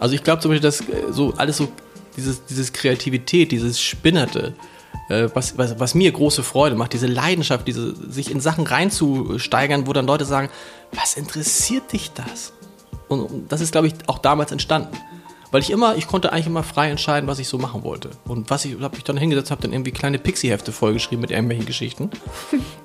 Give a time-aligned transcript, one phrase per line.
[0.00, 1.68] Also ich glaube zum Beispiel, dass äh, so alles so,
[2.16, 4.54] dieses, dieses Kreativität, dieses Spinnerte,
[5.08, 9.86] äh, was, was, was mir große Freude macht, diese Leidenschaft, diese, sich in Sachen reinzusteigern,
[9.86, 10.48] wo dann Leute sagen,
[10.92, 12.52] was interessiert dich das?
[13.08, 14.96] Und das ist, glaube ich, auch damals entstanden.
[15.50, 18.10] Weil ich immer, ich konnte eigentlich immer frei entscheiden, was ich so machen wollte.
[18.26, 21.66] Und was ich, habe ich dann hingesetzt, habe dann irgendwie kleine Pixie-Hefte vollgeschrieben mit irgendwelchen
[21.66, 22.10] Geschichten.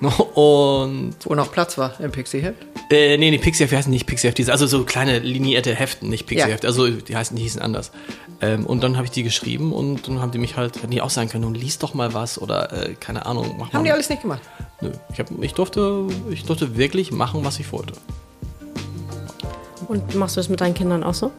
[0.34, 1.14] und.
[1.24, 2.56] Wo noch Platz war im Pixie-Heft?
[2.90, 6.66] Äh, nee, die Pixie-Hefte heißen nicht Pixie-Hefte, also so kleine linierte Heften, nicht Pixie-Hefte.
[6.66, 6.70] Ja.
[6.70, 7.92] Also die heißen, die hießen anders.
[8.40, 11.00] Ähm, und dann habe ich die geschrieben und dann haben die mich halt, hätten die
[11.00, 13.54] auch sagen können, nun lies doch mal was oder äh, keine Ahnung.
[13.58, 13.84] Mach haben mal.
[13.84, 14.42] die alles nicht gemacht?
[14.80, 17.94] Nö, ich, hab, ich, durfte, ich durfte wirklich machen, was ich wollte.
[19.88, 21.30] Und machst du das mit deinen Kindern auch so?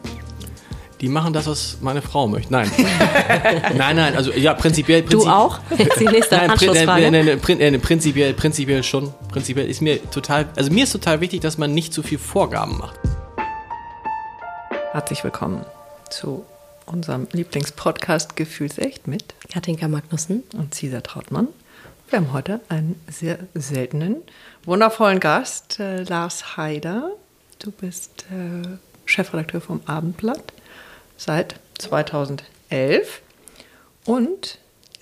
[1.00, 2.52] Die machen das, was meine Frau möchte.
[2.52, 2.70] Nein.
[3.76, 5.02] nein, nein, also ja, prinzipiell.
[5.02, 5.60] Prinzip, du auch?
[5.76, 7.10] Jetzt die nächste nein, Anschlussfrage.
[7.10, 9.12] Nein, nein, nein, prinzipiell, prinzipiell schon.
[9.28, 12.78] Prinzipiell ist mir total, also mir ist total wichtig, dass man nicht zu viel Vorgaben
[12.78, 12.98] macht.
[14.90, 15.64] Herzlich willkommen
[16.10, 16.44] zu
[16.86, 21.46] unserem Lieblingspodcast Gefühlsecht mit Katinka Magnussen und Cesar Trautmann.
[22.10, 24.16] Wir haben heute einen sehr seltenen,
[24.64, 27.10] wundervollen Gast, äh, Lars Haider.
[27.60, 28.66] Du bist äh,
[29.04, 30.52] Chefredakteur vom Abendblatt
[31.18, 33.20] seit 2011.
[34.06, 34.58] Und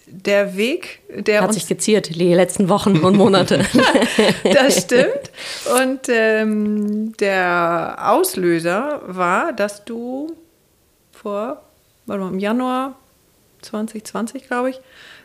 [0.07, 3.65] der Weg, der hat sich geziert die letzten Wochen und Monate.
[4.53, 5.31] das stimmt.
[5.81, 10.37] Und ähm, der Auslöser war, dass du
[11.13, 11.63] vor,
[12.07, 12.97] warte mal, im Januar
[13.63, 14.81] 2020, glaube ich.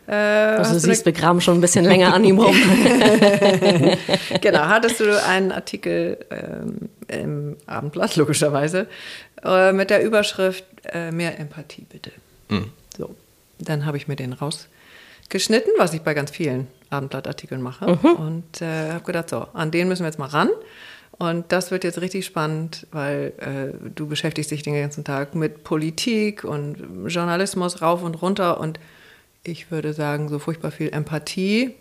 [0.07, 2.55] Äh, also du siehst, wir graben schon ein bisschen länger an ihm rum.
[4.41, 8.87] genau, hattest du einen Artikel ähm, im Abendblatt, logischerweise,
[9.43, 12.11] äh, mit der Überschrift äh, Mehr Empathie bitte.
[12.49, 12.71] Mhm.
[12.97, 13.15] So,
[13.59, 17.97] dann habe ich mir den rausgeschnitten, was ich bei ganz vielen Abendblattartikeln mache.
[18.01, 18.13] Mhm.
[18.13, 20.49] Und äh, habe gedacht, so, an den müssen wir jetzt mal ran.
[21.17, 25.63] Und das wird jetzt richtig spannend, weil äh, du beschäftigst dich den ganzen Tag mit
[25.63, 28.59] Politik und Journalismus rauf und runter.
[28.59, 28.79] Und
[29.43, 31.75] ich würde sagen, so furchtbar viel Empathie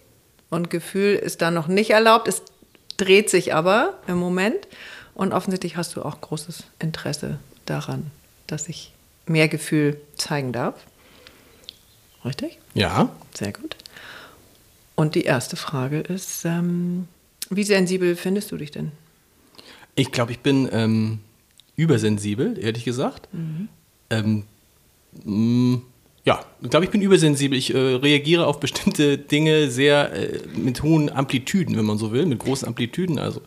[0.51, 2.29] und Gefühl ist da noch nicht erlaubt.
[2.29, 2.43] Es
[2.99, 4.69] dreht sich aber im Moment.
[5.21, 8.11] Und offensichtlich hast du auch großes Interesse daran,
[8.47, 8.91] dass ich
[9.27, 10.77] mehr Gefühl zeigen darf.
[12.25, 12.59] Richtig?
[12.73, 13.11] Ja.
[13.35, 13.77] Sehr gut.
[14.95, 17.07] Und die erste Frage ist, ähm,
[17.51, 18.93] wie sensibel findest du dich denn?
[19.95, 21.19] Ich glaube, ich bin ähm,
[21.77, 23.29] übersensibel, ehrlich gesagt.
[23.35, 23.69] Mhm.
[24.09, 24.45] Ähm,
[25.23, 25.83] mh, mm,
[26.25, 27.59] ja, ich glaube, ich bin übersensibel.
[27.59, 32.25] Ich äh, reagiere auf bestimmte Dinge sehr äh, mit hohen Amplitüden, wenn man so will,
[32.25, 33.19] mit großen Amplitüden.
[33.19, 33.43] Also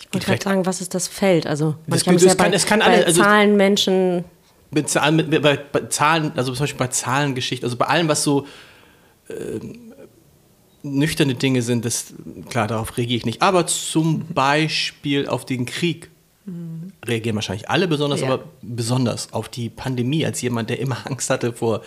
[0.00, 1.46] ich wollte gerade sagen, was ist das Feld?
[1.46, 4.24] Also kann es ja kann, bei, es kann alle, also, Zahlen, Menschen.
[4.70, 8.46] Mit mit, bei, bei, Zahlen, also zum Beispiel bei Zahlengeschichte, also bei allem, was so
[9.28, 9.34] äh,
[10.82, 12.14] nüchterne Dinge sind, das,
[12.48, 13.42] klar, darauf reagiere ich nicht.
[13.42, 16.10] Aber zum Beispiel auf den Krieg
[17.04, 18.28] reagieren wahrscheinlich alle besonders, ja.
[18.28, 21.82] aber besonders auf die Pandemie, als jemand, der immer Angst hatte vor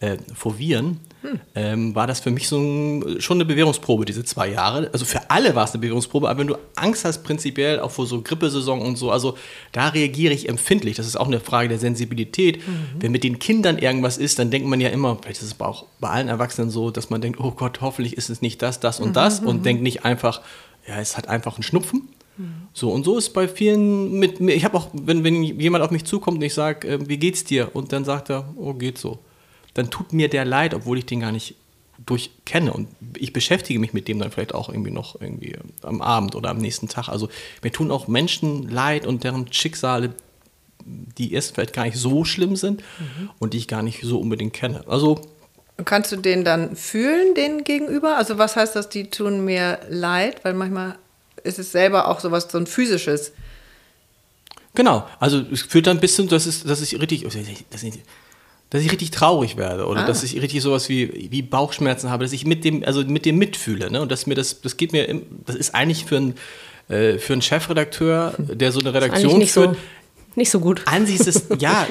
[0.00, 1.40] äh, vor Viren, hm.
[1.54, 4.88] ähm, war das für mich so ein, schon eine Bewährungsprobe, diese zwei Jahre.
[4.92, 8.06] Also für alle war es eine Bewährungsprobe, aber wenn du Angst hast, prinzipiell auch vor
[8.06, 9.36] so Grippesaison und so, also
[9.72, 10.96] da reagiere ich empfindlich.
[10.96, 12.66] Das ist auch eine Frage der Sensibilität.
[12.66, 12.86] Mhm.
[12.98, 15.84] Wenn mit den Kindern irgendwas ist, dann denkt man ja immer, vielleicht ist es auch
[16.00, 19.00] bei allen Erwachsenen so, dass man denkt, oh Gott, hoffentlich ist es nicht das, das
[19.00, 19.14] und mhm.
[19.14, 19.62] das und mhm.
[19.62, 20.40] denkt nicht einfach,
[20.88, 22.08] ja, es hat einfach einen Schnupfen.
[22.38, 22.68] Mhm.
[22.72, 24.54] So, und so ist bei vielen mit mir.
[24.54, 27.44] Ich habe auch, wenn, wenn jemand auf mich zukommt und ich sage, äh, wie geht's
[27.44, 27.68] dir?
[27.74, 29.18] Und dann sagt er, oh, geht so
[29.74, 31.54] dann tut mir der leid, obwohl ich den gar nicht
[32.06, 32.72] durchkenne.
[32.72, 36.50] Und ich beschäftige mich mit dem dann vielleicht auch irgendwie noch irgendwie am Abend oder
[36.50, 37.08] am nächsten Tag.
[37.08, 37.28] Also
[37.62, 40.14] mir tun auch Menschen leid und deren Schicksale,
[40.84, 43.30] die erst vielleicht gar nicht so schlimm sind mhm.
[43.38, 44.84] und die ich gar nicht so unbedingt kenne.
[44.86, 45.20] Also
[45.84, 48.16] Kannst du den dann fühlen, den gegenüber?
[48.16, 50.44] Also was heißt das, die tun mir leid?
[50.44, 50.96] Weil manchmal
[51.42, 53.32] ist es selber auch sowas, so ein physisches.
[54.74, 57.98] Genau, also es führt dann bis zum, das ist, das ist richtig, das ist,
[58.70, 60.06] dass ich richtig traurig werde oder ah.
[60.06, 63.36] dass ich richtig sowas wie, wie Bauchschmerzen habe, dass ich mit dem, also mit dem
[63.36, 63.90] mitfühle.
[63.90, 64.00] Ne?
[64.00, 66.34] Und dass mir das, das geht mir, das ist eigentlich für einen,
[66.88, 69.74] äh, für einen Chefredakteur, der so eine Redaktion nicht führt.
[69.74, 69.80] So,
[70.36, 70.82] nicht so gut.
[70.86, 71.86] An sich ist es, ja,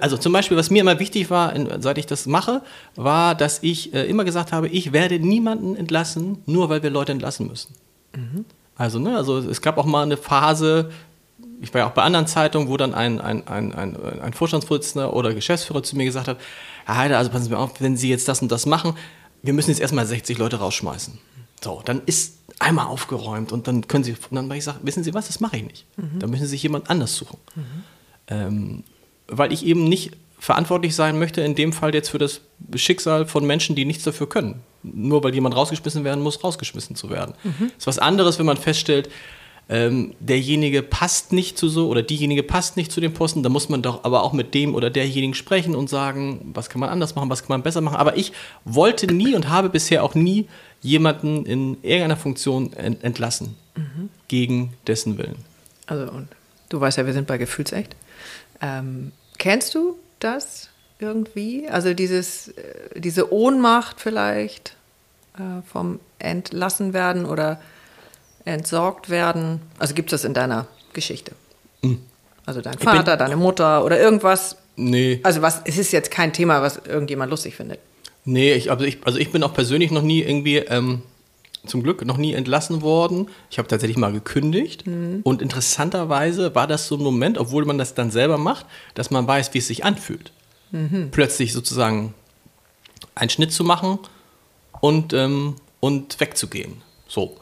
[0.00, 2.60] also zum Beispiel, was mir immer wichtig war, seit ich das mache,
[2.96, 7.12] war, dass ich äh, immer gesagt habe, ich werde niemanden entlassen, nur weil wir Leute
[7.12, 7.74] entlassen müssen.
[8.14, 8.44] Mhm.
[8.76, 10.90] Also, ne, also es gab auch mal eine Phase,
[11.60, 15.12] ich war ja auch bei anderen Zeitungen, wo dann ein, ein, ein, ein, ein Vorstandsvorsitzender
[15.14, 16.38] oder Geschäftsführer zu mir gesagt hat,
[16.84, 18.94] Herr Heider, also passen Sie mir auf, wenn Sie jetzt das und das machen,
[19.42, 21.18] wir müssen jetzt erstmal 60 Leute rausschmeißen.
[21.62, 25.04] So, dann ist einmal aufgeräumt und dann können Sie, und dann habe ich gesagt, wissen
[25.04, 25.86] Sie was, das mache ich nicht.
[25.96, 26.18] Mhm.
[26.18, 27.38] Da müssen Sie sich jemand anders suchen.
[27.54, 27.62] Mhm.
[28.28, 28.84] Ähm,
[29.28, 32.40] weil ich eben nicht verantwortlich sein möchte, in dem Fall jetzt für das
[32.74, 34.60] Schicksal von Menschen, die nichts dafür können.
[34.82, 37.34] Nur weil jemand rausgeschmissen werden muss, rausgeschmissen zu werden.
[37.42, 37.70] Mhm.
[37.74, 39.08] Das ist was anderes, wenn man feststellt,
[39.68, 43.68] ähm, derjenige passt nicht zu so oder diejenige passt nicht zu dem Posten, da muss
[43.68, 47.16] man doch aber auch mit dem oder derjenigen sprechen und sagen, was kann man anders
[47.16, 47.96] machen, was kann man besser machen.
[47.96, 48.32] Aber ich
[48.64, 50.46] wollte nie und habe bisher auch nie
[50.82, 54.08] jemanden in irgendeiner Funktion ent entlassen, mhm.
[54.28, 55.36] gegen dessen Willen.
[55.86, 56.28] Also, und
[56.68, 57.96] du weißt ja, wir sind bei Gefühlsecht.
[58.62, 60.68] Ähm, kennst du das
[61.00, 61.68] irgendwie?
[61.68, 64.76] Also dieses, äh, diese Ohnmacht vielleicht
[65.38, 67.60] äh, vom Entlassenwerden oder
[68.46, 69.60] entsorgt werden?
[69.78, 71.32] Also gibt es das in deiner Geschichte?
[71.82, 72.00] Mhm.
[72.46, 74.56] Also dein Vater, deine Mutter oder irgendwas?
[74.76, 75.20] Nee.
[75.22, 77.80] Also was, es ist jetzt kein Thema, was irgendjemand lustig findet.
[78.24, 81.02] Nee, ich, also, ich, also ich bin auch persönlich noch nie irgendwie, ähm,
[81.66, 83.28] zum Glück, noch nie entlassen worden.
[83.50, 84.86] Ich habe tatsächlich mal gekündigt.
[84.86, 85.20] Mhm.
[85.24, 89.26] Und interessanterweise war das so ein Moment, obwohl man das dann selber macht, dass man
[89.26, 90.32] weiß, wie es sich anfühlt.
[90.70, 91.08] Mhm.
[91.10, 92.14] Plötzlich sozusagen
[93.14, 93.98] einen Schnitt zu machen
[94.80, 96.82] und, ähm, und wegzugehen.
[97.08, 97.36] So.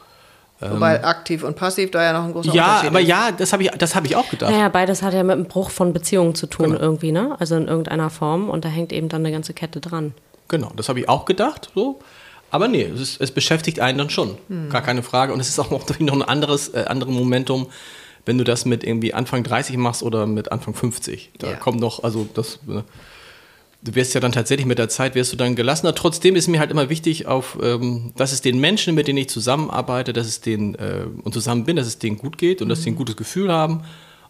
[0.59, 2.83] Wobei ähm, aktiv und passiv da ja noch ein großer ja, Unterschied ist.
[2.83, 4.51] Ja, aber ja, das habe ich, hab ich auch gedacht.
[4.51, 6.79] Naja, beides hat ja mit dem Bruch von Beziehungen zu tun genau.
[6.79, 7.35] irgendwie, ne?
[7.39, 10.13] Also in irgendeiner Form und da hängt eben dann eine ganze Kette dran.
[10.47, 11.99] Genau, das habe ich auch gedacht, so.
[12.51, 14.69] Aber nee, es, ist, es beschäftigt einen dann schon, hm.
[14.69, 15.33] gar keine Frage.
[15.33, 17.67] Und es ist auch noch, noch ein anderes, äh, anderes Momentum,
[18.25, 21.31] wenn du das mit irgendwie Anfang 30 machst oder mit Anfang 50.
[21.37, 21.55] Da ja.
[21.55, 22.59] kommt noch, also das...
[22.69, 22.81] Äh,
[23.85, 25.95] du wirst ja dann tatsächlich mit der Zeit, wirst du dann gelassener.
[25.95, 29.29] Trotzdem ist mir halt immer wichtig, auf, ähm, dass es den Menschen, mit denen ich
[29.29, 32.69] zusammenarbeite, dass es denen äh, und zusammen bin, dass es denen gut geht und mhm.
[32.69, 33.83] dass sie ein gutes Gefühl haben.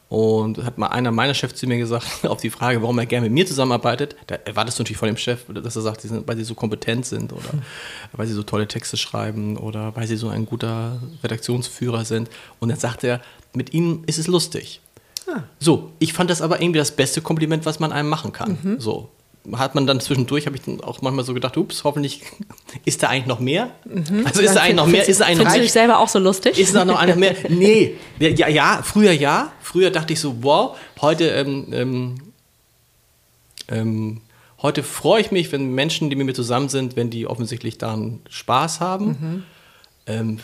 [0.07, 3.25] Und hat mal einer meiner Chefs zu mir gesagt, auf die Frage, warum er gerne
[3.25, 6.37] mit mir zusammenarbeitet, da erwartest du natürlich von dem Chef, dass er sagt, sind, weil
[6.37, 7.61] sie so kompetent sind oder mhm.
[8.11, 12.29] weil sie so tolle Texte schreiben oder weil sie so ein guter Redaktionsführer sind.
[12.59, 13.19] Und dann sagt er,
[13.53, 14.81] mit ihnen ist es lustig.
[15.27, 15.43] Ah.
[15.59, 18.59] So, ich fand das aber irgendwie das beste Kompliment, was man einem machen kann.
[18.61, 18.79] Mhm.
[18.79, 19.09] So,
[19.53, 22.21] hat man dann zwischendurch, habe ich dann auch manchmal so gedacht, ups, hoffentlich
[22.85, 23.71] ist da eigentlich noch mehr.
[23.85, 24.25] Mhm.
[24.25, 25.07] Also ist da eigentlich noch mehr?
[25.07, 26.57] Ist da eigentlich Findest du dich selber auch so lustig?
[26.57, 27.35] Ist da noch einer mehr?
[27.49, 29.51] Nee, ja, ja, früher ja.
[29.61, 32.15] Früher dachte ich so, wow, heute, ähm, ähm,
[33.67, 34.21] ähm,
[34.61, 38.21] heute freue ich mich, wenn Menschen, die mit mir zusammen sind, wenn die offensichtlich daran
[38.29, 39.05] Spaß haben.
[39.07, 39.43] Mhm.
[40.07, 40.39] Ähm,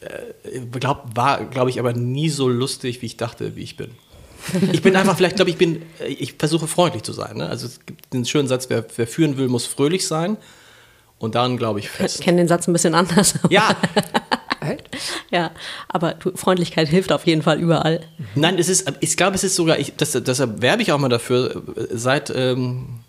[0.00, 3.92] äh, glaub, war, glaube ich, aber nie so lustig, wie ich dachte, wie ich bin.
[4.72, 7.36] Ich bin einfach, vielleicht glaube ich, bin, ich versuche freundlich zu sein.
[7.36, 7.48] Ne?
[7.48, 10.36] Also es gibt den schönen Satz, wer, wer führen will, muss fröhlich sein.
[11.18, 12.16] Und dann glaube ich fest.
[12.16, 13.34] Ich kenne den Satz ein bisschen anders.
[13.48, 13.76] Ja.
[15.30, 15.52] ja,
[15.88, 18.00] aber du, Freundlichkeit hilft auf jeden Fall überall.
[18.34, 21.08] Nein, es ist, ich glaube, es ist sogar, ich, das, deshalb werbe ich auch mal
[21.08, 23.00] dafür, seit, ähm,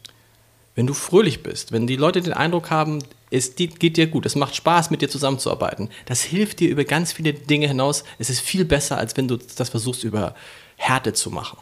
[0.75, 2.99] wenn du fröhlich bist, wenn die Leute den Eindruck haben,
[3.31, 7.13] es geht dir gut, es macht Spaß, mit dir zusammenzuarbeiten, das hilft dir über ganz
[7.13, 8.03] viele Dinge hinaus.
[8.19, 10.35] Es ist viel besser, als wenn du das versuchst über
[10.83, 11.57] Härte zu machen.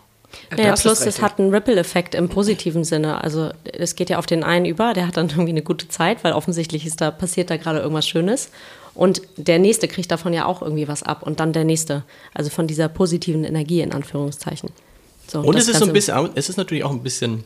[0.58, 3.22] Ja, plus es hat einen Ripple-Effekt im positiven Sinne.
[3.24, 6.24] Also es geht ja auf den einen über, der hat dann irgendwie eine gute Zeit,
[6.24, 8.50] weil offensichtlich ist da, passiert da gerade irgendwas Schönes.
[8.94, 12.04] Und der nächste kriegt davon ja auch irgendwie was ab und dann der nächste.
[12.34, 14.70] Also von dieser positiven Energie in Anführungszeichen.
[15.28, 17.44] So, und es ist so ein bisschen, es ist natürlich auch ein bisschen,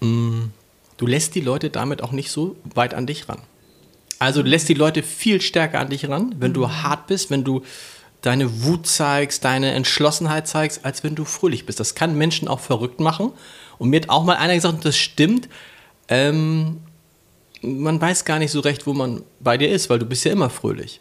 [0.00, 0.52] mh, mm,
[0.96, 3.40] du lässt die Leute damit auch nicht so weit an dich ran.
[4.18, 6.82] Also du lässt die Leute viel stärker an dich ran, wenn du mhm.
[6.82, 7.62] hart bist, wenn du
[8.22, 11.80] deine Wut zeigst, deine Entschlossenheit zeigst, als wenn du fröhlich bist.
[11.80, 13.32] Das kann Menschen auch verrückt machen.
[13.78, 15.48] Und mir hat auch mal einer gesagt, und das stimmt,
[16.08, 16.78] ähm,
[17.62, 20.32] man weiß gar nicht so recht, wo man bei dir ist, weil du bist ja
[20.32, 21.00] immer fröhlich.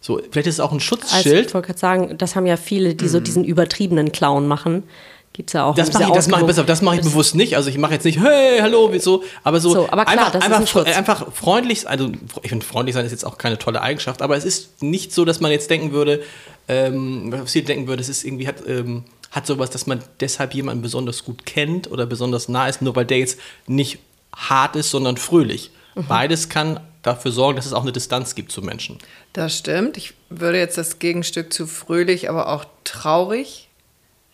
[0.00, 1.26] So, vielleicht ist es auch ein Schutzschild.
[1.26, 3.24] Also ich wollte gerade sagen, das haben ja viele, die so mhm.
[3.24, 4.84] diesen übertriebenen Clown machen.
[5.32, 5.74] Gibt es ja auch.
[5.74, 7.56] Das mache ich, das mach ich, das mach ich bewusst nicht.
[7.56, 10.86] Also ich mache jetzt nicht, hey, hallo, wieso, aber so, so aber klar, einfach, einfach,
[10.86, 12.10] ein einfach freundlich, also
[12.42, 15.26] ich finde, freundlich sein ist jetzt auch keine tolle Eigenschaft, aber es ist nicht so,
[15.26, 16.22] dass man jetzt denken würde,
[16.68, 20.54] ähm, was ihr denken würde, es ist irgendwie, hat, ähm, hat sowas, dass man deshalb
[20.54, 23.98] jemanden besonders gut kennt oder besonders nah ist, nur weil der jetzt nicht
[24.34, 25.70] hart ist, sondern fröhlich.
[25.94, 26.06] Mhm.
[26.08, 28.98] Beides kann dafür sorgen, dass es auch eine Distanz gibt zu Menschen.
[29.32, 29.96] Das stimmt.
[29.96, 33.68] Ich würde jetzt das Gegenstück zu fröhlich, aber auch traurig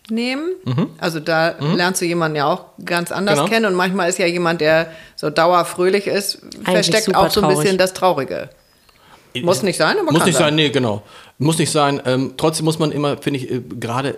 [0.09, 0.51] nehmen.
[0.65, 0.89] Mhm.
[0.97, 1.75] Also da mhm.
[1.75, 3.49] lernst du jemanden ja auch ganz anders genau.
[3.49, 7.55] kennen und manchmal ist ja jemand, der so dauerfröhlich ist, Eigentlich versteckt auch so ein
[7.55, 8.49] bisschen das Traurige.
[9.41, 11.01] Muss nicht sein, aber Muss nicht sein, sein, nee, genau.
[11.37, 12.01] Muss nicht sein.
[12.05, 14.17] Ähm, trotzdem muss man immer, finde ich, äh, gerade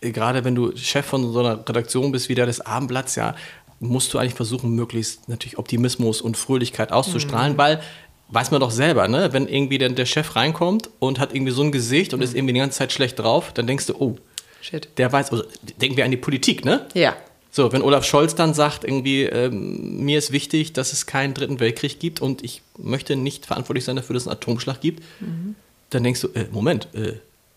[0.00, 3.34] äh, gerade wenn du Chef von so einer Redaktion bist, wie der des Abendblatts, ja,
[3.80, 7.58] musst du eigentlich versuchen, möglichst natürlich Optimismus und Fröhlichkeit auszustrahlen, mhm.
[7.58, 7.80] weil
[8.28, 9.32] weiß man doch selber, ne?
[9.32, 12.24] Wenn irgendwie der, der Chef reinkommt und hat irgendwie so ein Gesicht und mhm.
[12.24, 14.16] ist irgendwie die ganze Zeit schlecht drauf, dann denkst du, oh,
[14.60, 14.88] Shit.
[14.96, 15.44] der weiß, also
[15.80, 16.86] denken wir an die Politik, ne?
[16.94, 17.16] Ja.
[17.50, 21.60] So, wenn Olaf Scholz dann sagt, irgendwie, ähm, mir ist wichtig, dass es keinen dritten
[21.60, 25.54] Weltkrieg gibt und ich möchte nicht verantwortlich sein dafür, dass es einen Atomschlag gibt, mhm.
[25.94, 27.14] Dann denkst du, äh, Moment, äh,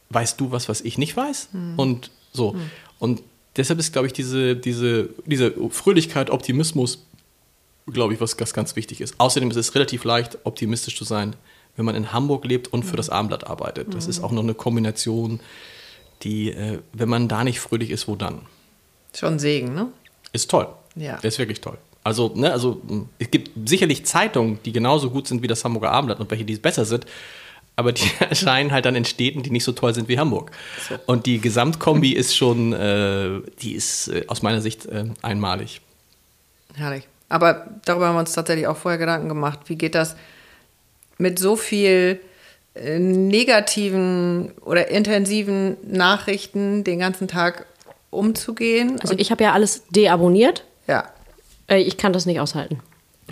[0.09, 1.49] weißt du was, was ich nicht weiß?
[1.51, 1.79] Mhm.
[1.79, 2.53] Und so.
[2.53, 2.71] Mhm.
[2.99, 3.23] Und
[3.55, 7.05] deshalb ist, glaube ich, diese, diese, diese Fröhlichkeit, Optimismus,
[7.87, 9.19] glaube ich, was, was ganz wichtig ist.
[9.19, 11.35] Außerdem ist es relativ leicht, optimistisch zu sein,
[11.75, 13.93] wenn man in Hamburg lebt und für das Abendblatt arbeitet.
[13.93, 15.39] Das ist auch noch eine Kombination,
[16.23, 18.41] die, äh, wenn man da nicht fröhlich ist, wo dann?
[19.15, 19.87] Schon Segen, ne?
[20.33, 20.67] Ist toll.
[20.95, 21.17] Ja.
[21.17, 21.77] Ist wirklich toll.
[22.03, 22.81] Also, ne, also
[23.19, 26.55] es gibt sicherlich Zeitungen, die genauso gut sind wie das Hamburger Abendblatt und welche, die
[26.55, 27.05] besser sind.
[27.77, 30.51] Aber die erscheinen halt dann in Städten, die nicht so toll sind wie Hamburg.
[30.89, 30.95] So.
[31.05, 35.79] Und die Gesamtkombi ist schon, äh, die ist äh, aus meiner Sicht äh, einmalig.
[36.75, 37.07] Herrlich.
[37.29, 39.59] Aber darüber haben wir uns tatsächlich auch vorher Gedanken gemacht.
[39.67, 40.15] Wie geht das
[41.17, 42.19] mit so viel
[42.73, 47.67] äh, negativen oder intensiven Nachrichten den ganzen Tag
[48.09, 48.99] umzugehen?
[49.01, 50.63] Also ich habe ja alles deabonniert.
[50.87, 51.09] Ja.
[51.67, 52.79] Äh, ich kann das nicht aushalten.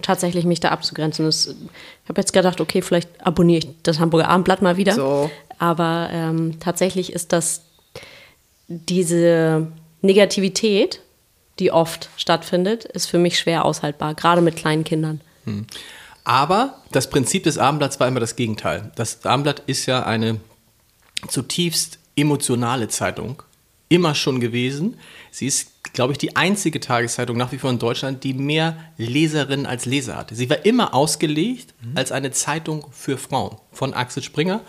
[0.02, 1.25] Tatsächlich mich da abzugrenzen.
[1.25, 4.94] Das, ich habe jetzt gedacht, okay, vielleicht abonniere ich das Hamburger Abendblatt mal wieder.
[4.94, 5.32] So.
[5.58, 7.62] Aber ähm, tatsächlich ist das
[8.68, 9.68] diese
[10.02, 11.02] Negativität,
[11.60, 15.22] die oft stattfindet, ist für mich schwer aushaltbar, gerade mit kleinen Kindern.
[15.46, 15.66] Hm.
[16.24, 18.92] Aber das Prinzip des Abendblatts war immer das Gegenteil.
[18.96, 20.40] Das Abendblatt ist ja eine
[21.28, 23.44] zutiefst emotionale Zeitung,
[23.90, 24.98] immer schon gewesen.
[25.32, 29.66] Sie ist glaube ich, die einzige Tageszeitung nach wie vor in Deutschland, die mehr Leserinnen
[29.66, 30.36] als Leser hatte.
[30.36, 31.98] Sie war immer ausgelegt mhm.
[31.98, 34.62] als eine Zeitung für Frauen von Axel Springer.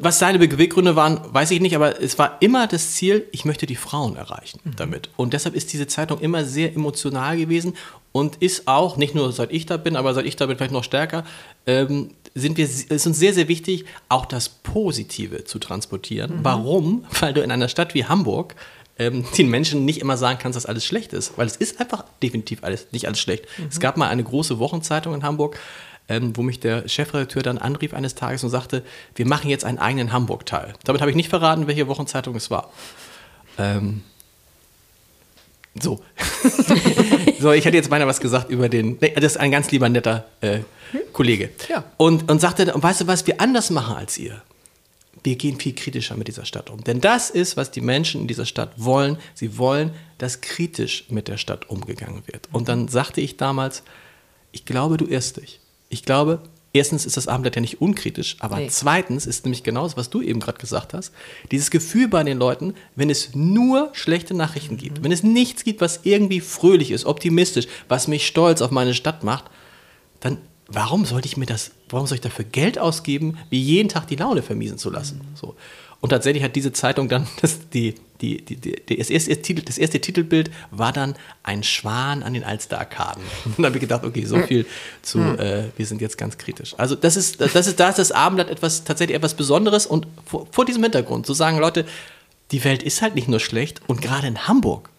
[0.00, 3.66] Was seine Beweggründe waren, weiß ich nicht, aber es war immer das Ziel, ich möchte
[3.66, 4.76] die Frauen erreichen mhm.
[4.76, 5.10] damit.
[5.16, 7.74] Und deshalb ist diese Zeitung immer sehr emotional gewesen
[8.12, 10.72] und ist auch, nicht nur seit ich da bin, aber seit ich da bin vielleicht
[10.72, 11.24] noch stärker,
[11.66, 16.38] ähm, sind wir, ist uns sehr, sehr wichtig, auch das Positive zu transportieren.
[16.38, 16.44] Mhm.
[16.44, 17.04] Warum?
[17.20, 18.54] Weil du in einer Stadt wie Hamburg
[18.98, 22.04] ähm, den Menschen nicht immer sagen kannst, dass alles schlecht ist, weil es ist einfach
[22.22, 23.46] definitiv alles, nicht alles schlecht.
[23.58, 23.66] Mhm.
[23.70, 25.58] Es gab mal eine große Wochenzeitung in Hamburg,
[26.08, 28.82] ähm, wo mich der Chefredakteur dann anrief eines Tages und sagte,
[29.14, 30.74] wir machen jetzt einen eigenen Hamburg-Teil.
[30.84, 32.70] Damit habe ich nicht verraten, welche Wochenzeitung es war.
[33.58, 34.02] Ähm,
[35.80, 36.00] so.
[37.40, 38.98] so, ich hätte jetzt beinahe was gesagt über den.
[39.00, 40.60] Nee, das ist ein ganz lieber netter äh,
[41.12, 41.50] Kollege.
[41.68, 41.84] Ja.
[41.96, 44.42] Und, und sagte, und weißt du, was wir anders machen als ihr?
[45.28, 46.82] Wir gehen viel kritischer mit dieser Stadt um.
[46.82, 49.18] Denn das ist, was die Menschen in dieser Stadt wollen.
[49.34, 52.48] Sie wollen, dass kritisch mit der Stadt umgegangen wird.
[52.50, 53.82] Und dann sagte ich damals,
[54.52, 55.60] ich glaube, du irrst dich.
[55.90, 56.40] Ich glaube,
[56.72, 58.68] erstens ist das Abendblatt ja nicht unkritisch, aber nee.
[58.70, 61.12] zweitens ist nämlich genau das, was du eben gerade gesagt hast,
[61.50, 64.78] dieses Gefühl bei den Leuten, wenn es nur schlechte Nachrichten mhm.
[64.78, 68.94] gibt, wenn es nichts gibt, was irgendwie fröhlich ist, optimistisch, was mich stolz auf meine
[68.94, 69.44] Stadt macht,
[70.20, 74.06] dann warum sollte ich mir das, warum soll ich dafür Geld ausgeben, wie jeden Tag
[74.06, 75.18] die Laune vermiesen zu lassen?
[75.18, 75.36] Mhm.
[75.36, 75.56] So.
[76.00, 80.00] Und tatsächlich hat diese Zeitung dann das, die, die, die, die, das, erste, das erste
[80.00, 83.22] Titelbild war dann ein Schwan an den Alsterarkaden.
[83.44, 84.66] Und dann habe ich gedacht, okay, so viel
[85.02, 85.38] zu, mhm.
[85.38, 86.74] äh, wir sind jetzt ganz kritisch.
[86.76, 90.46] Also das ist, das ist, da ist das Abendblatt etwas, tatsächlich etwas Besonderes und vor,
[90.50, 91.86] vor diesem Hintergrund zu sagen, Leute,
[92.50, 94.90] die Welt ist halt nicht nur schlecht und gerade in Hamburg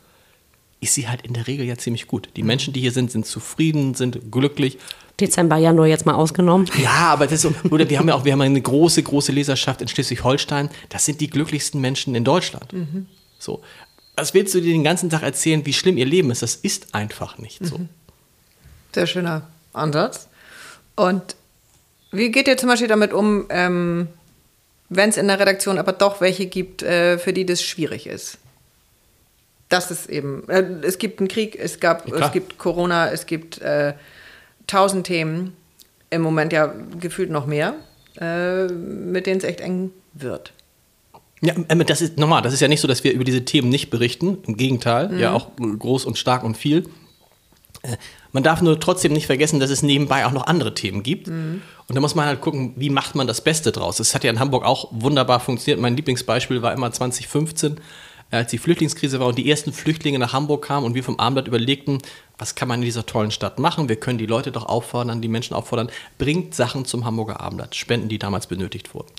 [0.82, 2.30] ist sie halt in der Regel ja ziemlich gut.
[2.36, 2.48] Die mhm.
[2.48, 4.78] Menschen, die hier sind, sind zufrieden, sind glücklich
[5.20, 6.70] Dezember, Januar jetzt mal ausgenommen.
[6.82, 9.88] Ja, aber das, oder wir haben ja auch wir haben eine große, große Leserschaft in
[9.88, 10.70] Schleswig-Holstein.
[10.90, 12.72] Das sind die glücklichsten Menschen in Deutschland.
[12.74, 13.06] Mhm.
[13.38, 13.62] So.
[14.16, 16.42] Was willst du dir den ganzen Tag erzählen, wie schlimm ihr Leben ist?
[16.42, 17.78] Das ist einfach nicht so.
[17.78, 17.90] Mhm.
[18.94, 20.28] Sehr schöner Ansatz.
[20.96, 21.36] Und
[22.12, 24.08] wie geht ihr zum Beispiel damit um, ähm,
[24.90, 28.38] wenn es in der Redaktion aber doch welche gibt, äh, für die das schwierig ist?
[29.70, 33.28] Das ist eben, äh, es gibt einen Krieg, es, gab, ja, es gibt Corona, es
[33.28, 33.94] gibt äh,
[34.70, 35.54] tausend Themen,
[36.10, 37.76] im Moment ja gefühlt noch mehr,
[38.20, 40.54] äh, mit denen es echt eng wird.
[41.42, 42.42] Ja, das ist normal.
[42.42, 44.40] Das ist ja nicht so, dass wir über diese Themen nicht berichten.
[44.46, 45.20] Im Gegenteil, mhm.
[45.20, 46.90] ja auch groß und stark und viel.
[47.82, 47.96] Äh,
[48.32, 51.28] man darf nur trotzdem nicht vergessen, dass es nebenbei auch noch andere Themen gibt.
[51.28, 51.62] Mhm.
[51.88, 54.00] Und da muss man halt gucken, wie macht man das Beste draus.
[54.00, 55.82] Es hat ja in Hamburg auch wunderbar funktioniert.
[55.82, 57.80] Mein Lieblingsbeispiel war immer 2015
[58.32, 61.48] als die Flüchtlingskrise war und die ersten Flüchtlinge nach Hamburg kamen und wir vom Abendblatt
[61.48, 62.00] überlegten,
[62.38, 63.90] was kann man in dieser tollen Stadt machen?
[63.90, 68.10] Wir können die Leute doch auffordern, die Menschen auffordern, bringt Sachen zum Hamburger Abendblatt, Spenden,
[68.10, 69.10] die damals benötigt wurden.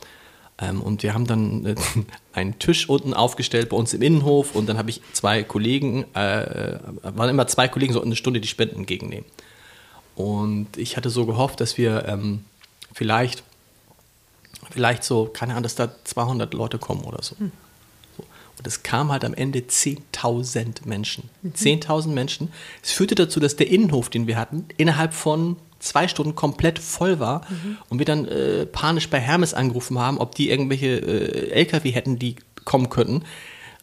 [0.61, 1.75] Ähm, und wir haben dann äh,
[2.33, 6.79] einen Tisch unten aufgestellt bei uns im Innenhof und dann habe ich zwei Kollegen, äh,
[7.02, 9.25] waren immer zwei Kollegen, so eine Stunde die Spenden entgegennehmen.
[10.14, 12.45] Und ich hatte so gehofft, dass wir ähm,
[12.93, 13.43] vielleicht,
[14.71, 17.38] vielleicht so, keine Ahnung, dass da 200 Leute kommen oder so.
[17.38, 17.52] Hm.
[18.61, 21.31] Und es kam halt am Ende 10.000 Menschen.
[21.40, 21.52] Mhm.
[21.57, 22.52] 10.000 Menschen.
[22.83, 27.21] Es führte dazu, dass der Innenhof, den wir hatten, innerhalb von zwei Stunden komplett voll
[27.21, 27.79] war mhm.
[27.88, 32.19] und wir dann äh, panisch bei Hermes angerufen haben, ob die irgendwelche äh, LKW hätten,
[32.19, 32.37] die
[32.67, 33.23] kommen könnten.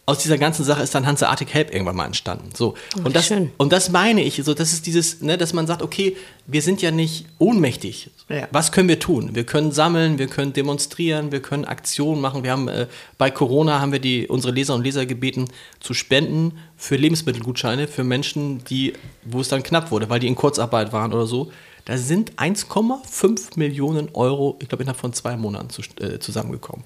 [0.06, 2.52] aus dieser ganzen Sache ist dann Hanseatic Help irgendwann mal entstanden.
[2.56, 2.76] So.
[2.96, 3.52] Oh, und, das, schön.
[3.58, 6.16] und das meine ich, so, das ist dieses, ne, dass man sagt, okay,
[6.46, 8.12] wir sind ja nicht ohnmächtig.
[8.30, 8.48] Ja.
[8.52, 9.36] Was können wir tun?
[9.36, 12.44] Wir können sammeln, wir können demonstrieren, wir können Aktionen machen.
[12.44, 15.46] Wir haben äh, bei Corona haben wir die, unsere Leser und Leser gebeten,
[15.80, 18.94] zu spenden für Lebensmittelgutscheine für Menschen, die,
[19.24, 21.52] wo es dann knapp wurde, weil die in Kurzarbeit waren oder so.
[21.86, 26.84] Da sind 1,5 Millionen Euro, ich glaube, innerhalb von zwei Monaten zu, äh, zusammengekommen.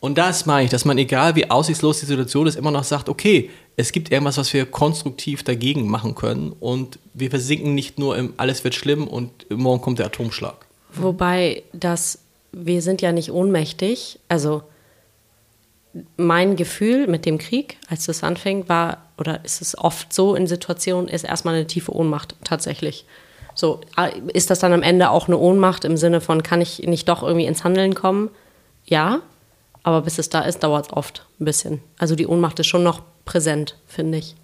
[0.00, 3.08] Und das meine ich, dass man, egal wie aussichtslos die Situation ist, immer noch sagt,
[3.08, 8.16] okay, es gibt irgendwas, was wir konstruktiv dagegen machen können und wir versinken nicht nur
[8.16, 10.66] im alles wird schlimm und morgen kommt der Atomschlag.
[10.92, 12.18] Wobei das,
[12.52, 14.18] wir sind ja nicht ohnmächtig.
[14.28, 14.62] Also
[16.16, 20.46] mein Gefühl mit dem Krieg, als das anfing, war, oder ist es oft so in
[20.46, 23.06] Situationen, ist erstmal eine tiefe Ohnmacht tatsächlich.
[23.54, 26.80] So, äh, ist das dann am Ende auch eine Ohnmacht im Sinne von, kann ich
[26.80, 28.30] nicht doch irgendwie ins Handeln kommen?
[28.84, 29.20] Ja,
[29.86, 31.80] aber bis es da ist, dauert es oft ein bisschen.
[31.96, 34.34] Also die Ohnmacht ist schon noch präsent, finde ich.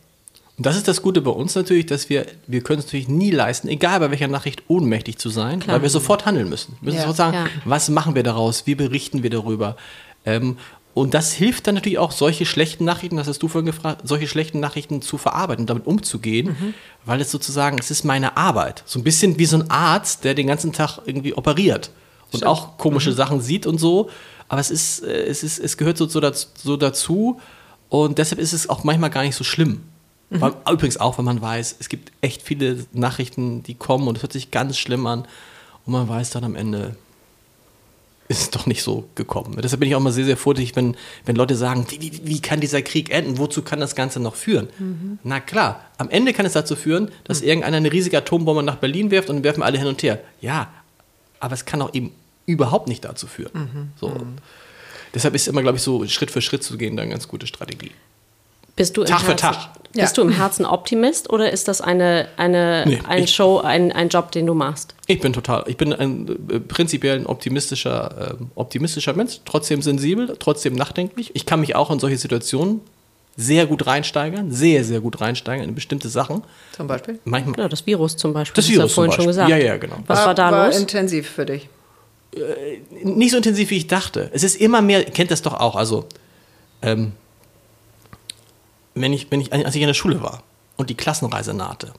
[0.56, 3.32] Und das ist das Gute bei uns natürlich, dass wir, wir können es natürlich nie
[3.32, 5.74] leisten, egal bei welcher Nachricht, ohnmächtig zu sein, Klar.
[5.76, 6.76] weil wir sofort handeln müssen.
[6.80, 7.02] Wir müssen Ja.
[7.02, 7.46] sofort sagen, Ja.
[7.64, 9.76] was machen wir daraus, wie berichten wir darüber.
[10.24, 10.58] Ähm,
[10.94, 14.28] und das hilft dann natürlich auch, solche schlechten Nachrichten, das hast du vorhin gefragt, solche
[14.28, 18.84] schlechten Nachrichten zu verarbeiten, damit umzugehen, weil es sozusagen, es ist meine Arbeit.
[18.86, 21.90] So ein bisschen wie so ein Arzt, der den ganzen Tag irgendwie operiert
[22.30, 24.08] und auch komische Sachen sieht und so.
[24.52, 27.40] Aber es ist, äh, es ist, es gehört so, so, dazu, so dazu
[27.88, 29.80] und deshalb ist es auch manchmal gar nicht so schlimm.
[30.28, 34.22] Weil, übrigens auch, wenn man weiß, es gibt echt viele Nachrichten, die kommen und es
[34.22, 35.26] hört sich ganz schlimm an
[35.86, 36.96] und man weiß dann am Ende,
[38.28, 39.58] ist es doch nicht so gekommen.
[39.62, 42.40] Deshalb bin ich auch mal sehr, sehr vorsichtig, wenn, wenn Leute sagen, wie, wie, wie
[42.40, 43.38] kann dieser Krieg enden?
[43.38, 44.68] Wozu kann das Ganze noch führen?
[45.22, 49.10] Na klar, am Ende kann es dazu führen, dass irgendeiner eine riesige Atombombe nach Berlin
[49.10, 50.20] wirft und dann werfen alle hin und her.
[50.42, 50.70] Ja,
[51.40, 52.12] aber es kann auch eben
[52.52, 53.92] überhaupt nicht dazu führen.
[54.00, 54.12] So.
[55.14, 57.46] Deshalb ist immer, glaube ich, so Schritt für Schritt zu gehen, dann eine ganz gute
[57.46, 57.90] Strategie.
[58.74, 59.68] Bist du im Tag für Herzen, Tag.
[59.92, 60.22] Bist Ja.
[60.22, 64.08] du im Herzen Optimist oder ist das eine, eine, Nee, ein ich- Show, ein, ein
[64.08, 64.94] Job, den du machst?
[65.06, 70.34] Ich bin total, ich bin ein äh, prinzipiell ein optimistischer, ähm, optimistischer Mensch, trotzdem sensibel,
[70.38, 71.32] trotzdem nachdenklich.
[71.34, 72.80] Ich kann mich auch in solche Situationen
[73.36, 76.42] sehr gut reinsteigern, sehr, sehr gut reinsteigern in bestimmte Sachen.
[76.74, 77.18] Zum Beispiel?
[77.24, 77.58] Manchmal.
[77.58, 78.54] Ja, das Virus zum Beispiel.
[78.56, 79.44] Das hast du Virus ja vorhin zum schon Beispiel.
[79.46, 79.50] gesagt.
[79.50, 79.96] Ja, ja, genau.
[80.06, 80.78] Was war, da war los?
[80.78, 81.68] intensiv für dich.
[83.02, 84.30] Nicht so intensiv, wie ich dachte.
[84.32, 86.06] Es ist immer mehr, kennt das doch auch, also,
[86.80, 87.12] ähm,
[88.94, 90.42] wenn ich, wenn ich, als ich in der Schule war
[90.76, 91.92] und die Klassenreise nahte,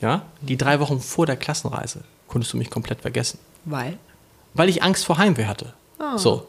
[0.00, 3.38] ja, die drei Wochen vor der Klassenreise, konntest du mich komplett vergessen.
[3.64, 3.98] Weil?
[4.54, 5.74] weil ich Angst vor Heimweh hatte.
[6.16, 6.46] So.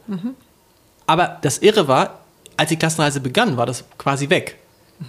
[1.07, 2.21] Aber das Irre war,
[2.57, 4.57] als die Klassenreise begann, war das quasi weg.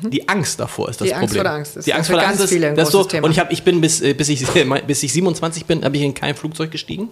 [0.03, 1.43] Die Angst davor ist das Die Angst Problem.
[1.43, 3.27] vor der Angst ist die Angst vor der ganz Angst ist, das so, Thema.
[3.27, 4.45] Und ich, hab, ich bin bis, äh, bis, ich,
[4.87, 7.09] bis ich 27 bin, habe ich in kein Flugzeug gestiegen.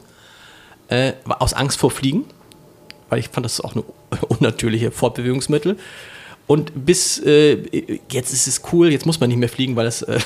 [0.88, 2.24] Äh, aus Angst vor Fliegen,
[3.08, 3.84] weil ich fand das auch eine
[4.28, 5.76] unnatürliche Fortbewegungsmittel.
[6.46, 7.56] Und bis äh,
[8.10, 10.18] jetzt ist es cool, jetzt muss man nicht mehr fliegen, weil es äh,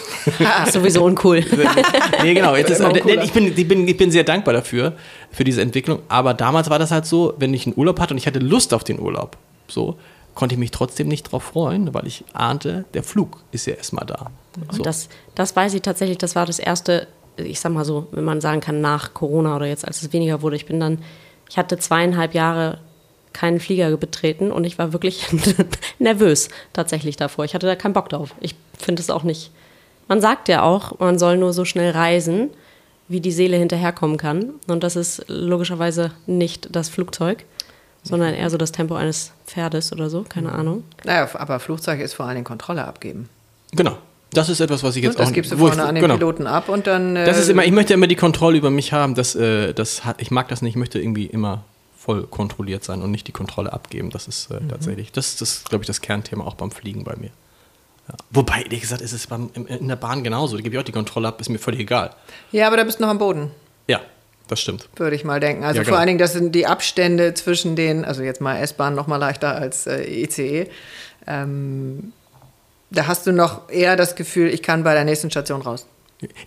[0.66, 1.44] Ist sowieso uncool.
[2.22, 2.56] nee, genau.
[2.56, 4.94] Jetzt ist, äh, ich, bin, ich, bin, ich bin sehr dankbar dafür,
[5.30, 6.00] für diese Entwicklung.
[6.08, 8.74] Aber damals war das halt so, wenn ich einen Urlaub hatte und ich hatte Lust
[8.74, 9.36] auf den Urlaub,
[9.68, 9.96] so,
[10.34, 14.06] konnte ich mich trotzdem nicht drauf freuen, weil ich ahnte, der Flug ist ja erstmal
[14.06, 14.30] da.
[14.70, 14.78] So.
[14.78, 17.06] Und das, das weiß ich tatsächlich, das war das erste,
[17.38, 20.42] ich sag mal so, wenn man sagen kann, nach Corona oder jetzt, als es weniger
[20.42, 20.56] wurde.
[20.56, 20.98] Ich bin dann,
[21.48, 22.78] ich hatte zweieinhalb Jahre
[23.32, 25.26] keinen Flieger betreten und ich war wirklich
[25.98, 27.44] nervös tatsächlich davor.
[27.44, 28.34] Ich hatte da keinen Bock drauf.
[28.40, 29.50] Ich finde es auch nicht.
[30.08, 32.50] Man sagt ja auch, man soll nur so schnell reisen,
[33.08, 34.54] wie die Seele hinterherkommen kann.
[34.66, 37.44] Und das ist logischerweise nicht das Flugzeug,
[38.02, 40.84] sondern eher so das Tempo eines Pferdes oder so, keine Ahnung.
[41.04, 43.28] Naja, aber Flugzeug ist vor allen Dingen Kontrolle abgeben.
[43.72, 43.98] Genau.
[44.32, 45.94] Das ist etwas, was ich jetzt Und das auch gibst du wo ich- vorne an
[45.94, 46.14] den genau.
[46.16, 47.16] Piloten ab und dann.
[47.16, 49.14] Äh, Das ist immer, ich möchte immer die Kontrolle über mich haben.
[49.14, 50.72] Das, äh, das hat, ich mag das nicht.
[50.72, 51.64] Ich möchte irgendwie immer
[51.96, 54.10] voll kontrolliert sein und nicht die Kontrolle abgeben.
[54.10, 57.16] Das ist äh, tatsächlich, das ist, das, glaube ich, das Kernthema auch beim Fliegen bei
[57.16, 57.30] mir.
[58.08, 58.14] Ja.
[58.30, 60.56] Wobei, ehrlich gesagt, ist es beim, im- in der Bahn genauso.
[60.56, 62.10] Da gebe ich auch die Kontrolle ab, ist mir völlig egal.
[62.52, 63.50] ja, aber da bist du noch am Boden,
[63.86, 64.00] Ja,
[64.46, 64.88] das stimmt.
[64.96, 65.64] würde ich mal denken.
[65.64, 65.98] Also Ja, vor genau.
[65.98, 69.54] allen Dingen, das sind die Abstände zwischen den, also jetzt mal S-Bahn noch mal leichter
[69.56, 70.68] als äh, ICE.
[71.26, 72.12] Ähm,
[72.90, 75.86] da hast du noch eher das Gefühl, ich kann bei der nächsten Station raus.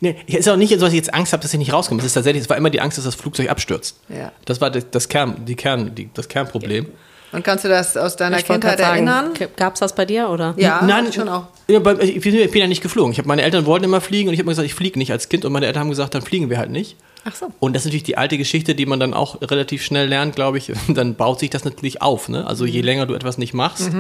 [0.02, 2.00] Nee, es ist auch nicht so, dass ich jetzt Angst habe, dass ich nicht rauskomme.
[2.02, 3.96] Es ist tatsächlich, es war immer die Angst, dass das Flugzeug abstürzt.
[4.10, 4.32] Ja.
[4.46, 6.88] Das war das, das, Kern, die Kern, die, das Kernproblem.
[7.32, 9.32] Und kannst du das aus deiner Ich Kindheit erinnern?
[9.56, 10.54] Gab es das bei dir oder?
[10.58, 11.46] Ja, Nein, schon auch.
[11.68, 13.14] Ich bin ja nicht geflogen.
[13.14, 15.14] Ich hab, meine Eltern wollten immer fliegen und ich habe mir gesagt, ich fliege nicht
[15.14, 15.46] als Kind.
[15.46, 16.98] Und meine Eltern haben gesagt, dann fliegen wir halt nicht.
[17.24, 17.48] Ach so.
[17.62, 20.58] Und das ist natürlich die alte Geschichte, die man dann auch relativ schnell lernt, glaube
[20.58, 20.74] ich.
[20.90, 22.28] Dann baut sich das natürlich auf.
[22.30, 22.46] Ne?
[22.48, 22.72] Also Mhm.
[22.72, 23.92] je länger du etwas nicht machst.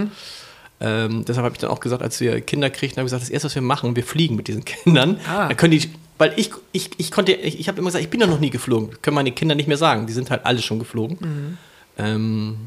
[0.82, 3.30] Ähm, deshalb habe ich dann auch gesagt, als wir Kinder kriegten, habe ich gesagt, das
[3.30, 5.20] erste, was wir machen, wir fliegen mit diesen Kindern.
[5.30, 5.48] Ah.
[5.48, 8.20] Dann können die, weil ich, ich, ich konnte, ich, ich habe immer gesagt, ich bin
[8.20, 8.90] doch noch nie geflogen.
[8.90, 10.08] Das können meine Kinder nicht mehr sagen.
[10.08, 11.18] Die sind halt alle schon geflogen.
[11.20, 11.58] Mhm.
[11.98, 12.58] Ähm,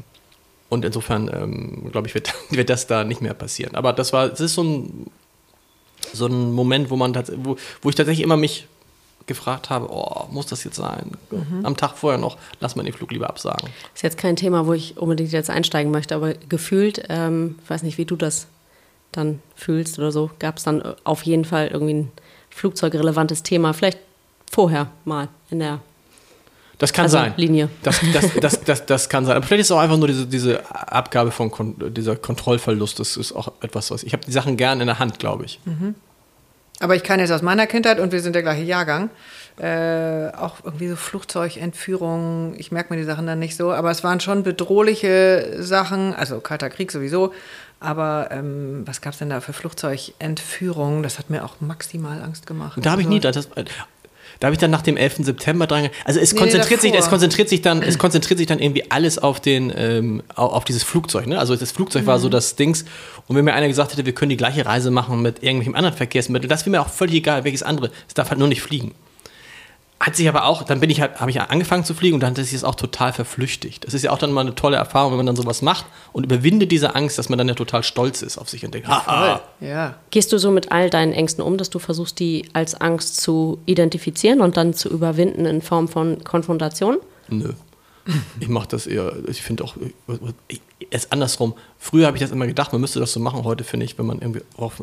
[0.69, 3.75] Und insofern, ähm, glaube ich, wird, wird das da nicht mehr passieren.
[3.75, 5.07] Aber das war, das ist so ein,
[6.13, 8.67] so ein Moment, wo man wo, wo ich tatsächlich immer mich
[9.27, 11.11] gefragt habe, oh, muss das jetzt sein?
[11.31, 11.65] Mhm.
[11.65, 13.69] Am Tag vorher noch, lass mal den Flug lieber absagen.
[13.93, 17.83] Ist jetzt kein Thema, wo ich unbedingt jetzt einsteigen möchte, aber gefühlt, ähm, ich weiß
[17.83, 18.47] nicht, wie du das
[19.11, 22.11] dann fühlst oder so, gab es dann auf jeden Fall irgendwie ein
[22.49, 23.99] flugzeugrelevantes Thema, vielleicht
[24.51, 25.79] vorher mal in der
[26.77, 27.33] das kann also sein.
[27.37, 27.69] Linie.
[27.83, 29.37] Das, das, das, das, das, kann sein.
[29.37, 32.99] Aber vielleicht ist es auch einfach nur diese, diese Abgabe von Kon dieser Kontrollverlust.
[32.99, 35.59] Das ist auch etwas, was ich habe die Sachen gern in der Hand, glaube ich.
[35.63, 35.95] Mhm.
[36.79, 39.09] Aber ich kann jetzt aus meiner Kindheit und wir sind der gleiche Jahrgang.
[39.57, 44.03] Äh, auch irgendwie so Flugzeugentführungen, ich merke mir die Sachen dann nicht so, aber es
[44.03, 47.31] waren schon bedrohliche Sachen, also Kalter Krieg sowieso,
[47.79, 51.03] aber ähm, was gab es denn da für Flugzeugentführungen?
[51.03, 52.77] Das hat mir auch maximal Angst gemacht.
[52.81, 53.49] Da habe ich nie, also das,
[54.39, 55.17] da habe ich dann nach dem 11.
[55.21, 55.89] September dran.
[56.03, 59.17] Also es nee, konzentriert sich, es konzentriert sich dann, es konzentriert sich dann irgendwie alles
[59.17, 61.27] auf den, ähm, auf dieses Flugzeug.
[61.27, 61.39] Ne?
[61.39, 62.07] Also das Flugzeug mhm.
[62.07, 62.31] war so mhm.
[62.31, 62.85] das Dings.
[63.27, 65.95] Und wenn mir einer gesagt hätte, wir können die gleiche Reise machen mit irgendwelchem anderen
[65.95, 67.91] Verkehrsmittel, das wäre mir auch völlig egal, welches andere.
[68.07, 68.93] Es darf halt nur nicht fliegen.
[69.97, 72.31] Hat sich aber auch, dann bin ich halt, habe ich angefangen zu fliegen und dann
[72.31, 73.85] hat sich das auch total verflüchtigt.
[73.85, 76.25] Das ist ja auch dann mal eine tolle Erfahrung, wenn man dann sowas macht und
[76.25, 79.41] überwindet diese Angst, dass man dann ja total stolz ist auf sich und denkt, haha.
[79.61, 79.95] Ja.
[80.11, 83.59] Gehst du so mit all deinen Ängsten um, dass du versuchst, die als Angst zu
[83.65, 86.97] identifizieren und dann zu überwinden in Form von Konfrontation?
[87.29, 87.53] Nö.
[88.39, 89.75] Ich mache das eher, ich finde auch,
[90.91, 91.55] es andersrum.
[91.79, 93.43] Früher habe ich das immer gedacht, man müsste das so machen.
[93.43, 94.41] Heute finde ich, wenn man irgendwie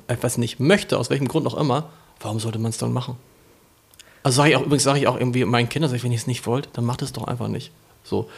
[0.09, 3.16] etwas nicht möchte, aus welchem Grund auch immer, warum sollte man es dann machen?
[4.22, 6.46] Also sage ich auch, übrigens sage ich auch irgendwie meinen Kindern, wenn ihr es nicht
[6.46, 7.70] wollt, dann macht es doch einfach nicht.
[8.04, 8.28] So.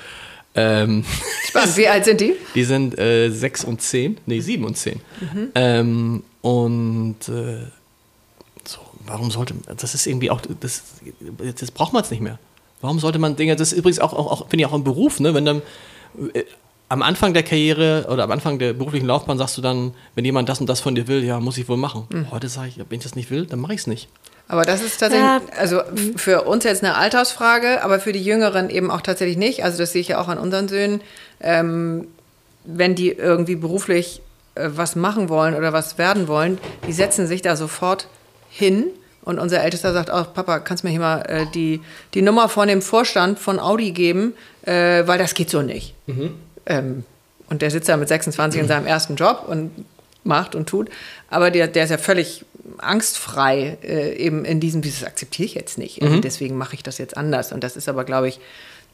[0.55, 1.05] Ähm,
[1.49, 2.35] Spannend, wie alt sind die?
[2.55, 5.01] Die sind äh, sechs und zehn, nee, sieben und zehn.
[5.21, 5.49] Mhm.
[5.55, 7.67] Ähm, und äh,
[8.65, 10.83] so, warum sollte, das ist irgendwie auch, das,
[11.59, 12.39] das braucht man es nicht mehr.
[12.81, 15.19] Warum sollte man Dinge, das ist übrigens auch, auch, auch finde ich auch im Beruf,
[15.19, 15.63] ne, wenn dann
[16.35, 16.45] äh,
[16.89, 20.49] am Anfang der Karriere oder am Anfang der beruflichen Laufbahn sagst du dann, wenn jemand
[20.49, 22.07] das und das von dir will, ja, muss ich wohl machen.
[22.11, 22.31] Mhm.
[22.31, 24.09] Heute sage ich, wenn ich das nicht will, dann mache ich es nicht.
[24.47, 25.41] Aber das ist tatsächlich, ja.
[25.59, 25.81] also
[26.17, 29.65] für uns jetzt eine Altersfrage, aber für die Jüngeren eben auch tatsächlich nicht.
[29.65, 31.01] Also das sehe ich ja auch an unseren Söhnen.
[31.41, 32.09] Ähm,
[32.65, 34.21] wenn die irgendwie beruflich
[34.55, 38.09] äh, was machen wollen oder was werden wollen, die setzen sich da sofort
[38.51, 38.87] hin.
[39.23, 41.81] Und unser Ältester sagt auch, Papa, kannst du mir hier mal äh, die,
[42.13, 45.95] die Nummer von dem Vorstand von Audi geben, äh, weil das geht so nicht.
[46.07, 46.35] Mhm.
[46.67, 47.05] Ähm,
[47.49, 48.65] und der sitzt da mit 26 mhm.
[48.65, 49.71] in seinem ersten Job und
[50.25, 50.91] macht und tut.
[51.31, 52.45] Aber der, der ist ja völlig
[52.79, 56.03] angstfrei äh, eben in diesem, dieses akzeptiere ich jetzt nicht.
[56.03, 56.23] Mhm.
[56.23, 57.53] Deswegen mache ich das jetzt anders.
[57.53, 58.41] Und das ist aber, glaube ich,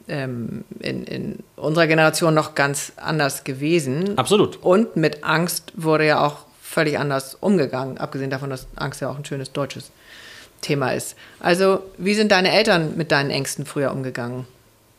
[0.07, 4.17] ähm, in, in unserer Generation noch ganz anders gewesen.
[4.17, 4.57] Absolut.
[4.61, 9.17] Und mit Angst wurde ja auch völlig anders umgegangen, abgesehen davon, dass Angst ja auch
[9.17, 9.91] ein schönes deutsches
[10.61, 11.15] Thema ist.
[11.39, 14.45] Also, wie sind deine Eltern mit deinen Ängsten früher umgegangen?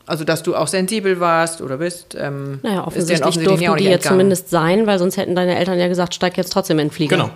[0.05, 2.15] Also, dass du auch sensibel warst oder bist.
[2.19, 5.87] Ähm, naja, offensichtlich, offensichtlich durften die ja zumindest sein, weil sonst hätten deine Eltern ja
[5.87, 7.15] gesagt, steig jetzt trotzdem in den Flieger.
[7.15, 7.29] Genau.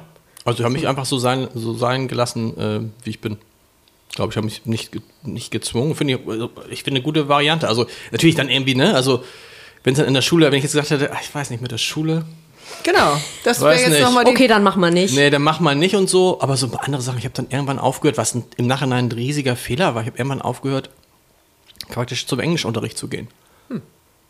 [0.43, 3.37] Also, ich habe mich einfach so sein, so sein gelassen, äh, wie ich bin.
[4.09, 4.91] Ich glaube, ich habe mich nicht,
[5.23, 5.95] nicht gezwungen.
[5.95, 7.67] Finde ich, also, ich finde eine gute Variante.
[7.67, 8.93] Also, natürlich dann irgendwie, ne?
[8.95, 9.23] Also,
[9.83, 11.61] wenn es dann in der Schule, wenn ich jetzt gesagt hätte, ach, ich weiß nicht,
[11.61, 12.25] mit der Schule.
[12.83, 14.31] Genau, das wäre jetzt nochmal die.
[14.31, 15.15] Okay, dann mach mal nicht.
[15.15, 16.41] Nee, dann mach mal nicht und so.
[16.41, 19.95] Aber so andere Sachen, ich habe dann irgendwann aufgehört, was im Nachhinein ein riesiger Fehler
[19.95, 20.01] war.
[20.01, 20.89] Ich habe irgendwann aufgehört,
[21.89, 23.27] praktisch zum Englischunterricht zu gehen.
[23.69, 23.81] Hm.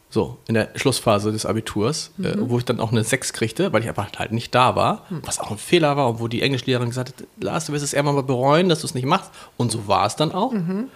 [0.09, 2.27] So, in der Schlussphase des Abiturs, äh, mhm.
[2.27, 5.05] äh, wo ich dann auch eine 6 kriegte, weil ich einfach halt nicht da war,
[5.09, 5.21] mhm.
[5.25, 7.93] was auch ein Fehler war und wo die Englischlehrerin gesagt hat, Lars, du wirst es
[7.93, 9.31] irgendwann mal bereuen, dass du es nicht machst.
[9.57, 10.51] Und so war es dann auch.
[10.51, 10.89] Mhm.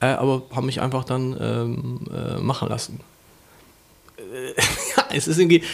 [0.00, 3.00] Äh, aber haben mich einfach dann ähm, äh, machen lassen.
[4.18, 4.48] Äh,
[4.96, 5.64] ja, es ist irgendwie.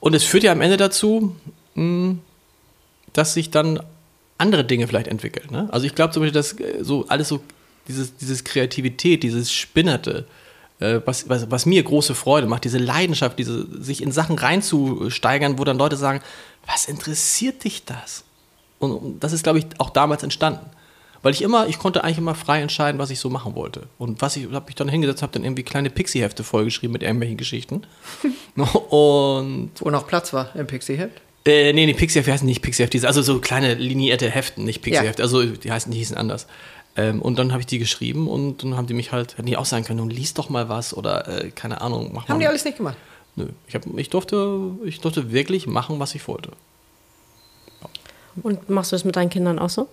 [0.00, 1.36] Und es führt ja am Ende dazu,
[1.74, 2.18] mh, hm,
[3.12, 3.80] dass sich dann
[4.38, 5.48] andere Dinge vielleicht entwickeln.
[5.50, 5.68] Ne?
[5.70, 7.40] Also ich glaube zum Beispiel, dass äh, so alles so
[7.88, 10.26] dieses, dieses Kreativität, dieses Spinnerte,
[10.80, 15.58] äh, was, was, was, mir große Freude macht, diese Leidenschaft, diese, sich in Sachen reinzusteigern,
[15.58, 16.20] wo dann Leute sagen,
[16.66, 18.24] was interessiert dich das?
[18.78, 20.70] Und das ist, glaube ich, auch damals entstanden.
[21.22, 23.88] Weil ich immer, ich konnte eigentlich immer frei entscheiden, was ich so machen wollte.
[23.98, 27.36] Und was ich, habe ich dann hingesetzt, habe dann irgendwie kleine Pixie-Hefte vollgeschrieben mit irgendwelchen
[27.36, 27.82] Geschichten.
[28.56, 31.20] und Wo noch Platz war im Pixie-Heft?
[31.44, 35.22] Äh, nee, die Pixie-Hefte heißen nicht Pixie-Hefte, also so kleine linierte Heften, nicht Pixie-Hefte.
[35.22, 35.24] Ja.
[35.24, 36.46] Also die heißen, die hießen anders.
[36.98, 39.56] Ähm, und dann habe ich die geschrieben und dann haben die mich halt, hätten die
[39.56, 42.40] auch sagen können, lies doch mal was oder äh, keine Ahnung, mach Haben mal.
[42.40, 42.96] die alles nicht gemacht?
[43.36, 43.46] Nö.
[43.68, 46.50] Ich, hab, ich, durfte, ich durfte wirklich machen, was ich wollte.
[47.80, 47.88] Ja.
[48.42, 49.86] Und machst du das mit deinen Kindern auch so?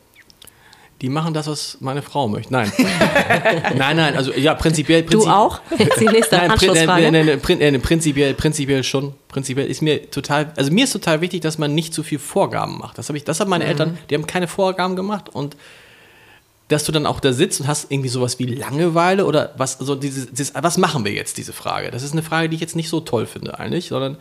[1.01, 2.51] Die machen das, was meine Frau möchte.
[2.51, 2.71] Nein.
[3.77, 5.03] nein, nein, also ja, prinzipiell.
[5.03, 5.59] Prinzip, du auch?
[5.99, 7.11] Die nächste nein, Anschlussfrage.
[7.11, 9.13] Nein, nein, nein, prinzipiell, prinzipiell schon.
[9.27, 12.79] Prinzipiell ist mir total, also mir ist total wichtig, dass man nicht zu viel Vorgaben
[12.79, 12.97] macht.
[12.97, 13.69] Das, ich, das haben meine mhm.
[13.69, 15.55] Eltern, die haben keine Vorgaben gemacht und
[16.67, 19.95] dass du dann auch da sitzt und hast irgendwie sowas wie Langeweile oder was, so
[19.95, 21.91] dieses, dieses, was machen wir jetzt, diese Frage?
[21.91, 24.17] Das ist eine Frage, die ich jetzt nicht so toll finde eigentlich, sondern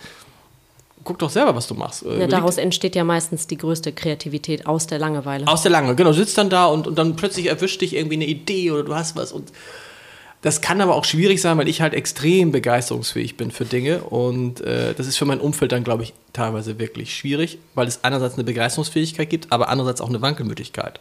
[1.05, 2.03] guck doch selber, was du machst.
[2.03, 5.47] Ja, daraus entsteht ja meistens die größte Kreativität aus der Langeweile.
[5.47, 6.11] Aus der Langeweile, genau.
[6.11, 8.95] Du sitzt dann da und, und dann plötzlich erwischt dich irgendwie eine Idee oder du
[8.95, 9.53] hast was und
[10.43, 14.61] das kann aber auch schwierig sein, weil ich halt extrem begeisterungsfähig bin für Dinge und
[14.61, 18.35] äh, das ist für mein Umfeld dann, glaube ich, teilweise wirklich schwierig, weil es einerseits
[18.35, 21.01] eine Begeisterungsfähigkeit gibt, aber andererseits auch eine Wankelmütigkeit.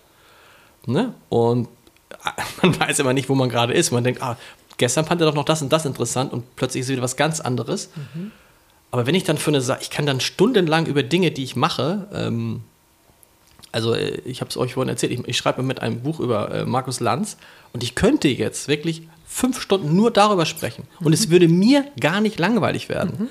[0.86, 1.14] Ne?
[1.30, 1.68] Und
[2.62, 3.92] man weiß immer nicht, wo man gerade ist.
[3.92, 4.38] Man denkt, ah,
[4.78, 7.40] gestern fand er doch noch das und das interessant und plötzlich ist wieder was ganz
[7.40, 7.90] anderes.
[7.96, 8.32] Mhm.
[8.92, 11.56] Aber wenn ich dann für eine Sache, ich kann dann stundenlang über Dinge, die ich
[11.56, 12.62] mache, ähm,
[13.72, 16.52] also äh, ich habe es euch vorhin erzählt, ich, ich schreibe mit einem Buch über
[16.52, 17.38] äh, Markus Lanz
[17.74, 21.14] und ich könnte jetzt wirklich fünf Stunden nur darüber sprechen und mhm.
[21.14, 23.14] es würde mir gar nicht langweilig werden.
[23.18, 23.30] Mhm.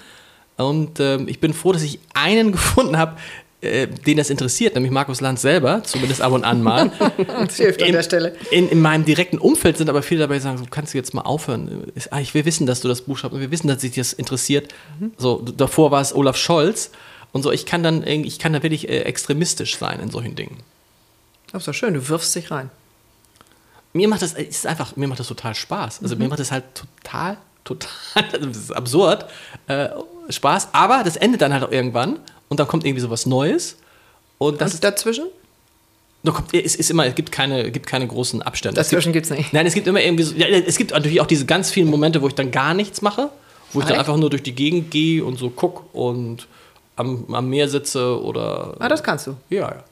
[0.56, 3.16] Und ähm, ich bin froh, dass ich einen gefunden habe,
[3.62, 6.90] äh, den das interessiert, nämlich Markus Lanz selber, zumindest ab und an mal.
[7.26, 8.34] das hilft an der Stelle.
[8.50, 11.14] In, in, meinem direkten Umfeld sind aber viele dabei, die sagen, so kannst du jetzt
[11.14, 11.84] mal aufhören.
[11.94, 13.94] Ist, ah, ich will wissen, dass du das Buch schreibst und wir wissen, dass sich
[13.94, 14.74] das interessiert.
[14.98, 15.12] Mhm.
[15.16, 16.90] So, davor war es Olaf Scholz
[17.30, 17.52] und so.
[17.52, 20.56] Ich kann dann, ich kann da wirklich äh, extremistisch sein in solchen Dingen.
[21.52, 22.68] Das ist doch schön, du wirfst dich rein.
[23.92, 26.02] Mir macht das, ist einfach, mir macht das total Spaß.
[26.02, 26.22] Also mhm.
[26.22, 29.26] mir macht das halt total, total, das ist absurd,
[29.68, 29.90] äh,
[30.30, 30.70] Spaß.
[30.72, 32.18] Aber das endet dann halt auch irgendwann
[32.52, 33.78] und dann kommt irgendwie sowas Neues.
[34.36, 35.24] Und das ist dazwischen?
[36.22, 38.76] Kommt, es ist immer, es gibt keine, gibt keine großen Abstände.
[38.76, 39.54] Dazwischen gibt es nicht.
[39.54, 42.20] Nein, es gibt immer irgendwie so, ja, es gibt natürlich auch diese ganz vielen Momente,
[42.20, 43.30] wo ich dann gar nichts mache,
[43.72, 46.46] wo ich dann einfach nur durch die Gegend gehe und so gucke und
[46.94, 48.76] am, am Meer sitze oder.
[48.78, 49.36] Ah, das kannst du.
[49.48, 49.84] Ja, ja.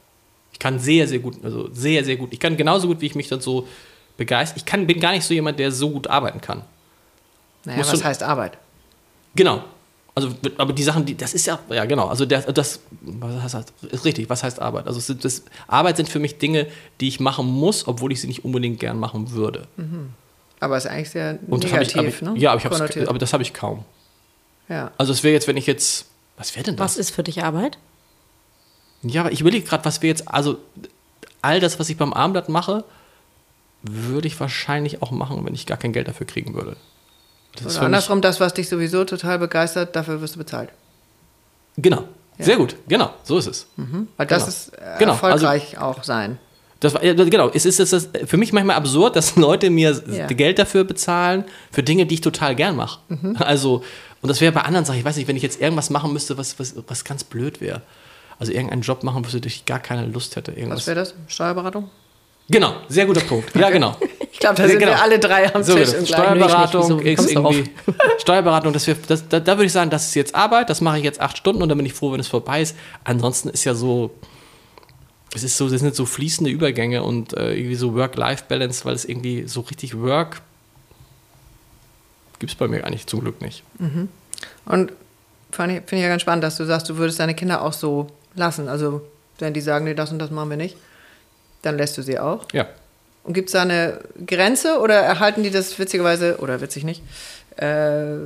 [0.53, 2.35] Ich kann sehr, sehr gut, also sehr, sehr gut.
[2.35, 3.67] Ich kann genauso gut, wie ich mich dann so
[4.19, 4.59] begeistert.
[4.59, 6.61] Ich kann, bin gar nicht so jemand, der so gut arbeiten kann.
[7.65, 8.59] Naja, Musst was heißt Arbeit?
[9.35, 9.65] Genau.
[10.15, 13.73] Also, aber die Sachen, die, das ist ja, ja genau, also der, das, was heißt,
[13.91, 14.87] ist richtig, was heißt Arbeit?
[14.87, 16.67] Also das, Arbeit sind für mich Dinge,
[17.01, 19.69] die ich machen muss, obwohl ich sie nicht unbedingt gern machen würde.
[19.77, 20.11] Mhm.
[20.59, 22.35] Aber ist eigentlich sehr Und negativ, ich, ne?
[22.37, 23.85] Ja, aber, ich aber das habe ich kaum.
[24.69, 24.91] Ja.
[24.99, 26.93] Also es wäre jetzt, wenn ich jetzt, was wäre denn das?
[26.93, 27.79] Was ist für dich Arbeit?
[29.03, 30.59] Ja, aber ich überlege gerade, was wir jetzt, also
[31.41, 32.85] all das, was ich beim Armblatt mache,
[33.83, 36.77] würde ich wahrscheinlich auch machen, wenn ich gar kein Geld dafür kriegen würde.
[37.57, 40.71] Das Oder andersrum, das, was dich sowieso total begeistert, dafür wirst du bezahlt.
[41.77, 42.05] Genau.
[42.39, 42.45] Ja.
[42.45, 43.67] Sehr gut, genau, so ist es.
[43.77, 44.09] Mhm.
[44.17, 44.49] Weil das genau.
[44.49, 45.13] ist äh, genau.
[45.13, 46.39] erfolgreich also, auch sein.
[46.81, 50.27] Das war, genau, es ist, es ist für mich manchmal absurd, dass Leute mir ja.
[50.27, 53.01] Geld dafür bezahlen, für Dinge, die ich total gern mache.
[53.09, 53.37] Mhm.
[53.41, 53.85] Also,
[54.23, 56.39] und das wäre bei anderen Sachen, ich weiß nicht, wenn ich jetzt irgendwas machen müsste,
[56.39, 57.83] was, was, was ganz blöd wäre.
[58.39, 60.53] Also irgendeinen Job machen, wo ich gar keine Lust hätte.
[60.53, 60.81] Irgendwas.
[60.81, 61.15] Was wäre das?
[61.27, 61.91] Steuerberatung?
[62.49, 63.55] Genau, sehr guter Punkt.
[63.55, 63.97] Ja, genau.
[64.41, 64.93] Ich glaube, da sind genau.
[64.93, 65.93] wir alle drei am so, Tisch.
[65.93, 66.07] Genau.
[66.07, 67.71] Steuerberatung ist irgendwie.
[68.19, 70.97] Steuerberatung, das wir, das, da, da würde ich sagen, das ist jetzt Arbeit, das mache
[70.97, 72.75] ich jetzt acht Stunden und dann bin ich froh, wenn es vorbei ist.
[73.05, 74.13] Ansonsten ist ja so,
[75.35, 79.05] es ist so, das sind so fließende Übergänge und äh, irgendwie so Work-Life-Balance, weil es
[79.05, 80.41] irgendwie so richtig Work
[82.39, 83.63] gibt es bei mir eigentlich zum Glück nicht.
[83.79, 84.09] Mhm.
[84.65, 84.93] Und
[85.51, 88.69] finde ich ja ganz spannend, dass du sagst, du würdest deine Kinder auch so lassen.
[88.69, 89.03] Also,
[89.39, 90.79] wenn die sagen, nee, das und das machen wir nicht
[91.63, 92.47] dann lässt du sie auch?
[92.53, 92.67] Ja.
[93.25, 97.03] Und gibt es da eine Grenze oder erhalten die das witzigerweise, oder witzig nicht,
[97.57, 98.17] äh,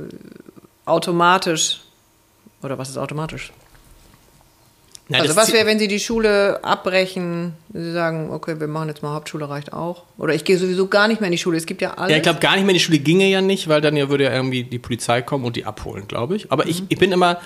[0.85, 1.81] automatisch?
[2.63, 3.51] Oder was ist automatisch?
[5.07, 9.03] Nein, also was wäre, wenn Sie die Schule abbrechen, Sie sagen, okay, wir machen jetzt
[9.03, 10.03] mal Hauptschule, reicht auch?
[10.17, 12.09] Oder ich gehe sowieso gar nicht mehr in die Schule, es gibt ja alles.
[12.09, 14.09] Ja, ich glaube, gar nicht mehr in die Schule ginge ja nicht, weil dann ja
[14.09, 16.51] würde ja irgendwie die Polizei kommen und die abholen, glaube ich.
[16.51, 16.71] Aber mhm.
[16.71, 17.39] ich, ich bin immer,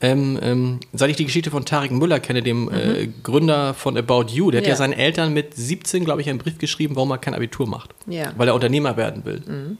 [0.00, 2.94] ähm, ähm, seit ich die Geschichte von Tarek Müller kenne, dem äh, mhm.
[2.96, 4.64] äh, Gründer von About You, der ja.
[4.64, 7.66] hat ja seinen Eltern mit 17, glaube ich, einen Brief geschrieben, warum er kein Abitur
[7.66, 7.94] macht.
[8.06, 8.32] Ja.
[8.36, 9.42] Weil er Unternehmer werden will.
[9.46, 9.78] Mhm.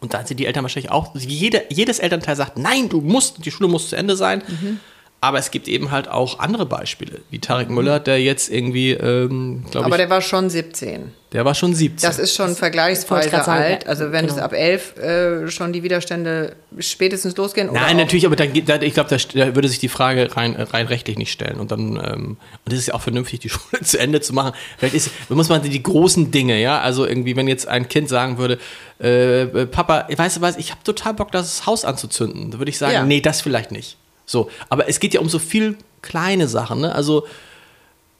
[0.00, 3.50] Und da sind die Eltern wahrscheinlich auch, jede, jedes Elternteil sagt, nein, du musst, die
[3.50, 4.42] Schule muss zu Ende sein.
[4.48, 4.80] Mhm.
[5.22, 7.68] Aber es gibt eben halt auch andere Beispiele, wie Tarek.
[7.68, 11.12] Müller, der jetzt irgendwie, ähm, glaube Aber der war schon 17.
[11.32, 12.08] Der war schon 17.
[12.08, 13.86] Das ist schon vergleichsweise alt.
[13.86, 14.38] Also wenn genau.
[14.38, 17.68] es ab 11 äh, schon die Widerstände spätestens losgehen.
[17.70, 20.86] Nein, natürlich, aber dann, da, ich glaube, da, da, würde sich die Frage rein, rein
[20.86, 21.60] rechtlich nicht stellen.
[21.60, 24.54] Und dann, ähm, und es ist ja auch vernünftig, die Schule zu Ende zu machen.
[24.78, 28.38] Vielleicht ist, muss man die großen Dinge, ja, also irgendwie, wenn jetzt ein Kind sagen
[28.38, 28.58] würde,
[28.98, 32.50] äh, Papa, weißt du was, ich habe total Bock, das Haus anzuzünden.
[32.50, 33.04] Da würde ich sagen, ja.
[33.04, 33.98] nee, das vielleicht nicht.
[34.30, 36.80] So, aber es geht ja um so viel kleine Sachen.
[36.80, 36.94] Ne?
[36.94, 37.26] Also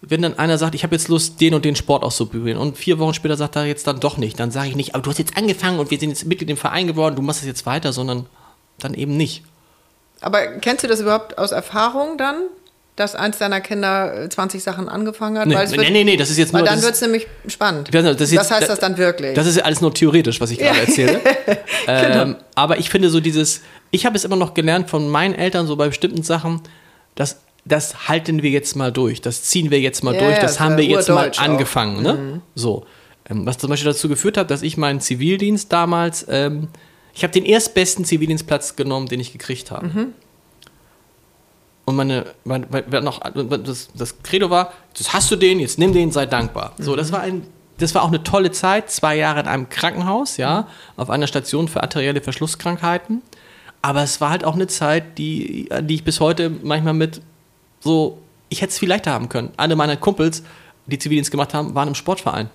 [0.02, 2.98] wenn dann einer sagt, ich habe jetzt Lust, den und den Sport auszuprobieren und vier
[2.98, 5.18] Wochen später sagt er jetzt dann doch nicht, dann sage ich nicht, aber du hast
[5.18, 7.92] jetzt angefangen und wir sind jetzt Mitglied im Verein geworden, du machst es jetzt weiter,
[7.92, 8.26] sondern
[8.78, 9.44] dann eben nicht.
[10.20, 12.42] Aber kennst du das überhaupt aus Erfahrung dann?
[12.96, 15.46] Dass eins deiner Kinder 20 Sachen angefangen hat?
[15.46, 16.62] Nee, weil nee, nee, nee, das ist jetzt nur.
[16.62, 17.88] Weil dann wird es nämlich spannend.
[17.92, 19.35] Das, das jetzt, was heißt das dann wirklich?
[19.35, 21.20] Das ist alles nur theoretisch, was ich gerade erzähle.
[21.87, 22.22] genau.
[22.22, 25.66] ähm, aber ich finde so dieses, ich habe es immer noch gelernt von meinen Eltern,
[25.66, 26.61] so bei bestimmten Sachen,
[27.14, 30.61] dass das halten wir jetzt mal durch, das ziehen wir jetzt mal ja, durch, das
[30.61, 32.03] haben wir jetzt mal angefangen.
[32.03, 32.14] Ne?
[32.14, 32.42] Mhm.
[32.55, 32.87] So.
[33.29, 36.68] Ähm, was zum Beispiel dazu geführt hat, dass ich meinen Zivildienst damals, ähm,
[37.14, 39.87] ich habe den erstbesten Zivildienstplatz genommen, den ich gekriegt habe.
[39.87, 40.12] Mhm.
[41.90, 45.92] Und meine, meine, meine noch, das, das Credo war, das hast du den, jetzt nimm
[45.92, 46.72] den, sei dankbar.
[46.79, 47.42] So, das war ein,
[47.79, 51.66] das war auch eine tolle Zeit, zwei Jahre in einem Krankenhaus, ja, auf einer Station
[51.66, 53.22] für arterielle Verschlusskrankheiten.
[53.83, 57.22] Aber es war halt auch eine Zeit, die, die ich bis heute manchmal mit
[57.81, 58.18] so,
[58.50, 59.50] ich hätte es viel leichter haben können.
[59.57, 60.44] Alle meiner Kumpels,
[60.87, 62.50] die Zivildienst gemacht haben, waren im Sportverein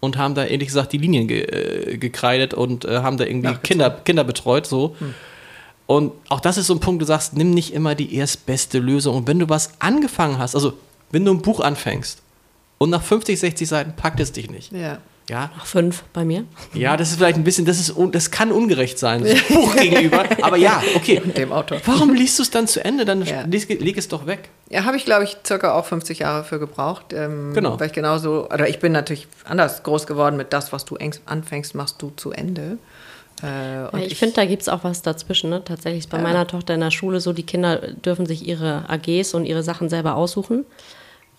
[0.00, 3.54] und haben da ehrlich gesagt die Linien ge äh, gekreidet und äh, haben da irgendwie
[3.62, 4.96] Kinder, Kinder betreut so.
[5.00, 5.14] Hm.
[5.90, 9.16] Und auch das ist so ein Punkt, du sagst, nimm nicht immer die erstbeste Lösung.
[9.16, 10.74] Und wenn du was angefangen hast, also
[11.10, 12.22] wenn du ein Buch anfängst
[12.78, 14.70] und nach 50, 60 Seiten packt es dich nicht.
[14.70, 14.98] Ja.
[15.28, 15.50] Ja.
[15.58, 16.44] Ach, fünf bei mir.
[16.74, 20.24] Ja, das ist vielleicht ein bisschen, das, ist, das kann ungerecht sein, das Buch gegenüber.
[20.42, 21.20] Aber ja, okay.
[21.36, 21.80] Dem Autor.
[21.86, 23.04] Warum liest du es dann zu Ende?
[23.04, 23.42] Dann ja.
[23.42, 24.48] leg, leg, es doch weg.
[24.68, 27.12] Ja, habe ich, glaube ich, circa auch 50 Jahre für gebraucht.
[27.12, 27.80] Ähm, genau.
[27.80, 31.74] Weil ich genauso, oder ich bin natürlich anders groß geworden mit das, was du anfängst,
[31.74, 32.78] machst du zu Ende.
[33.42, 35.50] Äh, ich, ich finde, da gibt es auch was dazwischen.
[35.50, 35.62] Ne?
[35.64, 36.22] Tatsächlich ist bei ja.
[36.22, 39.88] meiner Tochter in der Schule so, die Kinder dürfen sich ihre AGs und ihre Sachen
[39.88, 40.64] selber aussuchen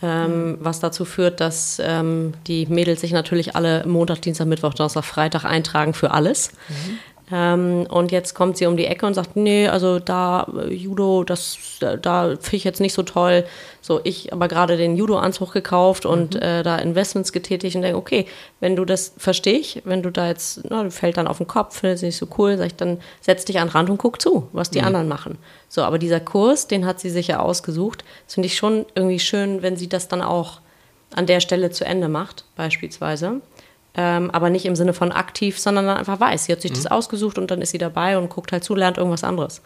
[0.03, 5.03] ähm, was dazu führt, dass ähm, die Mädels sich natürlich alle Montag, Dienstag, Mittwoch, Donnerstag,
[5.03, 6.51] Freitag eintragen für alles.
[6.69, 6.99] Mhm.
[7.31, 11.23] Ähm, und jetzt kommt sie um die Ecke und sagt, nee, also da äh, Judo,
[11.23, 13.45] das, da finde ich jetzt nicht so toll.
[13.79, 16.41] So, ich aber gerade den Judo-Anzug gekauft und mhm.
[16.41, 18.25] äh, da Investments getätigt und denke, okay,
[18.59, 21.47] wenn du das verstehe ich, wenn du da jetzt, na, du fällt dann auf den
[21.47, 24.21] Kopf, findest nicht so cool, sag ich, dann setz dich an den Rand und guck
[24.21, 24.87] zu, was die mhm.
[24.87, 25.37] anderen machen.
[25.69, 28.03] So, aber dieser Kurs, den hat sie sich ja ausgesucht.
[28.25, 30.59] Das finde ich schon irgendwie schön, wenn sie das dann auch
[31.15, 33.41] an der Stelle zu Ende macht, beispielsweise.
[33.93, 36.75] Ähm, aber nicht im Sinne von aktiv, sondern dann einfach weiß, sie hat sich mhm.
[36.75, 39.61] das ausgesucht und dann ist sie dabei und guckt halt zu, lernt irgendwas anderes.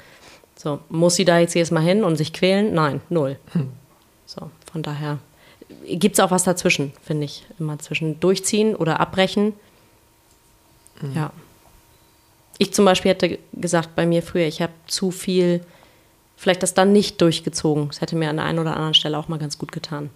[0.56, 2.74] So, muss sie da jetzt jedes Mal hin und sich quälen?
[2.74, 3.38] Nein, null.
[3.52, 3.72] Hm.
[4.26, 5.20] So, von daher
[5.88, 7.46] gibt es auch was dazwischen, finde ich.
[7.60, 9.54] Immer zwischen durchziehen oder abbrechen.
[11.02, 11.14] Mhm.
[11.14, 11.32] Ja.
[12.58, 15.62] Ich zum Beispiel hätte gesagt, bei mir früher, ich habe zu viel,
[16.38, 17.90] vielleicht das dann nicht durchgezogen.
[17.90, 20.10] Das hätte mir an der einen oder anderen Stelle auch mal ganz gut getan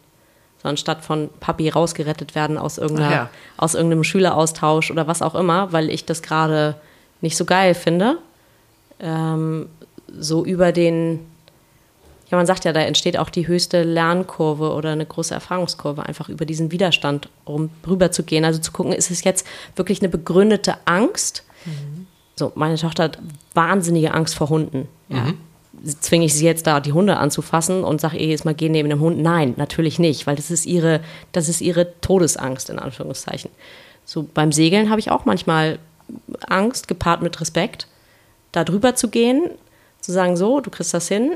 [0.62, 3.30] so anstatt von Papi rausgerettet werden aus, irgendeiner, ja.
[3.58, 6.76] aus irgendeinem Schüleraustausch oder was auch immer, weil ich das gerade
[7.22, 8.18] nicht so geil finde.
[9.00, 9.70] Ähm,
[10.18, 11.20] so über den,
[12.30, 16.28] ja, man sagt ja, da entsteht auch die höchste Lernkurve oder eine große Erfahrungskurve, einfach
[16.28, 18.44] über diesen Widerstand rum, rüber zu gehen.
[18.44, 21.46] Also zu gucken, ist es jetzt wirklich eine begründete Angst?
[21.64, 22.08] Mhm.
[22.36, 23.20] So, meine Tochter hat
[23.54, 24.90] wahnsinnige Angst vor Hunden.
[25.08, 25.22] Ja.
[25.22, 25.49] Mhm
[25.84, 28.90] zwinge ich sie jetzt da, die Hunde anzufassen und sage ihr jetzt mal, geh neben
[28.90, 29.20] dem Hund.
[29.20, 33.52] Nein, natürlich nicht, weil das ist ihre, das ist ihre Todesangst, in Anführungszeichen.
[34.06, 35.80] So beim Segeln habe ich auch manchmal
[36.48, 37.88] Angst, gepaart mit Respekt,
[38.52, 39.52] da drüber zu gehen,
[40.02, 41.32] zu sagen, so, du kriegst das hin,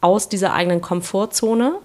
[0.00, 1.76] aus dieser eigenen Komfortzone.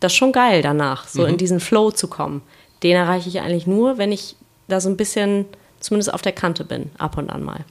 [0.00, 1.30] Das ist schon geil danach, so mhm.
[1.30, 2.42] in diesen Flow zu kommen.
[2.82, 4.36] Den erreiche ich eigentlich nur, wenn ich
[4.68, 5.46] da so ein bisschen
[5.80, 7.64] zumindest auf der Kante bin, ab und an mal.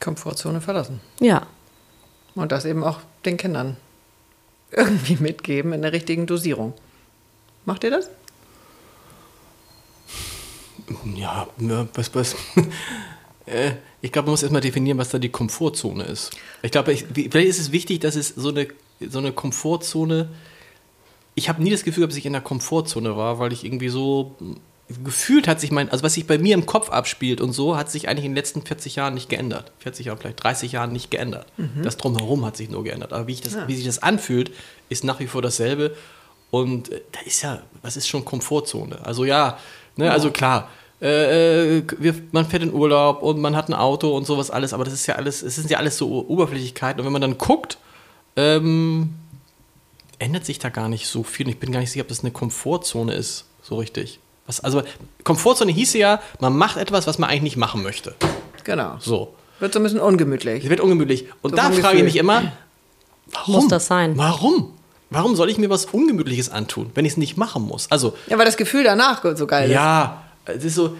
[0.00, 1.00] Komfortzone verlassen.
[1.20, 1.46] Ja.
[2.34, 3.76] Und das eben auch den Kindern
[4.70, 6.74] irgendwie mitgeben in der richtigen Dosierung.
[7.64, 8.10] Macht ihr das?
[11.14, 11.48] Ja,
[11.94, 12.36] was, was.
[13.48, 16.32] Äh, ich glaube, man muss erstmal definieren, was da die Komfortzone ist.
[16.62, 18.66] Ich glaube, ich, vielleicht ist es wichtig, dass es so eine,
[19.08, 20.30] so eine Komfortzone.
[21.36, 24.34] Ich habe nie das Gefühl, dass ich in der Komfortzone war, weil ich irgendwie so
[25.02, 27.90] gefühlt hat sich mein, also was sich bei mir im Kopf abspielt und so, hat
[27.90, 29.72] sich eigentlich in den letzten 40 Jahren nicht geändert.
[29.80, 31.46] 40 Jahre, vielleicht 30 Jahren nicht geändert.
[31.56, 31.82] Mhm.
[31.82, 33.12] Das Drumherum hat sich nur geändert.
[33.12, 33.66] Aber wie, ich das, ja.
[33.66, 34.52] wie sich das anfühlt,
[34.88, 35.96] ist nach wie vor dasselbe.
[36.50, 39.04] Und äh, da ist ja, was ist schon Komfortzone?
[39.04, 39.58] Also ja,
[39.96, 40.70] ne, also klar,
[41.02, 44.72] äh, äh, wir, man fährt in Urlaub und man hat ein Auto und sowas alles,
[44.72, 47.00] aber das ist ja alles, es sind ja alles so Oberflächlichkeiten.
[47.00, 47.78] Und wenn man dann guckt,
[48.36, 49.14] ähm,
[50.20, 51.46] ändert sich da gar nicht so viel.
[51.46, 54.20] Und ich bin gar nicht sicher, ob das eine Komfortzone ist, so richtig.
[54.46, 54.82] Was, also
[55.24, 58.14] Komfortzone hieße ja, man macht etwas, was man eigentlich nicht machen möchte.
[58.64, 58.96] Genau.
[59.00, 59.34] So.
[59.58, 60.68] Wird so ein bisschen ungemütlich.
[60.68, 61.26] Wird ungemütlich.
[61.42, 62.52] Und so da frage ich mich immer,
[63.32, 63.54] warum?
[63.54, 64.16] Muss das sein?
[64.16, 64.72] Warum?
[65.10, 67.90] Warum soll ich mir was Ungemütliches antun, wenn ich es nicht machen muss?
[67.90, 69.74] Also, ja, weil das Gefühl danach so geil ist.
[69.74, 70.96] Ja, es ist so.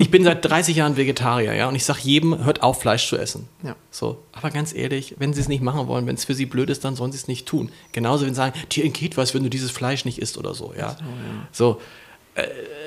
[0.00, 3.16] Ich bin seit 30 Jahren Vegetarier, ja, und ich sage jedem, hört auf, Fleisch zu
[3.16, 3.48] essen.
[3.64, 3.74] Ja.
[3.90, 6.70] So, aber ganz ehrlich, wenn sie es nicht machen wollen, wenn es für sie blöd
[6.70, 7.70] ist, dann sollen sie es nicht tun.
[7.90, 10.72] Genauso, wenn sie sagen, dir entgeht was, wenn du dieses Fleisch nicht isst oder so,
[10.78, 10.90] ja.
[10.90, 11.48] So, ja.
[11.52, 11.80] so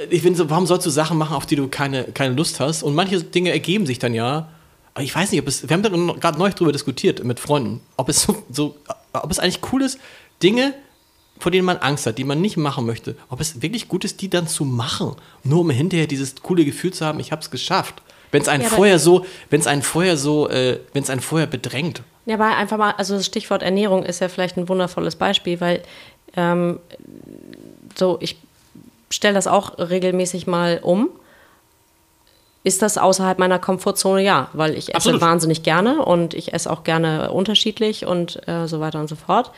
[0.10, 2.84] ich finde so, warum sollst du Sachen machen, auf die du keine, keine Lust hast?
[2.84, 4.50] Und manche Dinge ergeben sich dann ja.
[4.94, 7.82] Aber ich weiß nicht, ob es, wir haben da gerade neulich drüber diskutiert mit Freunden,
[7.98, 8.76] ob es so, so,
[9.14, 10.00] ob es eigentlich cool ist,
[10.44, 10.74] Dinge,
[11.40, 14.22] vor denen man Angst hat, die man nicht machen möchte, ob es wirklich gut ist,
[14.22, 17.50] die dann zu machen, nur um hinterher dieses coole Gefühl zu haben, ich habe es
[17.50, 18.02] geschafft.
[18.32, 21.22] Wenn es einen ja, vorher so, wenn es einen vorher so, äh, wenn es einen
[21.22, 22.02] vorher bedrängt.
[22.26, 25.84] Ja, aber einfach mal, also das Stichwort Ernährung ist ja vielleicht ein wundervolles Beispiel, weil
[26.36, 26.80] ähm,
[27.96, 28.38] so, ich
[29.12, 31.10] stelle das auch regelmäßig mal um.
[32.64, 34.24] Ist das außerhalb meiner Komfortzone?
[34.24, 35.22] Ja, weil ich esse Absolut.
[35.22, 39.52] wahnsinnig gerne und ich esse auch gerne unterschiedlich und äh, so weiter und so fort.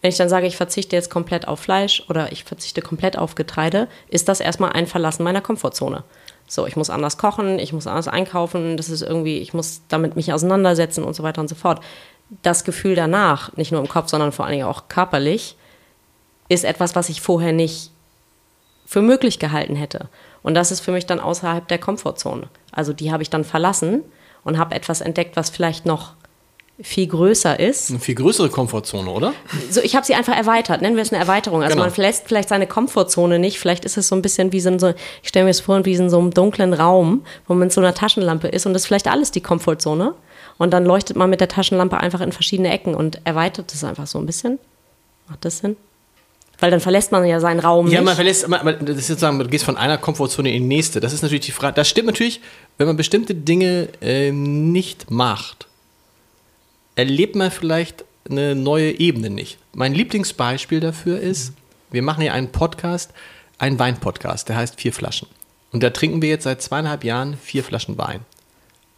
[0.00, 3.34] Wenn ich dann sage, ich verzichte jetzt komplett auf Fleisch oder ich verzichte komplett auf
[3.34, 6.04] Getreide, ist das erstmal ein Verlassen meiner Komfortzone.
[6.46, 10.14] So, ich muss anders kochen, ich muss anders einkaufen, das ist irgendwie, ich muss damit
[10.14, 11.80] mich auseinandersetzen und so weiter und so fort.
[12.42, 15.56] Das Gefühl danach, nicht nur im Kopf, sondern vor allen Dingen auch körperlich,
[16.48, 17.90] ist etwas, was ich vorher nicht
[18.88, 20.08] für möglich gehalten hätte.
[20.42, 22.48] Und das ist für mich dann außerhalb der Komfortzone.
[22.72, 24.02] Also die habe ich dann verlassen
[24.44, 26.14] und habe etwas entdeckt, was vielleicht noch
[26.80, 27.90] viel größer ist.
[27.90, 29.34] Eine viel größere Komfortzone, oder?
[29.68, 30.80] So, ich habe sie einfach erweitert.
[30.80, 31.62] Nennen wir es eine Erweiterung.
[31.62, 31.84] Also genau.
[31.84, 33.58] man verlässt vielleicht seine Komfortzone nicht.
[33.58, 35.92] Vielleicht ist es so ein bisschen wie so, ein, ich stelle mir es vor, wie
[35.92, 38.86] in so einem dunklen Raum, wo man mit so einer Taschenlampe ist und das ist
[38.86, 40.14] vielleicht alles die Komfortzone.
[40.56, 44.06] Und dann leuchtet man mit der Taschenlampe einfach in verschiedene Ecken und erweitert es einfach
[44.06, 44.58] so ein bisschen.
[45.28, 45.76] Macht das Sinn?
[46.60, 47.86] Weil dann verlässt man ja seinen Raum.
[47.86, 48.06] Ja, nicht.
[48.06, 51.00] man verlässt, man, das ist sozusagen, du gehst von einer Komfortzone in die nächste.
[51.00, 51.74] Das ist natürlich die Frage.
[51.74, 52.40] Das stimmt natürlich,
[52.78, 55.68] wenn man bestimmte Dinge äh, nicht macht
[56.98, 59.58] erlebt man vielleicht eine neue Ebene nicht.
[59.72, 61.52] Mein Lieblingsbeispiel dafür ist,
[61.92, 63.12] wir machen hier einen Podcast,
[63.56, 65.28] einen Wein-Podcast, der heißt Vier Flaschen.
[65.70, 68.20] Und da trinken wir jetzt seit zweieinhalb Jahren vier Flaschen Wein.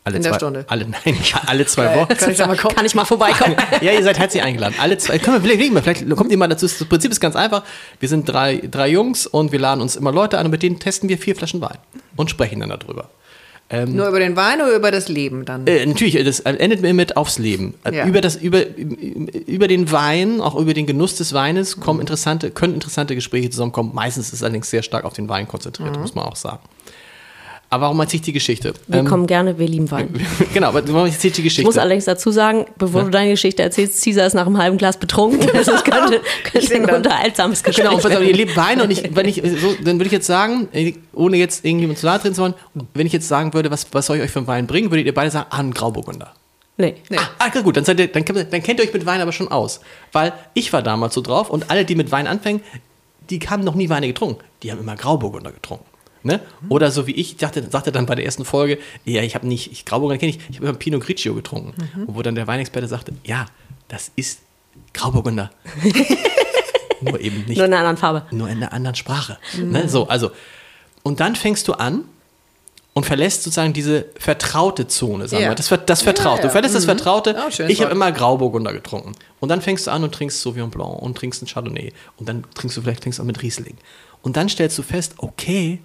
[0.03, 0.65] Alle In zwei, der Stunde?
[0.69, 2.17] Alle, nein, alle zwei Wochen.
[2.17, 3.57] Kann ich, mal Kann ich mal vorbeikommen?
[3.83, 4.75] ja, ihr seid herzlich eingeladen.
[4.79, 6.67] Alle zwei, können wir, vielleicht, vielleicht kommt ihr mal dazu.
[6.67, 7.65] Das Prinzip ist ganz einfach.
[7.99, 10.79] Wir sind drei, drei Jungs und wir laden uns immer Leute an und mit denen
[10.79, 11.79] testen wir vier Flaschen Wein
[12.17, 13.11] und sprechen dann darüber.
[13.73, 15.65] Ähm, Nur über den Wein oder über das Leben dann?
[15.67, 17.75] Äh, natürlich, das endet mir mit aufs Leben.
[17.85, 18.07] Äh, ja.
[18.07, 22.75] Über, das, über, über den Wein, auch über den Genuss des Weines, kommen interessante, können
[22.75, 23.93] interessante Gespräche zusammenkommen.
[23.95, 26.03] Meistens ist es allerdings sehr stark auf den Wein konzentriert, mhm.
[26.03, 26.61] muss man auch sagen.
[27.73, 28.75] Aber warum erzähle ich die Geschichte?
[28.89, 30.09] Wir ähm, kommen gerne, wir lieben Wein.
[30.53, 31.63] genau, aber warum erzähle ich die Geschichte?
[31.63, 33.05] Ich muss allerdings dazu sagen, bevor ja.
[33.05, 35.49] du deine Geschichte erzählst, Caesar ist nach einem halben Glas betrunken.
[35.61, 39.15] Das könnte, könnte ein unterhaltsames Gespräch Genau, und pass auf, ihr liebt Wein und ich,
[39.15, 40.69] wenn ich, so, dann würde ich jetzt sagen,
[41.13, 42.55] ohne jetzt irgendjemand zu nahe treten zu wollen,
[42.95, 45.07] wenn ich jetzt sagen würde, was, was soll ich euch für einen Wein bringen, würdet
[45.07, 46.33] ihr beide sagen, ah, ein Grauburgunder.
[46.77, 46.95] Nee.
[47.09, 47.19] nee.
[47.19, 49.49] Ah, ah, gut, dann, seid ihr, dann, dann kennt ihr euch mit Wein aber schon
[49.49, 49.81] aus.
[50.13, 52.63] Weil ich war damals so drauf und alle, die mit Wein anfangen,
[53.29, 54.43] die haben noch nie Weine getrunken.
[54.63, 55.85] Die haben immer Grauburgunder getrunken.
[56.23, 56.41] Ne?
[56.69, 59.73] Oder so wie ich, dachte, sagte dann bei der ersten Folge, ja, ich habe nicht,
[59.73, 61.73] ich Grauburgunder kenne ich, ich habe immer Pinot Grigio getrunken.
[61.95, 62.05] Mhm.
[62.05, 63.47] Und wo dann der Weinexperte sagte, ja,
[63.89, 64.41] das ist
[64.93, 65.51] Grauburgunder.
[67.01, 67.57] nur eben nicht.
[67.57, 68.27] Nur in einer anderen Farbe.
[68.31, 69.39] Nur in einer anderen Sprache.
[69.57, 69.71] Mhm.
[69.71, 69.89] Ne?
[69.89, 70.31] So, also.
[71.03, 72.05] Und dann fängst du an
[72.93, 75.49] und verlässt sozusagen diese vertraute Zone, sagen ja.
[75.51, 75.55] wir.
[75.55, 76.29] Das, das Vertraute.
[76.29, 76.43] Ja, ja.
[76.43, 76.79] Du verlässt mhm.
[76.79, 77.37] das Vertraute.
[77.39, 79.13] Oh, ich habe immer Grauburgunder getrunken.
[79.39, 81.93] Und dann fängst du an und trinkst Sauvignon Blanc und trinkst ein Chardonnay.
[82.17, 83.77] Und dann trinkst du vielleicht trinkst auch mit Riesling.
[84.23, 85.81] Und dann stellst du fest, okay,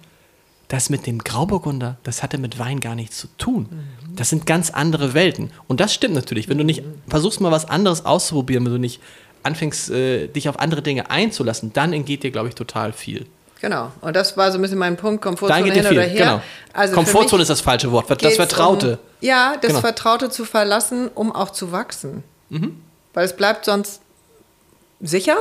[0.68, 3.68] das mit dem Grauburgunder, das hatte mit Wein gar nichts zu tun.
[4.16, 5.50] Das sind ganz andere Welten.
[5.68, 6.48] Und das stimmt natürlich.
[6.48, 9.00] Wenn du nicht versuchst, mal was anderes auszuprobieren, wenn du nicht
[9.42, 13.26] anfängst, äh, dich auf andere Dinge einzulassen, dann entgeht dir, glaube ich, total viel.
[13.60, 13.92] Genau.
[14.00, 16.24] Und das war so ein bisschen mein Punkt, Komfortzone hin oder her.
[16.24, 16.42] Genau.
[16.72, 18.92] Also Komfortzone ist das falsche Wort, das Vertraute.
[18.92, 19.80] Um, ja, das genau.
[19.80, 22.22] Vertraute zu verlassen, um auch zu wachsen.
[22.50, 22.82] Mhm.
[23.14, 24.02] Weil es bleibt sonst
[25.00, 25.36] sicher.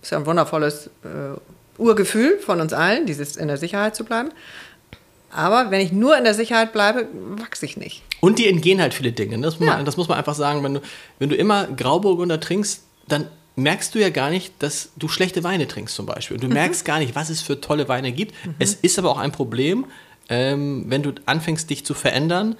[0.00, 1.38] Ist ja ein wundervolles äh,
[1.78, 4.30] Urgefühl von uns allen, dieses in der Sicherheit zu bleiben.
[5.30, 7.06] Aber wenn ich nur in der Sicherheit bleibe,
[7.36, 8.02] wachse ich nicht.
[8.20, 9.36] Und die entgehen halt viele Dinge.
[9.38, 9.44] Ne?
[9.44, 9.76] Das, muss, ja.
[9.76, 10.62] man, das muss man einfach sagen.
[10.64, 10.80] Wenn du,
[11.18, 13.26] wenn du immer Grauburgunder trinkst, dann
[13.56, 16.36] merkst du ja gar nicht, dass du schlechte Weine trinkst zum Beispiel.
[16.36, 16.54] Und du mhm.
[16.54, 18.34] merkst gar nicht, was es für tolle Weine gibt.
[18.44, 18.54] Mhm.
[18.58, 19.86] Es ist aber auch ein Problem,
[20.28, 22.56] ähm, wenn du anfängst, dich zu verändern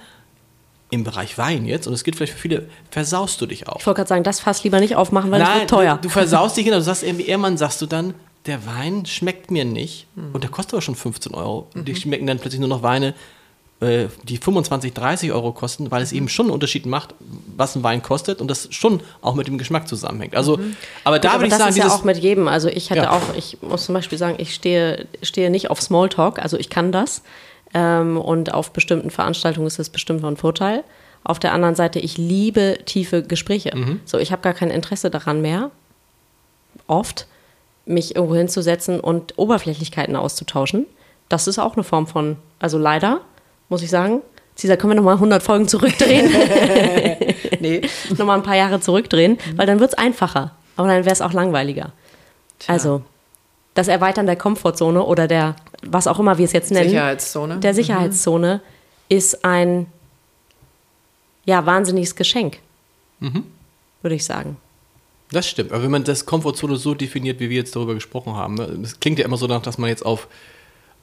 [0.91, 3.79] im Bereich Wein jetzt, und es gilt vielleicht für viele, versaust du dich auch.
[3.79, 5.95] Ich wollte gerade sagen, das fass lieber nicht aufmachen, weil Nein, das wird teuer.
[5.97, 6.77] Du, du versaust dich, genau.
[6.77, 8.15] Du sagst irgendwie, irgendwann sagst du dann,
[8.49, 10.07] der Wein schmeckt mir nicht.
[10.15, 10.31] Mhm.
[10.33, 11.67] Und der kostet aber schon 15 Euro.
[11.73, 11.85] Mhm.
[11.85, 13.13] Die schmecken dann plötzlich nur noch Weine,
[13.81, 16.17] äh, die 25, 30 Euro kosten, weil es mhm.
[16.17, 17.15] eben schon einen Unterschied macht,
[17.55, 20.35] was ein Wein kostet und das schon auch mit dem Geschmack zusammenhängt.
[20.35, 20.75] Also, mhm.
[21.05, 22.47] aber da würde ich das sagen, ist ja auch mit jedem.
[22.49, 23.11] Also ich hätte ja.
[23.11, 26.91] auch, ich muss zum Beispiel sagen, ich stehe, stehe nicht auf Smalltalk, also ich kann
[26.91, 27.21] das.
[27.73, 30.83] Ähm, und auf bestimmten Veranstaltungen ist das bestimmt von Vorteil.
[31.23, 33.75] Auf der anderen Seite, ich liebe tiefe Gespräche.
[33.75, 33.99] Mhm.
[34.05, 35.71] So, ich habe gar kein Interesse daran mehr.
[36.87, 37.27] Oft
[37.89, 40.85] mich irgendwo hinzusetzen und Oberflächlichkeiten auszutauschen.
[41.27, 43.21] Das ist auch eine Form von, also leider,
[43.67, 44.21] muss ich sagen.
[44.55, 46.29] Cesar, können wir nochmal 100 Folgen zurückdrehen?
[47.59, 47.81] nee.
[48.17, 50.51] nochmal ein paar Jahre zurückdrehen, weil dann wird es einfacher.
[50.75, 51.91] Aber dann wäre es auch langweiliger.
[52.59, 52.73] Tja.
[52.73, 53.01] Also,
[53.73, 57.57] das Erweitern der Komfortzone oder der, was auch immer wir es jetzt nennen, Sicherheitszone.
[57.57, 59.15] der Sicherheitszone mhm.
[59.15, 59.87] ist ein,
[61.45, 62.59] ja, wahnsinniges Geschenk,
[63.19, 63.45] mhm.
[64.01, 64.57] würde ich sagen.
[65.31, 65.71] Das stimmt.
[65.71, 68.99] Aber wenn man das Komfortzone so definiert, wie wir jetzt darüber gesprochen haben, ne, es
[68.99, 70.27] klingt ja immer so danach, dass man jetzt auf,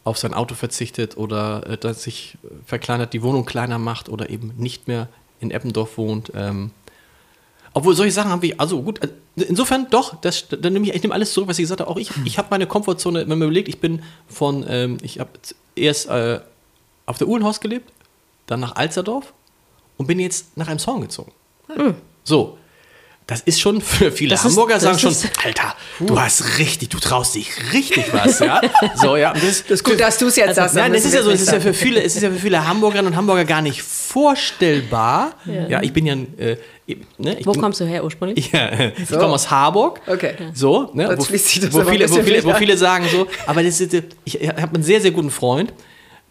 [0.05, 4.53] auf sein Auto verzichtet oder äh, dass sich verkleinert, die Wohnung kleiner macht oder eben
[4.57, 5.09] nicht mehr
[5.39, 6.33] in Eppendorf wohnt.
[6.35, 6.73] Ähm,
[7.73, 11.03] Obwohl solche Sachen haben wir, also gut, äh, insofern doch, das, dann nehme ich, ich
[11.03, 11.91] nehme alles zurück, was ich gesagt habe.
[11.91, 15.31] Auch ich, ich habe meine Komfortzone, wenn man überlegt, ich bin von, ähm, ich habe
[15.77, 16.41] erst äh,
[17.05, 17.93] auf der Uhlenhorst gelebt,
[18.47, 19.33] dann nach Alsterdorf
[19.99, 21.31] und bin jetzt nach einem Song gezogen.
[21.69, 21.95] Hm.
[22.25, 22.59] So,
[23.27, 25.15] das ist schon für viele das Hamburger ist, sagen schon,
[25.45, 26.07] Alter, uh.
[26.07, 28.61] du hast richtig, du traust dich richtig was, ja.
[28.95, 29.33] So, ja.
[29.33, 30.77] Das, das ist gut, dass du es jetzt also, sagst.
[30.77, 32.67] Nein, es ist ja so, es ist ja für viele, es ist ja für viele
[32.67, 35.35] Hamburgerinnen und Hamburger gar nicht vorstellbar.
[35.45, 36.57] Ja, ja ich bin ja, äh,
[37.19, 38.53] ne, Wo bin, kommst du her ursprünglich?
[38.53, 39.19] Ja, ich so.
[39.19, 40.01] komme aus Harburg.
[40.07, 40.35] Okay.
[40.55, 41.83] So, ne, wo, wo, viele, wo,
[42.23, 43.93] viele, wo viele sagen so, aber das ist,
[44.25, 45.73] ich habe einen sehr, sehr guten Freund,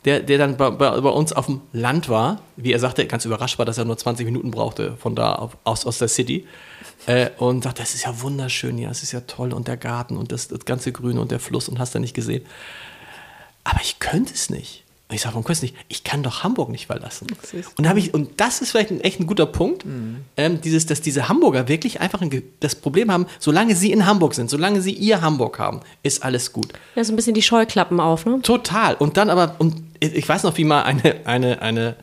[0.06, 3.26] der, der dann bei, bei, bei, uns auf dem Land war, wie er sagte, ganz
[3.26, 6.46] überrascht war, dass er nur 20 Minuten brauchte von da auf, aus, aus der City.
[7.08, 10.18] Äh, und sagt, das ist ja wunderschön, ja, es ist ja toll und der Garten
[10.18, 12.44] und das, das ganze Grün und der Fluss und hast du nicht gesehen.
[13.64, 14.86] Aber ich könnte es nicht.
[15.08, 15.76] Und ich sage, warum kannst du nicht?
[15.88, 17.28] Ich kann doch Hamburg nicht verlassen.
[17.78, 20.22] Und, ich, und das ist vielleicht ein, echt ein guter Punkt, mhm.
[20.36, 24.34] ähm, dieses, dass diese Hamburger wirklich einfach ein, das Problem haben, solange sie in Hamburg
[24.34, 26.74] sind, solange sie ihr Hamburg haben, ist alles gut.
[26.96, 28.40] Ja, so ein bisschen die Scheuklappen auf, ne?
[28.42, 28.96] Total.
[28.96, 31.96] Und dann aber, und ich weiß noch, wie mal eine, eine, eine,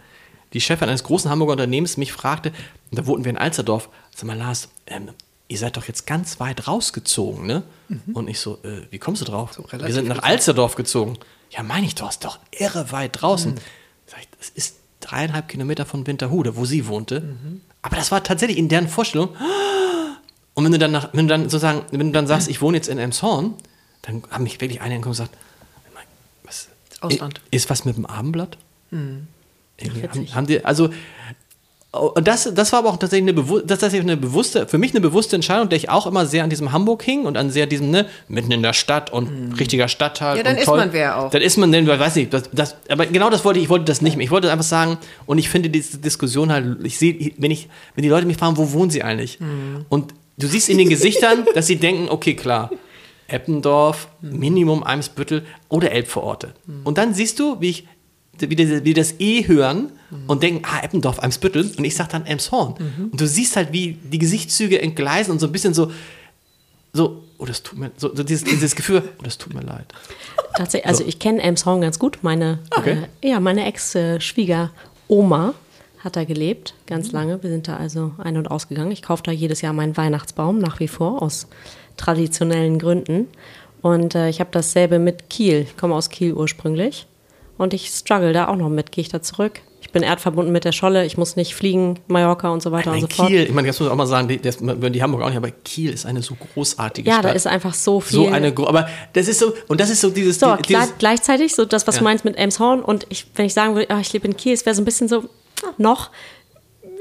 [0.53, 2.53] die Chefin eines großen Hamburger Unternehmens mich fragte,
[2.91, 5.11] da wohnten wir in Alsterdorf, sag mal, Lars, ähm,
[5.49, 7.63] ihr seid doch jetzt ganz weit rausgezogen, ne?
[7.89, 8.15] Mhm.
[8.15, 9.53] Und ich so, äh, wie kommst du drauf?
[9.53, 11.19] So wir sind nach Alsterdorf gezogen.
[11.51, 13.55] Ja, meine ich doch, ist doch irre weit draußen.
[13.55, 13.59] Mhm.
[14.07, 17.21] Sag ich, das ist dreieinhalb Kilometer von Winterhude, wo sie wohnte.
[17.21, 17.61] Mhm.
[17.83, 19.31] Aber das war tatsächlich in deren Vorstellung.
[20.55, 22.77] Und wenn du dann, nach, wenn du dann sozusagen, wenn du dann sagst, ich wohne
[22.77, 23.55] jetzt in Elmshorn,
[24.03, 25.37] dann haben mich wirklich einige und gesagt,
[27.03, 27.41] Ausland.
[27.51, 28.59] ist was mit dem Abendblatt?
[28.91, 29.27] Mhm.
[29.81, 30.91] Haben, haben die, also
[31.93, 35.03] und das, das war aber auch tatsächlich eine, das tatsächlich eine bewusste, für mich eine
[35.03, 37.91] bewusste Entscheidung, der ich auch immer sehr an diesem Hamburg hing und an sehr diesem,
[37.91, 39.53] ne, mitten in der Stadt und mhm.
[39.53, 40.39] richtiger Stadtteil.
[40.39, 40.79] Ja, dann ist toll.
[40.79, 41.31] man wer auch.
[41.31, 43.85] Dann ist man, denn, weiß nicht, das, das, aber genau das wollte ich, ich wollte
[43.85, 44.25] das nicht mehr.
[44.25, 44.97] Ich wollte einfach sagen,
[45.27, 48.57] und ich finde diese Diskussion halt, ich sehe, wenn ich, wenn die Leute mich fragen,
[48.57, 49.39] wo wohnen sie eigentlich?
[49.39, 49.85] Mhm.
[49.91, 52.71] Und du siehst in den Gesichtern, dass sie denken, okay, klar,
[53.33, 54.09] Eppendorf.
[54.21, 56.55] Minimum Eimsbüttel oder Elbvororte.
[56.67, 56.81] Mhm.
[56.85, 57.89] Und dann siehst du, wie ich
[58.39, 60.25] wie, die, wie das E hören mhm.
[60.27, 61.71] und denken, ah, Eppendorf, Eimsbüttel.
[61.77, 62.75] Und ich sage dann Elmshorn.
[62.79, 63.05] Mhm.
[63.13, 65.93] Und du siehst halt, wie die Gesichtszüge entgleisen und so ein bisschen so,
[66.93, 69.87] so, oh, das tut mir, so, so dieses, dieses Gefühl, oh, das tut mir leid.
[70.57, 71.09] Tatsächlich, also so.
[71.09, 72.19] ich kenne Elmshorn ganz gut.
[72.23, 73.07] Meine, okay.
[73.21, 75.55] äh, ja, meine Ex-Schwiegeroma
[75.99, 77.15] hat da gelebt, ganz mhm.
[77.15, 77.43] lange.
[77.43, 78.91] Wir sind da also ein- und ausgegangen.
[78.91, 81.47] Ich kaufe da jedes Jahr meinen Weihnachtsbaum nach wie vor aus
[81.97, 83.29] traditionellen Gründen.
[83.81, 85.67] Und äh, ich habe dasselbe mit Kiel.
[85.69, 87.07] Ich komme aus Kiel ursprünglich.
[87.59, 88.93] Und ich struggle da auch noch mit.
[88.93, 89.61] Gehe ich da zurück?
[89.81, 91.05] Ich bin erdverbunden mit der Scholle.
[91.05, 93.29] Ich muss nicht fliegen, Mallorca und so weiter Nein, und so fort.
[93.29, 95.29] Kiel, ich meine, das muss ich auch mal sagen, die, das würden die Hamburg auch
[95.29, 97.25] nicht, aber Kiel ist eine so großartige ja, Stadt.
[97.25, 98.17] Ja, da ist einfach so viel.
[98.17, 100.39] So eine, aber das ist so, und das ist so dieses.
[100.39, 101.99] So, dieses, gleichzeitig, so das, was ja.
[101.99, 104.55] du meinst mit Elmshorn und ich, wenn ich sagen würde, ach, ich lebe in Kiel,
[104.55, 105.25] es wäre so ein bisschen so,
[105.79, 106.11] noch,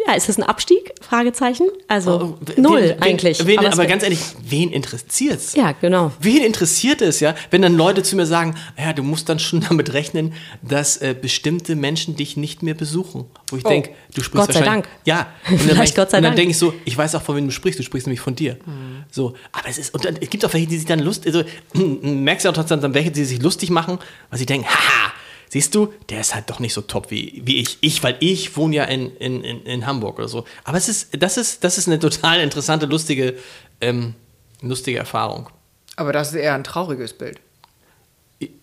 [0.08, 0.94] ja, ist das ein Abstieg?
[1.02, 1.68] Fragezeichen.
[1.88, 3.46] Also oh, null wen, eigentlich.
[3.46, 5.54] Wen, aber, aber ganz ehrlich, wen interessiert es?
[5.54, 6.12] Ja, genau.
[6.20, 7.36] Wen interessiert es, ja?
[7.50, 11.16] Wenn dann Leute zu mir sagen, ja, du musst dann schon damit rechnen, dass äh,
[11.20, 13.26] bestimmte Menschen dich nicht mehr besuchen.
[13.50, 13.70] Wo ich oh.
[13.70, 14.88] denke, du sprichst Gott sei Dank.
[15.06, 15.28] Ja.
[15.50, 17.80] Und dann, ich, und dann denke ich so, ich weiß auch, von wem du sprichst,
[17.80, 18.58] du sprichst nämlich von dir.
[18.66, 19.04] Mhm.
[19.12, 21.44] So, aber es ist, und dann, es gibt auch welche, die sich dann lust, also
[21.74, 24.00] merkst du auch trotzdem dann welche, die sich lustig machen,
[24.30, 25.12] weil sie denken, haha,
[25.52, 27.78] siehst du, der ist halt doch nicht so top wie, wie ich.
[27.82, 30.46] Ich, weil ich wohne ja in, in, in, Hamburg oder so.
[30.64, 33.36] Aber es ist, das ist, das ist eine total interessante, lustige,
[33.82, 34.16] ähm,
[34.62, 35.50] lustige Erfahrung.
[35.98, 37.42] Aber das ist eher ein trauriges Bild.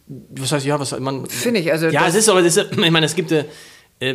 [0.08, 1.26] Was heißt, ja, was man.
[1.26, 1.88] Finde ich, also.
[1.88, 3.32] Ja, es ist aber, es ist, ich meine, es gibt.
[3.32, 3.44] Äh,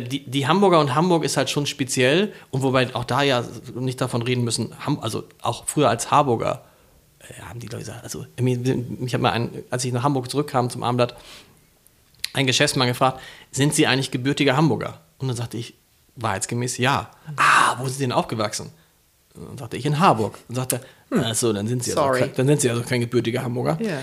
[0.00, 3.44] die, die Hamburger und Hamburg ist halt schon speziell und wobei auch da ja
[3.74, 6.64] nicht davon reden müssen, also auch früher als Harburger
[7.20, 10.70] äh, haben die Leute gesagt, also ich habe mal, einen, als ich nach Hamburg zurückkam
[10.70, 11.14] zum Abendblatt,
[12.34, 13.20] ein Geschäftsmann gefragt,
[13.50, 15.00] sind Sie eigentlich gebürtiger Hamburger?
[15.18, 15.74] Und dann sagte ich,
[16.16, 17.10] wahrheitsgemäß ja.
[17.36, 18.70] Ah, wo sind Sie denn aufgewachsen?
[19.34, 20.38] Und dann sagte ich in Harburg.
[20.48, 20.80] Und sagte,
[21.10, 23.78] hm, achso, dann sind Sie also, dann sind Sie also kein gebürtiger Hamburger.
[23.80, 24.02] Yeah.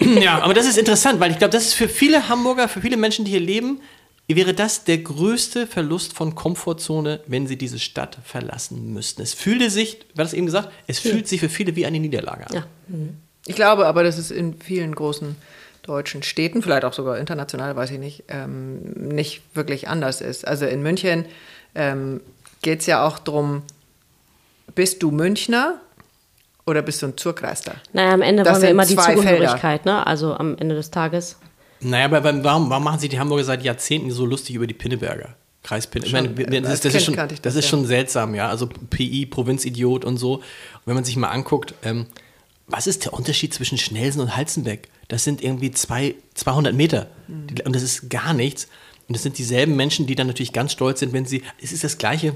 [0.20, 2.96] ja, aber das ist interessant, weil ich glaube, das ist für viele Hamburger, für viele
[2.96, 3.80] Menschen, die hier leben,
[4.28, 9.22] wäre das der größte Verlust von Komfortzone, wenn sie diese Stadt verlassen müssten.
[9.22, 12.46] Es fühlte sich, war das eben gesagt, es fühlt sich für viele wie eine Niederlage
[12.48, 12.54] an.
[12.54, 12.66] Ja.
[12.88, 13.16] Mhm.
[13.46, 15.34] Ich glaube aber, dass es in vielen großen
[15.82, 20.46] deutschen Städten, vielleicht auch sogar international, weiß ich nicht, ähm, nicht wirklich anders ist.
[20.46, 21.24] Also in München
[21.74, 22.20] ähm,
[22.62, 23.62] geht es ja auch darum,
[24.74, 25.80] bist du Münchner
[26.66, 27.74] oder bist du ein Zurkreister?
[27.92, 30.06] Naja, am Ende das wollen wir immer die Zugehörigkeit, ne?
[30.06, 31.36] also am Ende des Tages.
[31.80, 35.34] Naja, aber warum, warum machen sich die Hamburger seit Jahrzehnten so lustig über die Pinneberger?
[35.62, 36.28] Kreis Pinneberger.
[36.40, 38.48] Ich meine, das, ist, das ist schon, das, das ist schon seltsam, ja.
[38.48, 40.36] Also PI, Provinzidiot und so.
[40.36, 40.42] Und
[40.86, 42.06] wenn man sich mal anguckt, ähm,
[42.70, 44.88] was ist der Unterschied zwischen Schnelsen und Halzenbeck?
[45.08, 47.08] Das sind irgendwie zwei, 200 Meter.
[47.28, 47.48] Mhm.
[47.64, 48.68] Und das ist gar nichts.
[49.08, 51.42] Und das sind dieselben Menschen, die dann natürlich ganz stolz sind, wenn sie.
[51.60, 52.34] Es ist das Gleiche.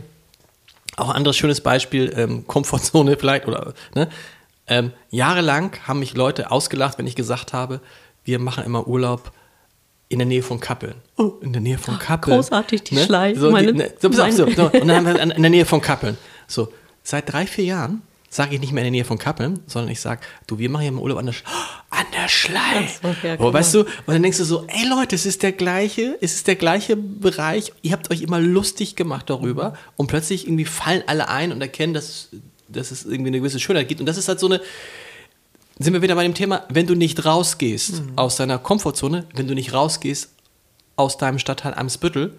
[0.96, 4.08] Auch ein anderes schönes Beispiel, ähm, Komfortzone vielleicht, oder, ne?
[4.66, 7.80] Ähm, jahrelang haben mich Leute ausgelacht, wenn ich gesagt habe,
[8.24, 9.32] wir machen immer Urlaub
[10.08, 10.94] in der Nähe von Kappeln.
[11.16, 12.36] Oh, in der Nähe von Kappeln.
[12.36, 13.04] Großartig, die ne?
[13.04, 13.40] Schleife.
[13.40, 14.64] So, die, ne, so, so, so, so.
[14.66, 16.16] Und dann haben wir in der Nähe von Kappeln.
[16.46, 16.72] So,
[17.02, 18.02] seit drei, vier Jahren
[18.34, 20.82] sage ich nicht mehr in der Nähe von Kappeln, sondern ich sage, du, wir machen
[20.82, 21.44] hier im Urlaub an der, Sch
[21.90, 22.90] an der Schlei.
[23.00, 25.52] So, ja, oh, weißt du, und dann denkst du so, ey Leute, es ist der
[25.52, 30.48] gleiche, es ist der gleiche Bereich, ihr habt euch immer lustig gemacht darüber und plötzlich
[30.48, 32.30] irgendwie fallen alle ein und erkennen, dass,
[32.66, 34.00] dass es irgendwie eine gewisse Schönheit gibt.
[34.00, 34.60] Und das ist halt so eine,
[35.78, 38.12] sind wir wieder bei dem Thema, wenn du nicht rausgehst mhm.
[38.16, 40.30] aus deiner Komfortzone, wenn du nicht rausgehst
[40.96, 42.34] aus deinem Stadtteil Amsbüttel,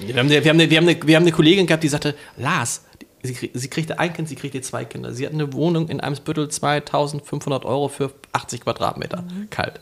[0.00, 1.88] wir haben, eine, wir, haben eine, wir, haben eine, wir haben eine Kollegin gehabt, die
[1.88, 2.82] sagte, Lars,
[3.22, 5.12] sie, sie kriegte ein Kind, sie kriegte zwei Kinder.
[5.12, 9.50] Sie hat eine Wohnung in Eimsbüttel, 2500 Euro für 80 Quadratmeter, mhm.
[9.50, 9.80] kalt.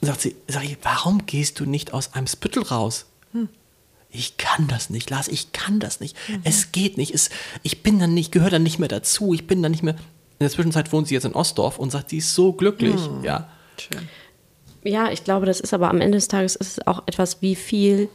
[0.00, 3.06] Sagt sie, sag ich, warum gehst du nicht aus Eimsbüttel raus?
[3.32, 3.48] Hm.
[4.08, 6.16] Ich kann das nicht, Lars, ich kann das nicht.
[6.28, 6.40] Mhm.
[6.44, 7.14] Es geht nicht.
[7.14, 7.30] Es,
[7.62, 9.34] ich bin dann nicht, gehöre dann nicht mehr dazu.
[9.34, 9.94] Ich bin dann nicht mehr.
[9.94, 12.96] In der Zwischenzeit wohnt sie jetzt in Ostdorf und sagt, sie ist so glücklich.
[12.96, 13.24] Mhm.
[13.24, 13.50] Ja.
[13.78, 14.08] Schön.
[14.82, 17.54] Ja, ich glaube, das ist aber am Ende des Tages ist es auch etwas, wie
[17.54, 18.08] viel,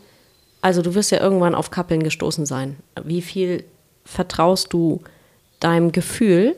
[0.62, 2.78] also du wirst ja irgendwann auf Kappeln gestoßen sein.
[3.04, 3.64] Wie viel
[4.06, 5.02] vertraust du
[5.60, 6.56] deinem Gefühl,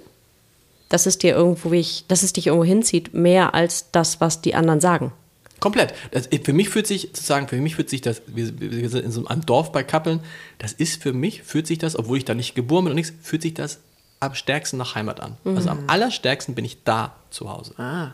[0.89, 1.69] dass es dir irgendwo,
[2.07, 5.11] dass es dich irgendwo hinzieht, mehr als das, was die anderen sagen?
[5.59, 5.93] Komplett.
[6.11, 9.11] Das, für mich fühlt sich sozusagen, für mich fühlt sich das, wir, wir sind in
[9.11, 10.19] so einem Dorf bei Kappeln,
[10.59, 13.13] das ist für mich, fühlt sich das, obwohl ich da nicht geboren bin und nichts,
[13.23, 13.79] fühlt sich das
[14.19, 15.37] am stärksten nach Heimat an.
[15.43, 15.57] Mhm.
[15.57, 17.73] Also am allerstärksten bin ich da zu Hause.
[17.79, 18.11] Ah.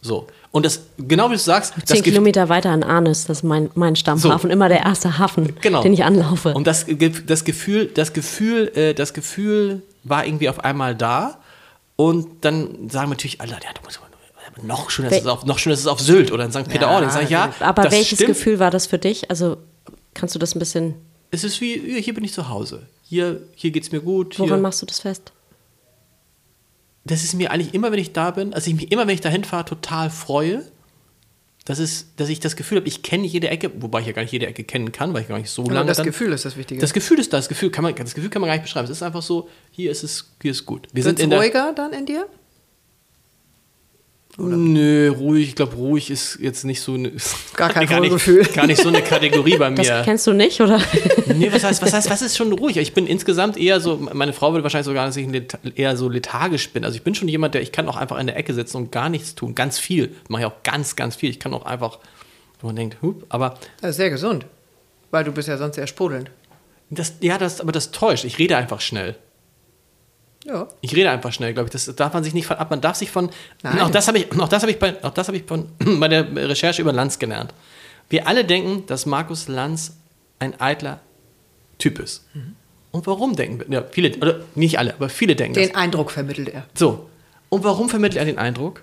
[0.00, 0.26] So.
[0.56, 1.74] Und das, genau wie du sagst.
[1.84, 4.52] Zehn Kilometer weiter an Arnes, das ist mein, mein Stammhafen, so.
[4.52, 5.82] immer der erste Hafen, genau.
[5.82, 6.54] den ich anlaufe.
[6.54, 6.86] Und das,
[7.26, 11.36] das Gefühl, das Gefühl, äh, das Gefühl war irgendwie auf einmal da.
[11.96, 14.00] Und dann sagen natürlich alle, ja, du musst
[14.62, 16.66] noch schöner ist es auf, noch schöner ist es auf Sylt oder in St.
[16.66, 17.10] Peter-Ording.
[17.10, 18.28] Ja, ja, aber welches stimmt.
[18.28, 19.28] Gefühl war das für dich?
[19.28, 19.58] Also
[20.14, 20.94] kannst du das ein bisschen.
[21.30, 22.86] Es ist wie, hier bin ich zu Hause.
[23.02, 24.38] Hier, hier geht es mir gut.
[24.38, 25.32] Woran machst du das fest?
[27.06, 29.20] Das ist mir eigentlich immer, wenn ich da bin, also ich mich immer, wenn ich
[29.20, 30.62] dahin fahre, total freue.
[31.64, 34.22] Das ist, dass ich das Gefühl habe, ich kenne jede Ecke, wobei ich ja gar
[34.22, 35.80] nicht jede Ecke kennen kann, weil ich gar nicht so lange.
[35.80, 36.80] Aber das dann, Gefühl ist das Wichtige.
[36.80, 37.46] Das Gefühl ist das.
[37.46, 38.84] Das Gefühl kann man, das Gefühl kann man gar nicht beschreiben.
[38.84, 40.86] Es ist einfach so, hier ist es, hier ist gut.
[40.92, 42.28] Wir Sind's sind in ruhiger dann in dir?
[44.38, 44.56] Oder?
[44.56, 47.12] Nö, ruhig, ich glaube, ruhig ist jetzt nicht so eine.
[47.56, 49.76] Gar kein gar nicht, gar nicht so eine Kategorie bei mir.
[49.76, 50.80] Das kennst du nicht, oder?
[51.34, 52.76] Nee, was heißt, was heißt, was ist schon ruhig?
[52.78, 55.28] Ich bin insgesamt eher so, meine Frau würde wahrscheinlich sogar, dass ich
[55.74, 56.84] eher so lethargisch bin.
[56.84, 58.92] Also ich bin schon jemand, der, ich kann auch einfach in der Ecke sitzen und
[58.92, 59.54] gar nichts tun.
[59.54, 60.14] Ganz viel.
[60.28, 61.28] Mache ich auch ganz, ganz viel.
[61.28, 61.98] Ich kann auch einfach,
[62.60, 63.58] wo man denkt, hup, aber.
[63.80, 64.46] Das ist sehr gesund.
[65.10, 66.30] Weil du bist ja sonst sehr sprudelnd.
[66.88, 68.24] Das, ja, das, aber das täuscht.
[68.24, 69.16] Ich rede einfach schnell.
[70.46, 70.68] Ja.
[70.80, 71.72] Ich rede einfach schnell, glaube ich.
[71.72, 72.70] Das darf man sich nicht von ab.
[72.70, 73.30] Man darf sich von.
[73.62, 73.80] Nein.
[73.80, 75.68] Auch das habe ich, auch das habe ich, bei, auch das habe ich von,
[76.00, 77.52] bei der Recherche über Lanz gelernt.
[78.08, 79.96] Wir alle denken, dass Markus Lanz
[80.38, 81.00] ein eitler
[81.78, 82.24] Typ ist.
[82.34, 82.54] Mhm.
[82.92, 83.80] Und warum denken wir?
[83.80, 85.76] Ja, viele, oder nicht alle, aber viele denken Den das.
[85.76, 86.66] Eindruck vermittelt er.
[86.74, 87.10] So.
[87.48, 88.82] Und warum vermittelt er den Eindruck?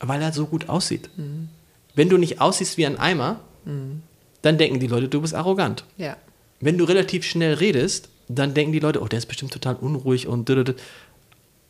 [0.00, 1.08] Weil er so gut aussieht.
[1.16, 1.48] Mhm.
[1.94, 4.02] Wenn du nicht aussiehst wie ein Eimer, mhm.
[4.42, 5.84] dann denken die Leute, du bist arrogant.
[5.96, 6.16] Ja.
[6.60, 10.26] Wenn du relativ schnell redest, dann denken die Leute, oh, der ist bestimmt total unruhig
[10.26, 10.50] und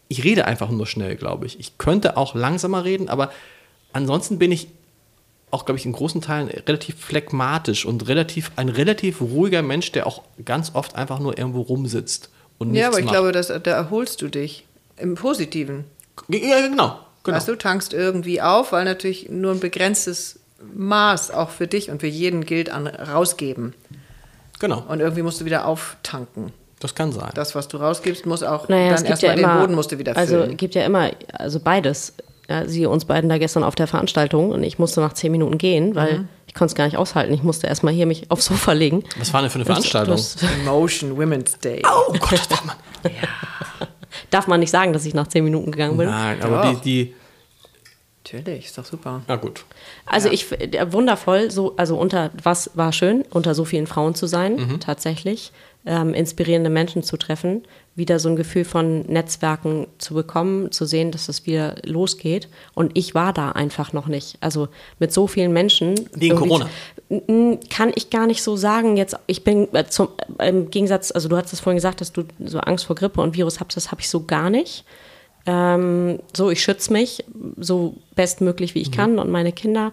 [0.09, 1.59] ich rede einfach nur schnell, glaube ich.
[1.59, 3.33] Ich könnte auch langsamer reden, aber
[3.93, 4.69] ansonsten bin ich
[5.51, 10.07] auch, glaube ich, in großen Teilen relativ phlegmatisch und relativ, ein relativ ruhiger Mensch, der
[10.07, 13.15] auch ganz oft einfach nur irgendwo rumsitzt und nichts Ja, aber ich macht.
[13.15, 15.85] glaube, dass, da erholst du dich im Positiven.
[16.29, 17.37] Ja, genau, genau.
[17.37, 20.41] Weißt du, tankst irgendwie auf, weil natürlich nur ein begrenztes
[20.75, 23.75] Maß auch für dich und für jeden gilt an rausgeben.
[24.63, 24.85] Genau.
[24.87, 26.53] Und irgendwie musst du wieder auftanken.
[26.79, 27.33] Das kann sein.
[27.35, 30.17] Das, was du rausgibst, muss auch naja, dann erstmal ja den Boden musst du wieder
[30.17, 30.45] also füllen.
[30.45, 32.15] Also gibt ja immer, also beides.
[32.49, 35.59] Ja, sie uns beiden da gestern auf der Veranstaltung und ich musste nach zehn Minuten
[35.59, 36.29] gehen, weil mhm.
[36.47, 37.33] ich konnte es gar nicht aushalten.
[37.35, 39.03] Ich musste erstmal hier mich aufs Sofa legen.
[39.19, 40.21] Was war denn für eine Veranstaltung?
[40.61, 41.83] Emotion Women's Day.
[41.85, 42.77] Oh Gott, das darf man.
[43.05, 43.11] ja.
[44.31, 46.09] Darf man nicht sagen, dass ich nach zehn Minuten gegangen bin?
[46.09, 47.15] Nein, aber die, die
[48.33, 49.23] Natürlich, ist doch super.
[49.29, 49.65] Ja, gut.
[50.07, 50.35] Also ja.
[50.35, 54.57] ich äh, wundervoll, so, also unter was war schön, unter so vielen Frauen zu sein,
[54.57, 54.81] mhm.
[54.81, 55.53] tatsächlich.
[55.85, 57.63] Ähm, inspirierende Menschen zu treffen,
[57.97, 62.49] wieder so ein Gefühl von Netzwerken zu bekommen, zu sehen, dass es wieder losgeht.
[62.75, 64.39] Und ich war da einfach noch nicht.
[64.41, 64.69] Also
[65.01, 65.97] mit so vielen Menschen.
[66.15, 66.69] Wegen Corona.
[67.69, 68.97] Kann ich gar nicht so sagen.
[68.97, 70.09] Jetzt, ich bin äh, zum,
[70.39, 73.35] im Gegensatz, also du hast es vorhin gesagt, dass du so Angst vor Grippe und
[73.35, 74.85] Virus hast, das habe ich so gar nicht.
[75.47, 77.25] Ähm, so, ich schütze mich
[77.57, 78.95] so bestmöglich, wie ich mhm.
[78.95, 79.93] kann und meine Kinder.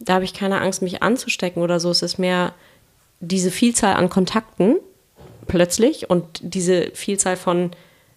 [0.00, 1.90] Da habe ich keine Angst, mich anzustecken oder so.
[1.90, 2.52] Es ist mehr
[3.20, 4.76] diese Vielzahl an Kontakten
[5.46, 7.70] plötzlich und diese Vielzahl von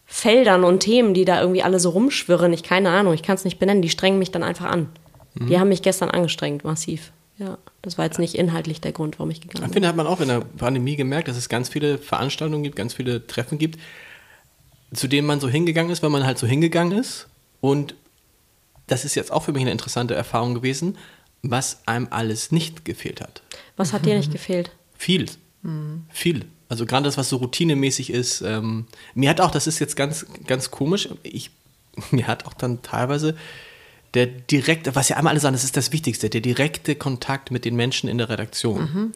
[0.06, 2.52] Feldern und Themen, die da irgendwie alle so rumschwirren.
[2.54, 3.82] Ich keine Ahnung, ich kann es nicht benennen.
[3.82, 4.90] Die strengen mich dann einfach an.
[5.36, 5.48] Mhm.
[5.48, 7.12] Die haben mich gestern angestrengt, massiv.
[7.38, 9.70] Ja, das war jetzt nicht inhaltlich der Grund, warum ich gegangen bin.
[9.70, 12.76] Ich finde, hat man auch in der Pandemie gemerkt, dass es ganz viele Veranstaltungen gibt,
[12.76, 13.80] ganz viele Treffen gibt,
[14.94, 17.28] zu denen man so hingegangen ist, weil man halt so hingegangen ist.
[17.62, 17.96] Und
[18.88, 20.98] das ist jetzt auch für mich eine interessante Erfahrung gewesen,
[21.44, 23.42] was einem alles nicht gefehlt hat.
[23.78, 24.72] Was hat dir nicht gefehlt?
[24.98, 25.28] Viel.
[25.64, 26.06] Mhm.
[26.10, 26.46] Viel.
[26.70, 28.42] Also gerade das, was so routinemäßig ist.
[28.42, 31.52] Ähm, mir hat auch, das ist jetzt ganz, ganz komisch, ich,
[32.12, 33.36] mir hat auch dann teilweise
[34.14, 37.64] der direkte, was ja einmal alle sagen, das ist das Wichtigste, der direkte Kontakt mit
[37.64, 38.82] den Menschen in der Redaktion.
[38.82, 39.12] Mhm.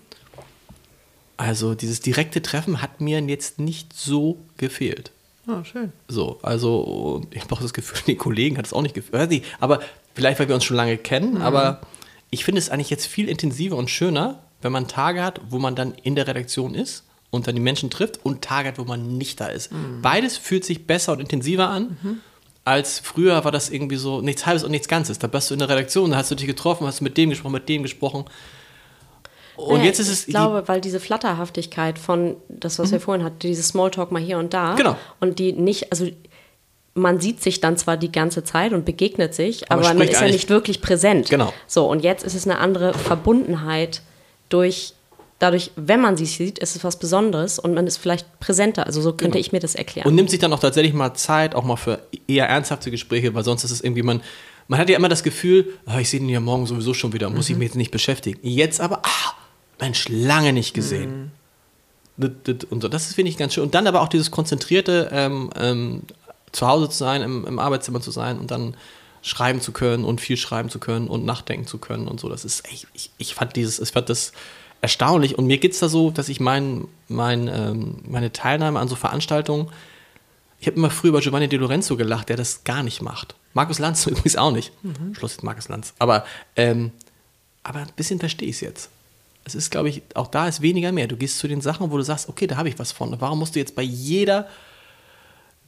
[1.37, 5.11] Also dieses direkte Treffen hat mir jetzt nicht so gefehlt.
[5.47, 5.91] Oh, schön.
[6.07, 9.43] So, also ich habe auch das Gefühl, die Kollegen hat es auch nicht gefehlt.
[9.59, 9.79] Aber
[10.13, 11.41] vielleicht, weil wir uns schon lange kennen, mhm.
[11.41, 11.81] aber
[12.29, 15.75] ich finde es eigentlich jetzt viel intensiver und schöner, wenn man Tage hat, wo man
[15.75, 19.17] dann in der Redaktion ist und dann die Menschen trifft und Tage hat, wo man
[19.17, 19.71] nicht da ist.
[19.71, 20.01] Mhm.
[20.01, 21.97] Beides fühlt sich besser und intensiver an.
[22.01, 22.19] Mhm.
[22.63, 25.19] Als früher war das irgendwie so nichts Halbes und nichts Ganzes.
[25.19, 27.53] Da bist du in der Redaktion, da hast du dich getroffen, hast mit dem gesprochen,
[27.53, 28.25] mit dem gesprochen.
[29.55, 30.27] Und naja, jetzt ist es.
[30.27, 32.93] Ich glaube, weil diese Flatterhaftigkeit von das, was mhm.
[32.93, 34.75] wir vorhin hatten, dieses Smalltalk mal hier und da.
[34.75, 34.97] Genau.
[35.19, 36.07] Und die nicht, also
[36.95, 40.21] man sieht sich dann zwar die ganze Zeit und begegnet sich, aber, aber man ist
[40.21, 41.29] ja nicht wirklich präsent.
[41.29, 41.53] Genau.
[41.67, 44.01] So, und jetzt ist es eine andere Verbundenheit
[44.47, 44.93] durch,
[45.39, 48.85] dadurch, wenn man sich sieht, ist es was Besonderes und man ist vielleicht präsenter.
[48.85, 49.41] Also so könnte genau.
[49.41, 50.07] ich mir das erklären.
[50.07, 53.43] Und nimmt sich dann auch tatsächlich mal Zeit, auch mal für eher ernsthafte Gespräche, weil
[53.43, 54.21] sonst ist es irgendwie, man,
[54.69, 57.29] man hat ja immer das Gefühl, oh, ich sehe ihn ja morgen sowieso schon wieder,
[57.29, 57.55] muss mhm.
[57.55, 58.39] ich mich jetzt nicht beschäftigen.
[58.41, 59.33] Jetzt aber, ah,
[59.79, 61.31] Mensch, lange nicht gesehen.
[62.17, 62.35] Mhm.
[62.69, 63.63] Und so, das finde ich ganz schön.
[63.63, 66.03] Und dann aber auch dieses konzentrierte ähm, ähm,
[66.51, 68.77] zu Hause zu sein, im, im, Arbeitszimmer zu sein und dann
[69.21, 72.29] schreiben zu können und viel schreiben zu können und nachdenken zu können und so.
[72.29, 74.31] Das ist echt, ich, ich fand dieses, ich fand das
[74.79, 75.37] erstaunlich.
[75.37, 78.95] Und mir geht es da so, dass ich mein, mein, ähm, meine Teilnahme an so
[78.95, 79.69] Veranstaltungen,
[80.59, 83.35] ich habe immer früher über Giovanni De Lorenzo gelacht, der das gar nicht macht.
[83.53, 84.71] Markus Lanz übrigens auch nicht.
[84.83, 85.15] Mhm.
[85.15, 85.93] Schluss jetzt Markus Lanz.
[85.99, 86.91] Aber, ähm,
[87.63, 88.89] aber ein bisschen verstehe ich es jetzt
[89.45, 91.07] es ist, glaube ich, auch da ist weniger mehr.
[91.07, 93.15] Du gehst zu den Sachen, wo du sagst, okay, da habe ich was von.
[93.21, 94.47] Warum musst du jetzt bei jeder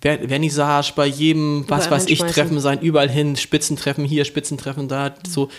[0.02, 5.14] Vernissage, bei jedem, was weiß ich, Treffen sein, überall hin, Spitzentreffen hier, Spitzentreffen da, mhm.
[5.28, 5.50] so.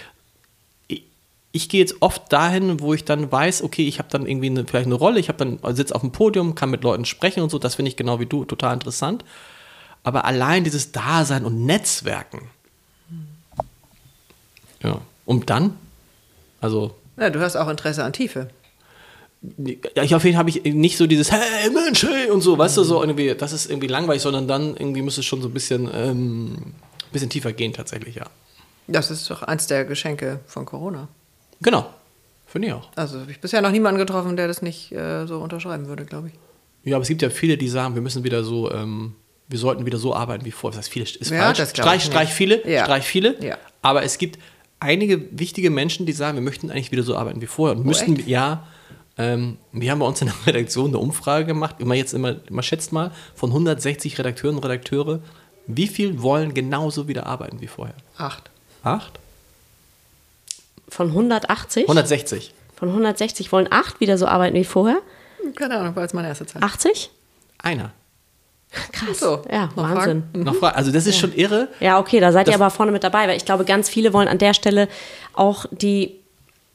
[0.89, 1.05] Ich,
[1.53, 4.65] ich gehe jetzt oft dahin, wo ich dann weiß, okay, ich habe dann irgendwie eine,
[4.65, 7.51] vielleicht eine Rolle, ich habe dann sitze auf dem Podium, kann mit Leuten sprechen und
[7.51, 9.25] so, das finde ich genau wie du total interessant.
[10.03, 12.51] Aber allein dieses Dasein und Netzwerken.
[13.11, 13.27] Mhm.
[14.83, 15.01] Ja.
[15.25, 15.77] Und dann,
[16.61, 18.49] also ja, du hast auch Interesse an Tiefe.
[19.97, 22.59] Ja, ich auf jeden Fall habe ich nicht so dieses Hey Mensch, hey und so,
[22.59, 25.49] weißt du, so irgendwie, das ist irgendwie langweilig, sondern dann irgendwie muss es schon so
[25.49, 26.75] ein bisschen, ähm,
[27.13, 28.27] bisschen tiefer gehen tatsächlich, ja.
[28.89, 31.09] Das ist doch eins der Geschenke von Corona.
[31.61, 31.89] Genau,
[32.47, 32.89] finde ich auch.
[32.97, 36.35] Also ich bisher noch niemanden getroffen, der das nicht äh, so unterschreiben würde, glaube ich.
[36.85, 39.15] Ja, aber es gibt ja viele, die sagen, wir müssen wieder so, ähm,
[39.47, 40.77] wir sollten wieder so arbeiten wie vorher.
[40.77, 41.71] Das heißt, viele ist ja, falsch.
[41.71, 42.85] streich, streich viele, ja.
[42.85, 43.43] streich viele.
[43.45, 43.59] Ja.
[43.83, 44.39] Aber es gibt
[44.81, 47.87] einige wichtige Menschen, die sagen, wir möchten eigentlich wieder so arbeiten wie vorher und oh,
[47.87, 48.29] müssten, echt?
[48.29, 48.67] ja,
[49.17, 52.63] ähm, wir haben bei uns in der Redaktion eine Umfrage gemacht, immer jetzt immer, immer
[52.63, 55.21] schätzt mal, von 160 Redakteuren und Redakteure,
[55.67, 57.95] wie viel wollen genauso wieder arbeiten wie vorher?
[58.17, 58.51] Acht.
[58.83, 59.19] Acht?
[60.89, 61.83] Von 180?
[61.83, 62.55] 160.
[62.75, 65.01] Von 160 wollen acht wieder so arbeiten wie vorher?
[65.57, 66.63] Keine Ahnung, war jetzt meine erste Zahl.
[66.63, 67.11] 80?
[67.59, 67.93] Einer.
[68.71, 69.21] Krass.
[69.21, 70.25] So, ja, noch Wahnsinn.
[70.33, 70.45] Fragen?
[70.45, 70.77] Noch Fragen?
[70.77, 71.21] Also das ist ja.
[71.23, 71.69] schon irre.
[71.81, 74.29] Ja, okay, da seid ihr aber vorne mit dabei, weil ich glaube, ganz viele wollen
[74.29, 74.89] an der Stelle
[75.33, 76.17] auch die,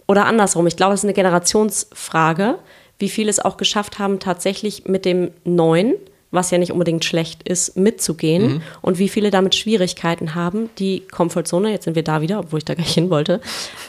[0.07, 2.57] oder andersrum, ich glaube, es ist eine Generationsfrage,
[2.99, 5.93] wie viele es auch geschafft haben, tatsächlich mit dem Neuen,
[6.31, 8.61] was ja nicht unbedingt schlecht ist, mitzugehen mhm.
[8.81, 12.65] und wie viele damit Schwierigkeiten haben, die Komfortzone, jetzt sind wir da wieder, obwohl ich
[12.65, 13.39] da gar nicht hin wollte,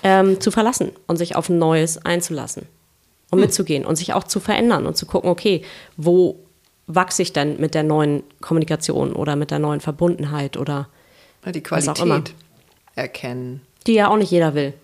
[0.03, 2.67] ähm, zu verlassen und sich auf ein Neues einzulassen
[3.31, 3.47] und mhm.
[3.47, 5.63] mitzugehen und sich auch zu verändern und zu gucken, okay,
[5.97, 6.44] wo
[6.87, 10.89] wachse ich denn mit der neuen Kommunikation oder mit der neuen Verbundenheit oder
[11.47, 12.35] die Qualität
[12.95, 13.63] erkennen.
[13.87, 14.75] Die ja auch nicht jeder will.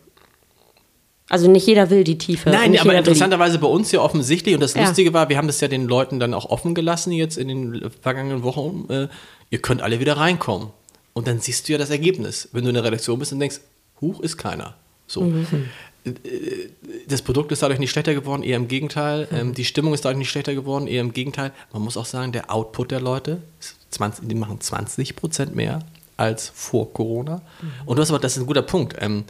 [1.29, 2.51] Also nicht jeder will die Tiefe.
[2.51, 4.85] Nein, aber interessanterweise bei uns ja offensichtlich, und das ja.
[4.85, 7.91] Lustige war, wir haben das ja den Leuten dann auch offen gelassen jetzt in den
[8.03, 9.09] vergangenen Wochen, äh,
[9.51, 10.71] ihr könnt alle wieder reinkommen.
[11.13, 12.49] Und dann siehst du ja das Ergebnis.
[12.53, 13.61] Wenn du in der Redaktion bist und denkst,
[14.01, 14.75] huch, ist keiner.
[15.07, 15.23] So.
[15.23, 15.69] Mhm
[17.09, 19.29] das Produkt ist dadurch nicht schlechter geworden, eher im Gegenteil.
[19.31, 19.55] Mhm.
[19.55, 21.53] die Stimmung ist dadurch nicht schlechter geworden, eher im Gegenteil.
[21.73, 23.43] Man muss auch sagen, der Output der Leute,
[23.91, 25.81] 20, die machen 20 Prozent mehr
[26.17, 27.37] als vor Corona.
[27.61, 27.71] Mhm.
[27.87, 28.97] Und du hast aber, das ist ein guter Punkt.
[29.01, 29.25] Ähm,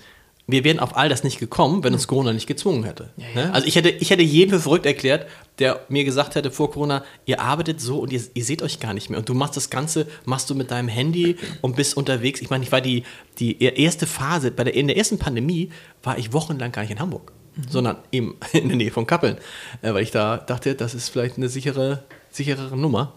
[0.53, 3.11] wir wären auf all das nicht gekommen, wenn uns Corona nicht gezwungen hätte.
[3.16, 3.46] Ja, ja.
[3.46, 3.55] Ne?
[3.55, 5.26] Also ich hätte, ich hätte jeden für verrückt erklärt,
[5.59, 8.94] der mir gesagt hätte vor Corona, ihr arbeitet so und ihr, ihr seht euch gar
[8.94, 9.18] nicht mehr.
[9.18, 12.40] Und du machst das Ganze, machst du mit deinem Handy und bist unterwegs.
[12.40, 13.05] Ich meine, ich war die,
[13.38, 15.70] die erste Phase, bei der, in der ersten Pandemie
[16.03, 17.62] war ich wochenlang gar nicht in Hamburg, mhm.
[17.68, 19.36] sondern eben in der Nähe von Kappeln.
[19.82, 23.14] Äh, weil ich da dachte, das ist vielleicht eine sichere, sicherere Nummer.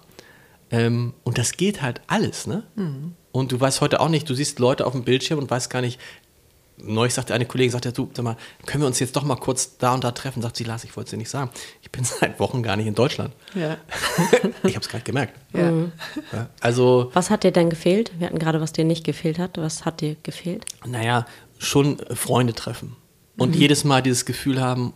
[0.71, 2.63] Ähm, und das geht halt alles, ne?
[2.75, 3.13] Mhm.
[3.31, 5.81] Und du weißt heute auch nicht, du siehst Leute auf dem Bildschirm und weißt gar
[5.81, 5.99] nicht,
[6.77, 9.77] neulich sagte eine Kollegin, sagte, du, sag mal, können wir uns jetzt doch mal kurz
[9.77, 10.41] da und da treffen?
[10.41, 11.49] Sagt sie, Lars, ich wollte es dir nicht sagen.
[11.81, 13.33] Ich bin seit Wochen gar nicht in Deutschland.
[13.55, 13.77] Ja.
[14.63, 15.39] ich habe es gerade gemerkt.
[15.53, 15.71] Ja.
[16.31, 18.11] Ja, also, Was hat dir denn gefehlt?
[18.17, 19.57] Wir hatten gerade, was dir nicht gefehlt hat.
[19.57, 20.65] Was hat dir gefehlt?
[20.85, 21.25] naja,
[21.57, 22.95] schon Freunde treffen.
[23.37, 24.93] Und jedes Mal dieses Gefühl haben,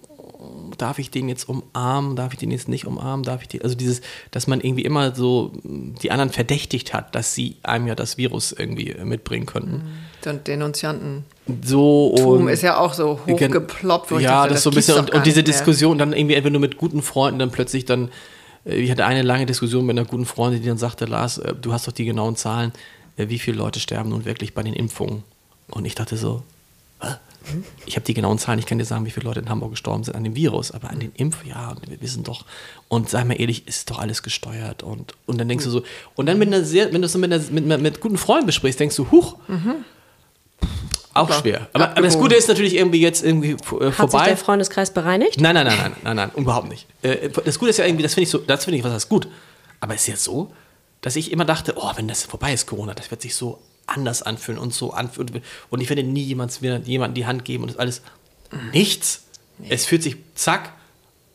[0.77, 3.75] darf ich den jetzt umarmen, darf ich den jetzt nicht umarmen, darf ich den, also
[3.75, 4.01] dieses,
[4.31, 8.51] dass man irgendwie immer so die anderen verdächtigt hat, dass sie einem ja das Virus
[8.51, 9.81] irgendwie mitbringen könnten.
[10.23, 11.25] So ein Denunzianten.
[11.63, 14.11] So Tum und ist ja auch so hochgeploppt.
[14.11, 15.43] wo Ja, dachte, das so ein bisschen und, und diese.
[15.43, 18.09] Diskussion dann irgendwie, wenn du mit guten Freunden dann plötzlich dann,
[18.65, 21.53] äh, ich hatte eine lange Diskussion mit einer guten Freundin, die dann sagte, Lars, äh,
[21.59, 22.71] du hast doch die genauen Zahlen,
[23.17, 25.23] äh, wie viele Leute sterben nun wirklich bei den Impfungen?
[25.69, 26.43] Und ich dachte so,
[27.01, 27.07] "Hä?
[27.85, 30.03] ich habe die genauen Zahlen, ich kann dir sagen, wie viele Leute in Hamburg gestorben
[30.03, 32.43] sind an dem Virus, aber an den Impf, ja, und wir wissen doch,
[32.89, 35.83] und sei mal ehrlich, ist doch alles gesteuert und, und dann denkst du so,
[36.15, 38.17] und dann mit einer sehr, wenn du das so mit, einer, mit, mit, mit guten
[38.17, 39.37] Freunden besprichst, denkst du, huch,
[41.13, 41.39] auch Klar.
[41.41, 41.67] schwer.
[41.73, 42.17] Aber, aber das.
[42.17, 44.25] Gute ist natürlich irgendwie jetzt irgendwie äh, Hat sich vorbei.
[44.27, 45.39] der Freundeskreis bereinigt?
[45.41, 46.85] Nein, nein, nein, nein, nein, nein, überhaupt nicht.
[47.01, 49.09] Äh, Das Gute ist ja irgendwie, das finde ich so, das finde ich, was heißt
[49.09, 49.27] gut.
[49.79, 50.51] Aber es ist jetzt so,
[51.01, 54.21] dass ich immer dachte, oh, wenn das vorbei ist, Corona, das wird sich so anders
[54.21, 55.41] anfühlen und so anfühlen.
[55.69, 58.01] Und ich werde nie jemand, jemandem die Hand geben und das alles.
[58.71, 59.23] Nichts.
[59.69, 60.73] Es fühlt sich zack.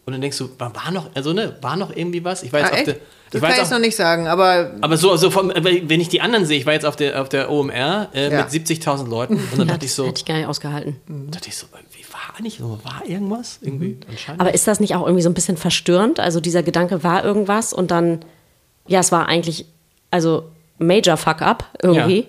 [0.05, 2.43] Und dann denkst du, war, war noch, also ne, war noch irgendwie was?
[2.43, 2.87] Ich war Ah, jetzt auf echt?
[2.89, 2.95] der.
[2.95, 6.01] Das Ich war kann ich jetzt noch nicht sagen, aber aber so, so vom, wenn
[6.01, 8.39] ich die anderen sehe, ich war jetzt auf der, auf der OMR äh, Ja.
[8.43, 10.97] mit 70.000 Leuten und dann Ja, dachte ich das so, hätte ich gar nicht ausgehalten.
[11.31, 13.59] dachte ich so, wie war nicht, war irgendwas?
[13.63, 14.41] Irgendwie anscheinend.
[14.43, 16.21] Aber ist das nicht auch irgendwie so ein bisschen verstörend?
[16.21, 18.23] Also dieser Gedanke war irgendwas und dann,
[18.87, 19.65] ja, es war eigentlich,
[20.11, 22.21] also Major Fuck-up irgendwie.
[22.21, 22.27] Ja.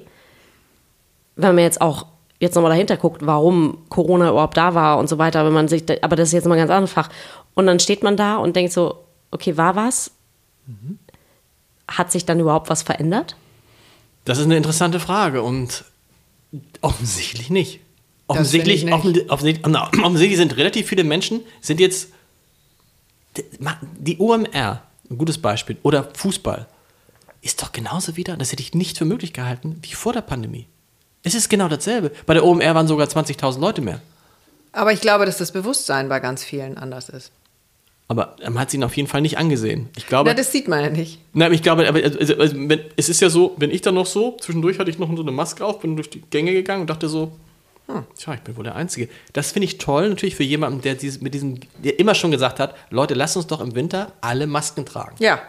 [1.36, 2.06] Wenn man jetzt auch
[2.40, 5.84] jetzt nochmal dahinter guckt, warum Corona überhaupt da war und so weiter, wenn man sich,
[6.04, 7.10] aber das ist jetzt mal ein ganz anderes Fach.
[7.56, 10.12] Und dann steht man da und denkt so, okay, war was?
[11.88, 13.36] Hat sich dann überhaupt was verändert?
[14.26, 15.84] Das ist eine interessante Frage und
[16.82, 17.80] offensichtlich nicht.
[18.28, 18.94] Offensichtlich, nicht.
[18.94, 22.10] offen- offensichtlich, na, offensichtlich sind relativ viele Menschen, sind jetzt
[23.98, 26.68] die OMR, ein gutes Beispiel, oder Fußball,
[27.42, 30.68] ist doch genauso wieder, das hätte ich nicht für möglich gehalten, wie vor der Pandemie.
[31.24, 32.12] Es ist genau dasselbe.
[32.26, 34.02] Bei der OMR waren sogar 20.000 Leute mehr.
[34.72, 37.32] Aber ich glaube, dass das Bewusstsein bei ganz vielen anders ist.
[38.08, 39.90] Aber man hat sie ihn auf jeden Fall nicht angesehen.
[39.96, 41.20] Ich glaube, Na, das sieht man ja nicht.
[41.34, 44.06] Nein, ich glaube, aber, also, also, wenn, es ist ja so, wenn ich dann noch
[44.06, 46.90] so, zwischendurch hatte ich noch so eine Maske auf, bin durch die Gänge gegangen und
[46.90, 47.32] dachte so,
[47.88, 49.10] hm, tja, ich bin wohl der Einzige.
[49.32, 52.60] Das finde ich toll, natürlich für jemanden, der dieses, mit diesem, der immer schon gesagt
[52.60, 55.16] hat, Leute, lasst uns doch im Winter alle Masken tragen.
[55.20, 55.40] Ja.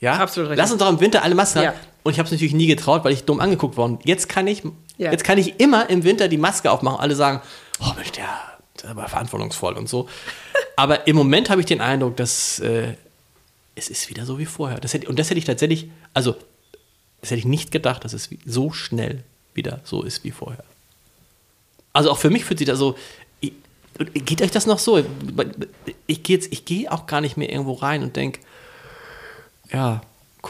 [0.00, 0.62] Ja, Absolut richtig.
[0.62, 1.72] Lass uns doch im Winter alle Masken Ja.
[1.72, 1.86] tragen.
[2.02, 3.98] Und ich habe es natürlich nie getraut, weil ich dumm angeguckt worden.
[4.04, 4.62] Jetzt kann ich,
[4.96, 5.12] Ja.
[5.12, 6.98] jetzt kann ich immer im Winter die Maske aufmachen.
[6.98, 7.40] Alle sagen,
[7.82, 8.24] oh Mensch, der,
[8.84, 10.08] war verantwortungsvoll und so.
[10.76, 12.94] Aber im Moment habe ich den Eindruck, dass äh,
[13.74, 14.80] es ist wieder so wie vorher.
[14.80, 16.36] Das hätte, und das hätte ich tatsächlich, also
[17.20, 19.22] das hätte ich nicht gedacht, dass es so schnell
[19.54, 20.64] wieder so ist wie vorher.
[21.92, 22.96] Also auch für mich fühlt sich das so.
[24.14, 25.04] Geht euch das noch so?
[26.06, 28.40] Ich gehe ich gehe auch gar nicht mehr irgendwo rein und denke,
[29.70, 30.00] ja,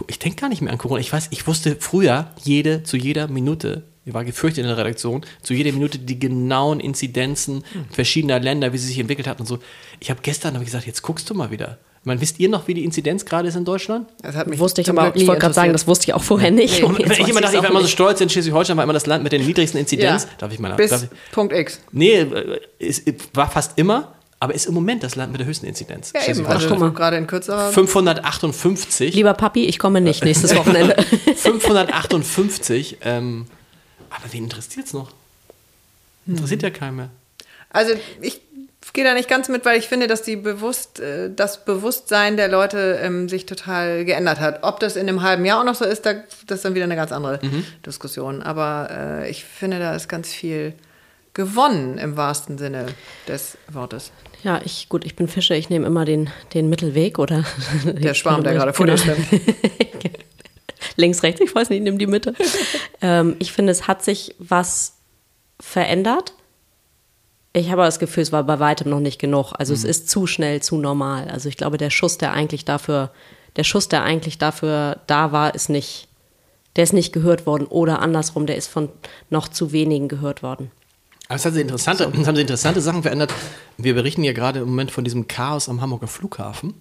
[0.07, 1.01] ich denke gar nicht mehr an Corona.
[1.01, 5.23] Ich weiß, ich wusste früher jede, zu jeder Minute, ich war gefürchtet in der Redaktion,
[5.43, 9.59] zu jeder Minute die genauen Inzidenzen verschiedener Länder, wie sie sich entwickelt hat und so.
[10.01, 11.79] Ich habe gestern hab ich gesagt, jetzt guckst du mal wieder.
[12.01, 14.09] Ich meine, wisst ihr noch, wie die Inzidenz gerade ist in Deutschland?
[14.23, 16.51] Das hat mich Wusste ich aber, ich wollte gerade sagen, das wusste ich auch vorher
[16.51, 16.81] nicht.
[16.81, 16.87] Nee.
[16.87, 19.23] Und ich immer dachte, ich war immer so stolz, in Schleswig-Holstein war immer das Land
[19.23, 20.23] mit der niedrigsten Inzidenz.
[20.23, 20.31] Ja.
[20.39, 21.81] Darf ich mal Bis darf ich, Punkt X.
[21.93, 25.67] Nee, äh, ist, war fast immer, aber ist im Moment das Land mit der höchsten
[25.67, 26.15] Inzidenz.
[26.15, 26.47] Ja, eben.
[26.47, 27.71] Also gerade in kürzerer.
[27.71, 29.15] 558.
[29.15, 30.97] Lieber Papi, ich komme nicht nächstes Wochenende.
[31.37, 32.97] 558.
[33.03, 33.45] Ähm,
[34.11, 35.13] aber wen interessiert es noch?
[36.27, 37.11] Interessiert ja keinen mehr.
[37.71, 38.41] Also ich
[38.93, 42.49] gehe da nicht ganz mit, weil ich finde, dass die bewusst, äh, das Bewusstsein der
[42.49, 44.63] Leute ähm, sich total geändert hat.
[44.65, 46.15] Ob das in einem halben Jahr auch noch so ist, da,
[46.47, 47.65] das ist dann wieder eine ganz andere Mhm.
[47.87, 48.43] Diskussion.
[48.43, 48.89] Aber
[49.23, 50.75] äh, ich finde, da ist ganz viel
[51.35, 52.87] gewonnen im wahrsten Sinne
[53.29, 54.11] des Wortes.
[54.43, 57.45] Ja, ich, gut, ich bin Fische, ich nehme immer den, den Mittelweg oder.
[57.85, 59.15] Der Schwarm, der gerade vor dir Genau.
[59.15, 59.43] schwimmt.
[60.97, 62.35] Links, rechts, ich weiß nicht, nimm die Mitte.
[63.03, 64.97] ähm, ich finde, es hat sich was
[65.59, 66.35] verändert.
[67.53, 69.53] Ich habe aber das Gefühl, es war bei weitem noch nicht genug.
[69.59, 71.29] Also es ist zu schnell, zu normal.
[71.29, 73.11] Also ich glaube, der Schuss, der eigentlich dafür,
[73.57, 76.07] der Schuss, der eigentlich dafür da war, ist nicht,
[76.77, 77.67] der ist nicht gehört worden.
[77.67, 78.89] Oder andersrum, der ist von
[79.31, 80.71] noch zu wenigen gehört worden.
[81.27, 83.33] Aber es hat sich interessante, es haben sich interessante Sachen verändert.
[83.77, 86.75] Wir berichten ja gerade im Moment von diesem Chaos am Hamburger Flughafen,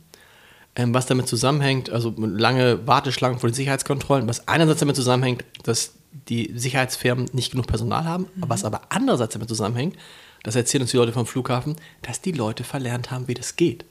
[0.75, 5.93] was damit zusammenhängt, also lange Warteschlangen vor den Sicherheitskontrollen, was einerseits damit zusammenhängt, dass
[6.29, 9.95] die Sicherheitsfirmen nicht genug Personal haben, was aber andererseits damit zusammenhängt,
[10.43, 13.83] das erzählen uns die Leute vom Flughafen, dass die Leute verlernt haben, wie das geht.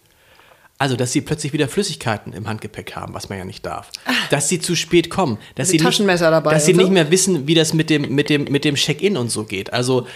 [0.80, 3.90] Also, dass sie plötzlich wieder Flüssigkeiten im Handgepäck haben, was man ja nicht darf.
[4.30, 5.38] Dass sie zu spät kommen.
[5.56, 6.80] Dass Also sie Taschenmesser nicht, dabei Dass sie so?
[6.80, 9.72] nicht mehr wissen, wie das mit dem, mit dem, mit dem Check-in und so geht.
[9.72, 10.06] Also,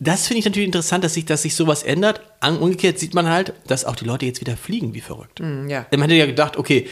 [0.00, 2.22] das finde ich natürlich interessant, dass sich, dass sich sowas ändert.
[2.42, 5.40] Umgekehrt sieht man halt, dass auch die Leute jetzt wieder fliegen wie verrückt.
[5.40, 5.86] Mm, ja.
[5.90, 6.88] Man hätte ja gedacht, okay,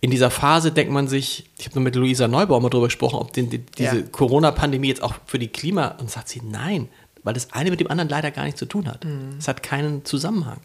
[0.00, 3.16] in dieser Phase denkt man sich, ich habe nur mit Luisa Neubauer mal drüber gesprochen,
[3.16, 4.02] ob den, die, diese Ja.
[4.10, 6.88] Corona-Pandemie jetzt auch für die Klima, und sagt sie, nein,
[7.22, 9.04] weil das eine mit dem anderen leider gar nichts zu tun hat.
[9.04, 9.36] Mm.
[9.38, 10.60] Es hat keinen Zusammenhang.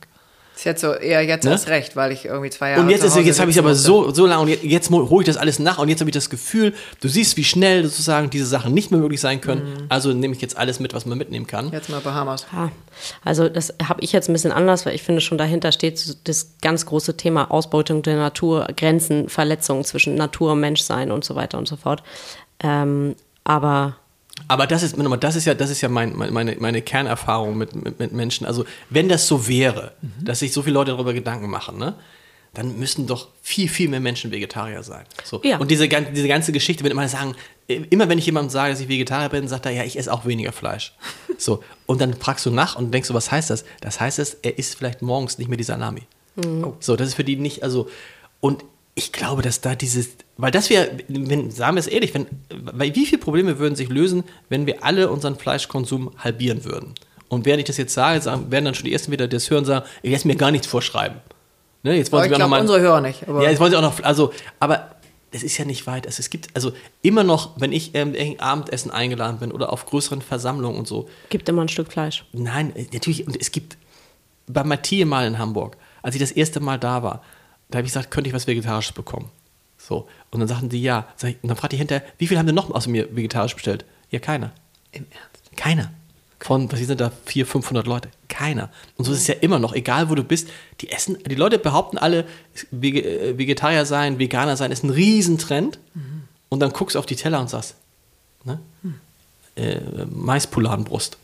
[0.61, 1.49] Ist jetzt so eher jetzt Ne?
[1.49, 3.73] erst recht, weil ich irgendwie zwei Jahre Und jetzt, ist, jetzt habe ich sitzen aber
[3.73, 6.13] so, so lange und jetzt, jetzt hole ich das alles nach und jetzt habe ich
[6.13, 9.87] das Gefühl, du siehst, wie schnell sozusagen diese Sachen nicht mehr möglich sein können.
[9.89, 11.71] Also nehme ich jetzt alles mit, was man mitnehmen kann.
[11.71, 12.45] Jetzt mal Bahamas.
[12.53, 12.71] Ja,
[13.25, 16.51] also das habe ich jetzt ein bisschen anders, weil ich finde schon dahinter steht das
[16.61, 21.57] ganz große Thema Ausbeutung der Natur, Grenzen, Verletzungen zwischen Natur und Menschsein und so weiter
[21.57, 22.03] und so fort.
[22.59, 23.95] Ähm, aber
[24.47, 27.75] Aber das ist, das ist ja, das ist ja mein, mein- meine, meine Kernerfahrung mit,
[27.75, 28.45] mit, mit Menschen.
[28.45, 31.95] Also, wenn das so wäre, dass sich so viele Leute darüber Gedanken machen, ne?
[32.53, 35.05] Dann müssten doch viel, viel mehr Menschen Vegetarier sein.
[35.23, 35.39] So.
[35.41, 35.57] Ja.
[35.57, 37.33] Und diese, diese ganze Geschichte, wenn immer sagen,
[37.69, 40.11] äh, immer wenn ich jemandem sage, dass ich Vegetarier bin, sagt er, ja, ich esse
[40.11, 40.93] auch weniger Fleisch.
[41.37, 41.63] So.
[41.87, 43.63] Und dann fragst du nach und denkst du, was heißt das?
[43.79, 46.03] Das heißt es, er isst vielleicht morgens nicht mehr die Salami.
[46.81, 47.89] So, das ist für die nicht, also,
[48.41, 48.63] und
[48.95, 52.93] ich glaube, dass da dieses, weil das wäre, wenn, sagen wir es ehrlich, wenn, weil
[52.95, 56.93] wie viele Probleme würden sich lösen, wenn wir alle unseren Fleischkonsum halbieren würden?
[57.29, 59.59] Und während ich das jetzt sage, sagen, werden dann schon die Ersten wieder das hören
[59.59, 61.21] und sagen, ich lasse mir gar nichts vorschreiben.
[61.83, 63.27] Ne, jetzt wollen Aber sie ich glaube, unsere Hörer nicht.
[63.27, 64.95] Aber ja, jetzt wollen sie auch noch, also, aber
[65.31, 66.05] es ist ja nicht weit.
[66.05, 69.85] Also, es gibt, also immer noch, wenn ich ähm, irgendein Abendessen eingeladen bin oder auf
[69.85, 72.25] größeren Versammlungen und so, gibt immer ein Stück Fleisch.
[72.33, 73.77] Nein, natürlich, und es gibt
[74.47, 77.23] bei Matthias mal in Hamburg, als ich das erste Mal da war,
[77.71, 79.29] da habe ich gesagt, könnte ich was Vegetarisches bekommen?
[79.77, 80.07] So.
[80.29, 81.07] Und dann sagten die ja.
[81.23, 83.85] Und dann fragte ich hinterher, wie viel haben denn noch außer mir vegetarisch bestellt?
[84.09, 84.51] Ja, keiner.
[84.91, 85.57] im Ernst.
[85.57, 85.91] Keiner.
[86.39, 88.09] Von, was sind da, 400, 500 Leute?
[88.27, 88.69] Keiner.
[88.97, 90.49] Und so ist es ja immer noch, egal wo du bist.
[90.81, 92.25] Die essen, die Leute behaupten alle,
[92.71, 95.77] äh, Vegetarier sein, Veganer sein ist ein Riesentrend.
[96.49, 97.75] Und dann guckst du auf die Teller und sagst,
[98.43, 98.59] ne?
[99.55, 101.17] Äh, Maispoulardenbrust.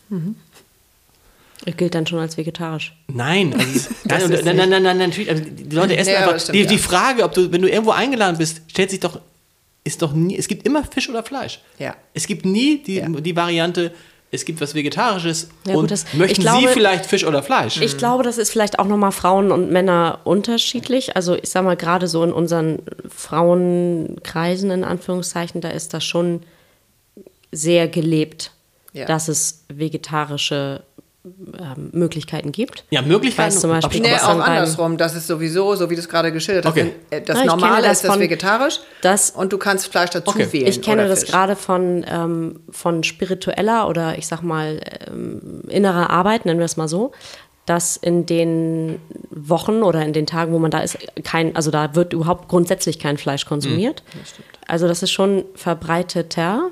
[1.66, 2.96] Gilt dann schon als vegetarisch.
[3.08, 3.90] Nein, also
[4.30, 5.30] nein, nein, nein, nein, nein, natürlich.
[5.30, 6.42] Also die Leute essen Ja, aber einfach.
[6.44, 6.68] stimmt, die, ja.
[6.68, 9.20] die Frage, ob du, wenn du irgendwo eingeladen bist, stellt sich doch,
[9.84, 11.60] ist doch nie, es gibt immer Fisch oder Fleisch.
[11.80, 11.96] Ja.
[12.14, 13.08] Es gibt nie die, Ja.
[13.10, 13.92] die Variante,
[14.32, 17.82] es gibt was Vegetarisches Ja, gut, und das- möchten glaube- Sie vielleicht Fisch oder Fleisch?
[17.82, 21.16] Ich glaube, das ist vielleicht auch nochmal Frauen und Männer unterschiedlich.
[21.16, 26.44] Also ich sag mal, gerade so in unseren Frauenkreisen, in Anführungszeichen, da ist das schon
[27.52, 28.52] sehr gelebt,
[28.94, 29.06] Ja.
[29.06, 30.82] dass es vegetarische
[31.92, 32.84] Möglichkeiten gibt.
[32.90, 33.54] ja, Möglichkeiten.
[33.54, 34.98] Weiß zum Beispiel- Nee, auch andersrum.
[34.98, 36.72] Das ist sowieso, so wie du es gerade geschildert hast.
[36.72, 36.94] Okay.
[37.10, 40.48] äh, Das Normale das ist das von- vegetarisch das- und du kannst Fleisch dazu Okay.
[40.52, 40.68] wählen.
[40.68, 46.46] Ich kenne das gerade von, ähm, von spiritueller oder ich sag mal ähm, innerer Arbeit,
[46.46, 47.12] nennen wir es mal so,
[47.66, 49.00] dass in den
[49.30, 52.98] Wochen oder in den Tagen, wo man da ist, kein, also da wird überhaupt grundsätzlich
[52.98, 54.04] kein Fleisch konsumiert.
[54.68, 56.70] also das ist schon verbreiteter.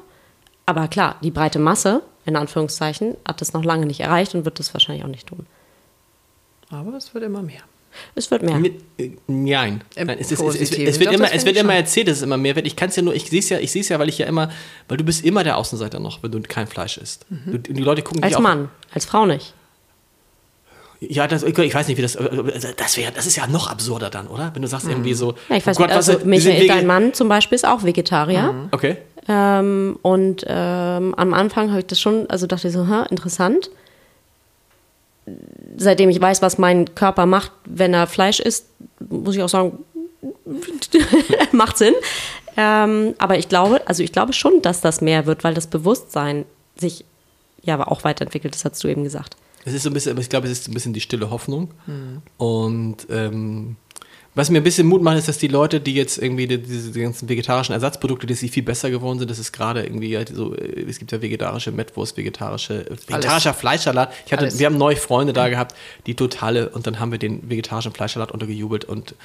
[0.65, 4.59] Aber klar, die breite Masse, in Anführungszeichen, hat das noch lange nicht erreicht und wird
[4.59, 5.45] das wahrscheinlich auch nicht tun.
[6.69, 7.61] Aber es wird immer mehr.
[8.15, 8.57] Es wird mehr.
[8.59, 9.82] Mit, äh, nein.
[9.95, 12.23] Im nein es, es, es, es wird Doch, immer, es wird immer erzählt, dass es
[12.23, 12.67] immer mehr wird.
[12.67, 14.17] Ich kann es ja nur, ich sehe es ja, ich sehe es ja, weil ich
[14.17, 14.49] ja immer,
[14.88, 17.26] weil du bist immer der Außenseiter noch, wenn du kein Fleisch isst.
[17.30, 19.53] Du, die Leute gucken dich als auch Mann, als Frau nicht.
[21.01, 22.15] Ja, das, ich weiß nicht, wie das.
[22.17, 22.43] also
[22.78, 24.51] Das, wär, das ist ja noch absurder dann, oder?
[24.53, 25.36] Wenn du sagst irgendwie so.
[25.49, 28.69] Ja, ich weiß oh Gott, nicht, also Michael, dein Mann zum Beispiel ist auch Vegetarier.
[28.71, 28.97] Okay.
[29.28, 33.69] Ähm, und ähm, am Anfang habe ich das schon, also dachte ich so, ha, interessant.
[35.78, 38.67] Seitdem ich weiß, was mein Körper macht, wenn er Fleisch isst,
[39.09, 39.80] muss ich auch sagen,
[41.51, 41.93] macht Sinn.
[42.57, 46.45] Ähm, aber ich glaube, also ich glaube schon, dass das mehr wird, weil das Bewusstsein
[46.78, 47.05] sich
[47.63, 49.36] ja aber auch weiterentwickelt, das hast du eben gesagt.
[49.65, 51.71] Es ist so ein bisschen, ich glaube, es ist ein bisschen die stille Hoffnung.
[52.38, 53.78] Und ähm,
[54.36, 56.91] was mir ein bisschen Mut macht, ist, dass die Leute, die jetzt irgendwie die, diese
[56.91, 60.29] die ganzen vegetarischen Ersatzprodukte, dass sie viel besser geworden sind, das ist gerade irgendwie halt
[60.36, 64.13] so, äh, es gibt ja vegetarische Mettwurst, vegetarische, vegetarischer Fleischsalat.
[64.25, 64.59] Ich hatte, Alles.
[64.59, 65.73] wir haben neue Freunde da gehabt,
[66.05, 69.15] die totale, und dann haben wir den vegetarischen Fleischsalat untergejubelt und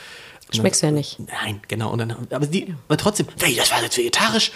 [0.52, 1.18] Schmeckst du ja nicht.
[1.20, 1.92] Nein, genau.
[1.92, 4.50] Und dann, aber, die, aber trotzdem, hey, das war jetzt vegetarisch.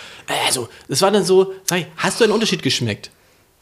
[0.45, 3.11] Also, das war dann so, sag ich, hast du einen Unterschied geschmeckt?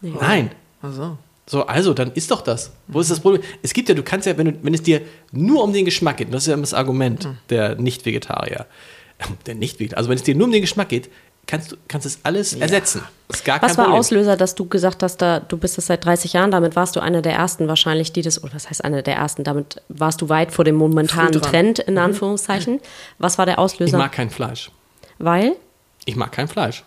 [0.00, 0.50] Nein.
[0.80, 1.02] Also.
[1.02, 1.18] So,
[1.60, 2.72] also, dann isst doch das.
[2.88, 3.42] Wo ist das Problem?
[3.62, 6.16] Es gibt ja, du kannst ja, wenn, du, wenn es dir nur um den Geschmack
[6.16, 8.66] geht, und das ist ja immer das Argument der Nicht-Vegetarier,
[9.46, 11.10] der Nicht-Vegetarier, also wenn es dir nur um den Geschmack geht,
[11.46, 13.02] kannst du kannst es alles ersetzen.
[13.28, 14.00] Ist gar Was kein war Problem.
[14.00, 17.00] Auslöser, dass du gesagt hast, da, du bist das seit 30 Jahren, damit warst du
[17.00, 20.28] einer der ersten wahrscheinlich, die das, oder was heißt einer der ersten, damit warst du
[20.28, 21.32] weit vor dem momentanen.
[21.40, 22.80] Trend, in Anführungszeichen.
[23.18, 23.98] Was war der Ich Auslöser?
[23.98, 24.70] mag kein Fleisch.
[25.18, 25.56] Weil?
[26.04, 26.84] Ich mag kein Fleisch.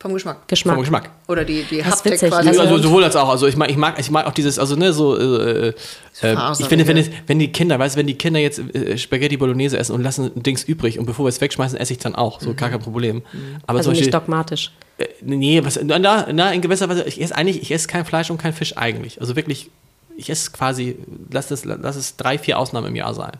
[0.00, 0.46] Vom Geschmack.
[0.46, 0.74] Geschmack.
[0.76, 1.10] Vom Geschmack.
[1.26, 2.28] Oder die, die Das Haptik witzig.
[2.30, 2.48] quasi.
[2.50, 3.28] Also- Also sowohl als auch.
[3.28, 5.16] Also ich mag, ich mag, ich mag auch dieses, also ne, so.
[5.18, 5.72] Äh, äh,
[6.12, 6.62] Faserige.
[6.62, 9.36] ich finde, wenn, es, wenn die Kinder, weißt du, wenn die Kinder jetzt äh, Spaghetti
[9.36, 12.40] Bolognese essen und lassen Dings übrig und bevor wir es wegschmeißen, esse ich dann auch.
[12.40, 13.22] So gar kein Problem.
[13.66, 14.70] Aber Also zum nicht Beispiel, dogmatisch.
[14.98, 15.98] äh, nee, was, na,
[16.32, 19.20] na, in gewisser Weise, ich esse eigentlich, ich esse kein Fleisch und kein Fisch eigentlich.
[19.20, 19.68] Also wirklich,
[20.16, 20.96] ich esse quasi,
[21.30, 23.32] lass es, lass es drei, vier Ausnahmen im Jahr sein.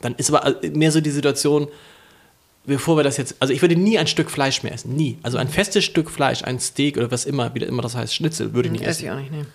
[0.00, 1.68] Dann ist aber äh, mehr so die Situation,
[2.66, 5.18] bevor wir das jetzt, also ich würde nie ein Stück Fleisch mehr essen, nie.
[5.22, 8.52] Also ein festes Stück Fleisch, ein Steak oder was immer, wie immer das heißt, Schnitzel,
[8.54, 9.04] würde ich nicht Esse essen.
[9.04, 9.46] ich auch nicht, ne.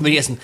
[0.00, 0.38] Will ich essen.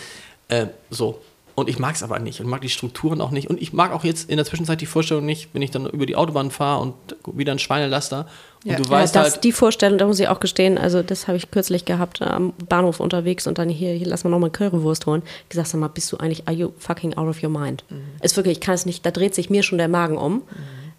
[0.49, 1.21] Äh, so.
[1.57, 3.49] Und ich mag es aber nicht und mag die Strukturen auch nicht.
[3.49, 6.05] Und ich mag auch jetzt in der Zwischenzeit die Vorstellung nicht, wenn ich dann über
[6.05, 6.95] die Autobahn fahre und
[7.33, 8.27] wieder ein Schweinelaster
[8.65, 8.77] und Ja.
[8.77, 11.37] du Ja, weißt das, halt, die Vorstellung, da muss ich auch gestehen, also das habe
[11.37, 15.23] ich kürzlich gehabt am Bahnhof unterwegs und dann hier, hier lass mal nochmal Currywurst holen.
[15.45, 17.85] Ich gesagt, sag mal, bist du eigentlich, are you fucking out of your mind?
[18.21, 20.43] Ist wirklich, ich kann es nicht, da dreht sich mir schon der Magen um.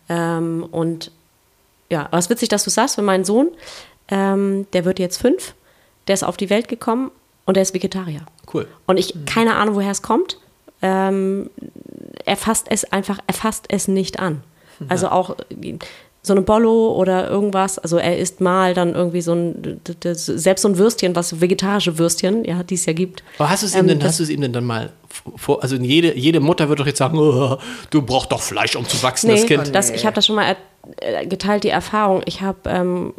[0.10, 1.12] Ähm, und
[1.90, 3.50] ja, aber es ist witzig, dass du sagst, wenn mein Sohn,
[4.08, 5.54] ähm, der wird jetzt fünf,
[6.08, 7.12] der ist auf die Welt gekommen
[7.46, 8.22] und der ist Vegetarier.
[8.54, 8.68] cool.
[8.86, 10.40] Und ich, keine Ahnung, woher es kommt.
[10.82, 11.50] Ähm,
[12.26, 14.44] er fasst es einfach, er fasst es nicht an.
[14.90, 15.38] Also auch
[16.26, 17.78] so eine Bollo oder irgendwas.
[17.80, 19.80] Also er isst mal dann irgendwie so ein,
[20.14, 23.24] selbst so ein Würstchen, was vegetarische Würstchen, ja, die es ja gibt.
[23.38, 24.90] Aber hast du es ihm, Ähm, denn, das- hast du es ihm denn dann mal
[25.38, 27.58] vor, also jede, jede Mutter wird doch jetzt sagen, oh,
[27.90, 29.74] du brauchst doch Fleisch, um zu wachsen, das Nee, Kind.
[29.74, 32.22] das, ich habe das schon mal er, äh, geteilt, die Erfahrung.
[32.26, 33.14] Ich habe, ähm,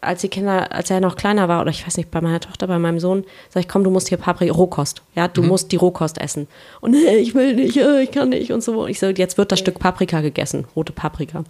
[0.00, 2.66] als die Kinder, als er noch kleiner war, oder ich weiß nicht, bei meiner Tochter,
[2.66, 5.02] bei meinem Sohn, sag ich, komm, du musst hier Paprika, Rohkost.
[5.14, 6.46] Ja, du musst die Rohkost essen.
[6.80, 8.84] Und nee, ich will nicht, äh, ich kann nicht und so.
[8.84, 11.44] Und ich so, jetzt wird das Stück Paprika gegessen, rote Paprika.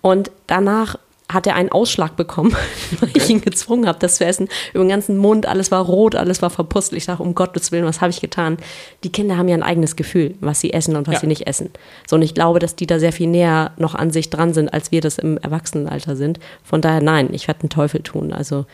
[0.00, 0.96] Und danach
[1.28, 2.54] hat er einen Ausschlag bekommen,
[3.00, 4.48] weil ich ihn gezwungen habe, das zu essen.
[4.72, 6.98] Über den ganzen Mund, alles war rot, alles war verpustelt.
[6.98, 8.58] Ich sage, um Gottes Willen, was habe ich getan?
[9.02, 11.20] Die Kinder haben ja ein eigenes Gefühl, was sie essen und was Ja.
[11.20, 11.70] sie nicht essen.
[12.08, 14.72] So, und ich glaube, dass die da sehr viel näher noch an sich dran sind,
[14.72, 16.38] als wir das im Erwachsenenalter sind.
[16.62, 18.32] Von daher, nein, ich werde den Teufel tun.
[18.32, 18.64] Also,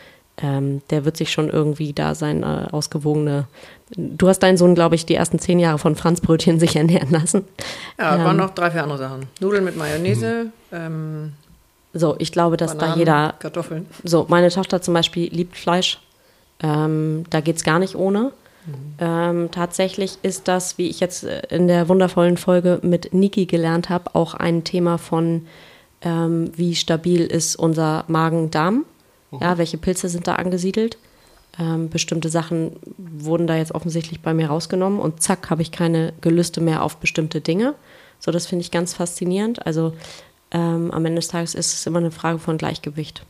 [0.41, 3.47] ähm, der wird sich schon irgendwie da sein, äh, ausgewogene.
[3.95, 7.45] Du hast deinen Sohn, glaube ich, die ersten zehn Jahre von Franzbrötchen sich ernähren lassen.
[7.99, 9.27] Ja, Ähm, waren noch drei, vier andere Sachen.
[9.39, 11.33] Nudeln mit Mayonnaise, ähm,
[11.93, 13.85] So, ich glaube, dass Bananen, da jeder Kartoffeln.
[14.03, 15.99] So, meine Tochter zum Beispiel liebt Fleisch.
[16.61, 18.31] Ähm, da geht es gar nicht ohne.
[18.97, 23.89] Ähm, tatsächlich ist das, wie ich jetzt äh, in der wundervollen Folge mit Niki gelernt
[23.89, 25.47] habe, auch ein Thema von,
[26.01, 28.85] ähm, wie stabil ist unser Magen-Darm.
[29.41, 30.97] Ja, welche Pilze sind da angesiedelt?
[31.59, 36.13] Ähm, bestimmte Sachen wurden da jetzt offensichtlich bei mir rausgenommen und zack, habe ich keine
[36.21, 37.75] Gelüste mehr auf bestimmte Dinge.
[38.19, 39.65] So, das finde ich ganz faszinierend.
[39.65, 39.93] Also
[40.51, 43.23] ähm, am Ende des Tages ist es immer eine Frage von Gleichgewicht.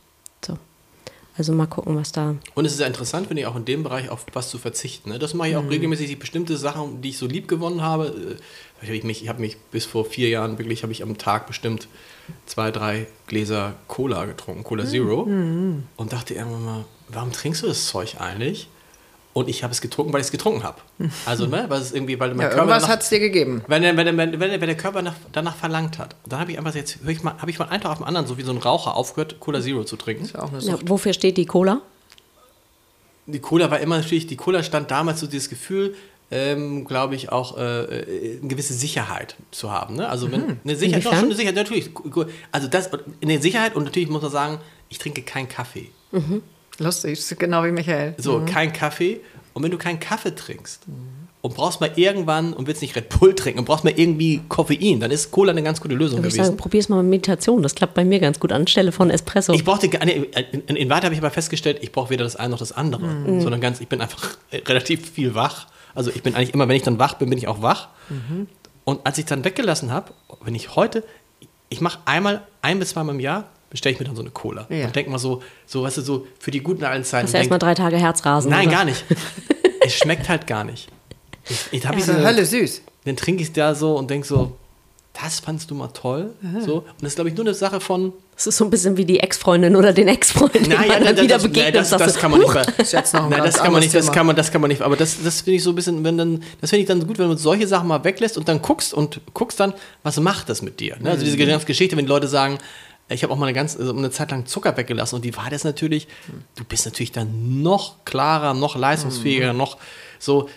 [1.36, 1.38] So.
[1.38, 2.36] Also mal gucken, was da.
[2.54, 5.10] Und es ist ja interessant, finde ich, auch in dem Bereich auf was zu verzichten.
[5.10, 5.18] Ne?
[5.18, 8.06] Das mache ich auch regelmäßig, die bestimmte Sachen, die ich so lieb gewonnen habe.
[8.06, 11.18] äh, Ich habe mich, ich habe mich bis vor vier Jahren wirklich, habe ich am
[11.18, 11.88] Tag bestimmt
[12.46, 15.22] zwei, drei Gläser Cola getrunken, Cola Zero.
[15.96, 18.68] Und dachte irgendwann mal, warum trinkst du das Zeug eigentlich?
[19.34, 20.78] Und ich habe es getrunken, weil ich es getrunken habe.
[21.26, 23.62] Also, ne, weil es irgendwie, weil mein Ja, Körper irgendwas danach- hat es dir gegeben.
[23.66, 26.14] wenn, der- wenn, der- wenn, der- wenn der Körper nach, danach verlangt hat.
[26.24, 28.06] Dann habe ich einfach jetzt, höre ich mal, habe ich mal einen Tag auf den
[28.06, 30.24] anderen, so wie so ein Raucher, aufgehört, Cola Zero zu trinken.
[30.24, 31.80] Ist ja auch eine Ja, wofür steht die Cola?
[33.26, 35.94] Die Cola war immer natürlich, die Cola stand damals so dieses Gefühl,
[36.30, 39.96] ähm, glaube ich, auch äh, äh, eine gewisse Sicherheit zu haben.
[39.96, 40.08] Ne?
[40.08, 41.90] Also wenn, eine Sicherheit, doch, schon eine Sicherheit, natürlich.
[42.52, 42.90] Also das,
[43.22, 44.58] eine Sicherheit und natürlich muss man sagen,
[44.90, 45.90] ich trinke keinen Kaffee.
[46.78, 48.14] Lustig, genau wie Michael.
[48.18, 49.20] So, kein Kaffee.
[49.52, 50.82] Und wenn du keinen Kaffee trinkst
[51.40, 54.98] und brauchst mal irgendwann und willst nicht Red Bull trinken und brauchst mal irgendwie Koffein,
[54.98, 56.46] dann ist Cola eine ganz gute Lösung Würde ich gewesen.
[56.46, 57.62] sagen, probier's mal mit Meditation.
[57.62, 59.52] Das klappt bei mir ganz gut anstelle von Espresso.
[59.52, 62.24] Ich brauchte gar nee, in, in, in Wahrheit habe ich aber festgestellt, ich brauche weder
[62.24, 63.40] das eine noch das andere, Mhm.
[63.42, 65.66] sondern ganz, ich bin einfach relativ viel wach.
[65.94, 67.88] Also ich bin eigentlich immer, wenn ich dann wach bin, bin ich auch wach.
[68.08, 68.48] Mhm.
[68.84, 70.12] Und als ich dann weggelassen habe,
[70.44, 71.04] wenn ich heute,
[71.68, 73.44] ich mache einmal, ein bis zweimal im Jahr,
[73.74, 74.68] bestelle ich mir dann so eine Cola.
[74.70, 74.86] Ja.
[74.86, 77.24] Und denke mal so, so, weißt du, so für die guten alten Zeiten.
[77.24, 78.48] Hast du erstmal drei Tage Herzrasen.
[78.48, 78.76] Nein, oder?
[78.76, 79.04] gar nicht.
[79.80, 80.88] es schmeckt halt gar nicht.
[81.48, 82.82] Ich, ich hab ich Ist ja so, Hölle süß.
[83.04, 84.56] dann trinke ich es da so und denke so,
[85.12, 86.34] das fandst du mal toll.
[86.64, 86.76] So.
[86.76, 89.04] Und das ist, glaube ich, nur eine Sache von, Das ist so ein bisschen wie
[89.04, 91.74] die Ex-Freundin oder den Ex-Freund, den Nein, man dann wieder das, begegnet.
[91.74, 92.56] das, und das, sagst kann man nicht.
[93.14, 93.94] Ein Nein, das kann man nicht.
[93.94, 94.82] Das kann man, das kann man nicht.
[94.82, 97.18] Aber das, das finde ich so ein bisschen, wenn dann, das finde ich dann gut,
[97.18, 100.62] wenn man solche Sachen mal weglässt und dann guckst und guckst dann, was macht das
[100.62, 100.96] mit dir?
[101.00, 101.10] Ne?
[101.10, 102.58] Also diese ganze Geschichte, wenn die Leute sagen,
[103.08, 105.50] ich habe auch mal eine ganz also eine Zeit lang Zucker weggelassen und die war
[105.50, 106.08] das natürlich,
[106.56, 109.76] du bist natürlich dann noch klarer, noch leistungsfähiger, noch
[110.18, 110.48] so.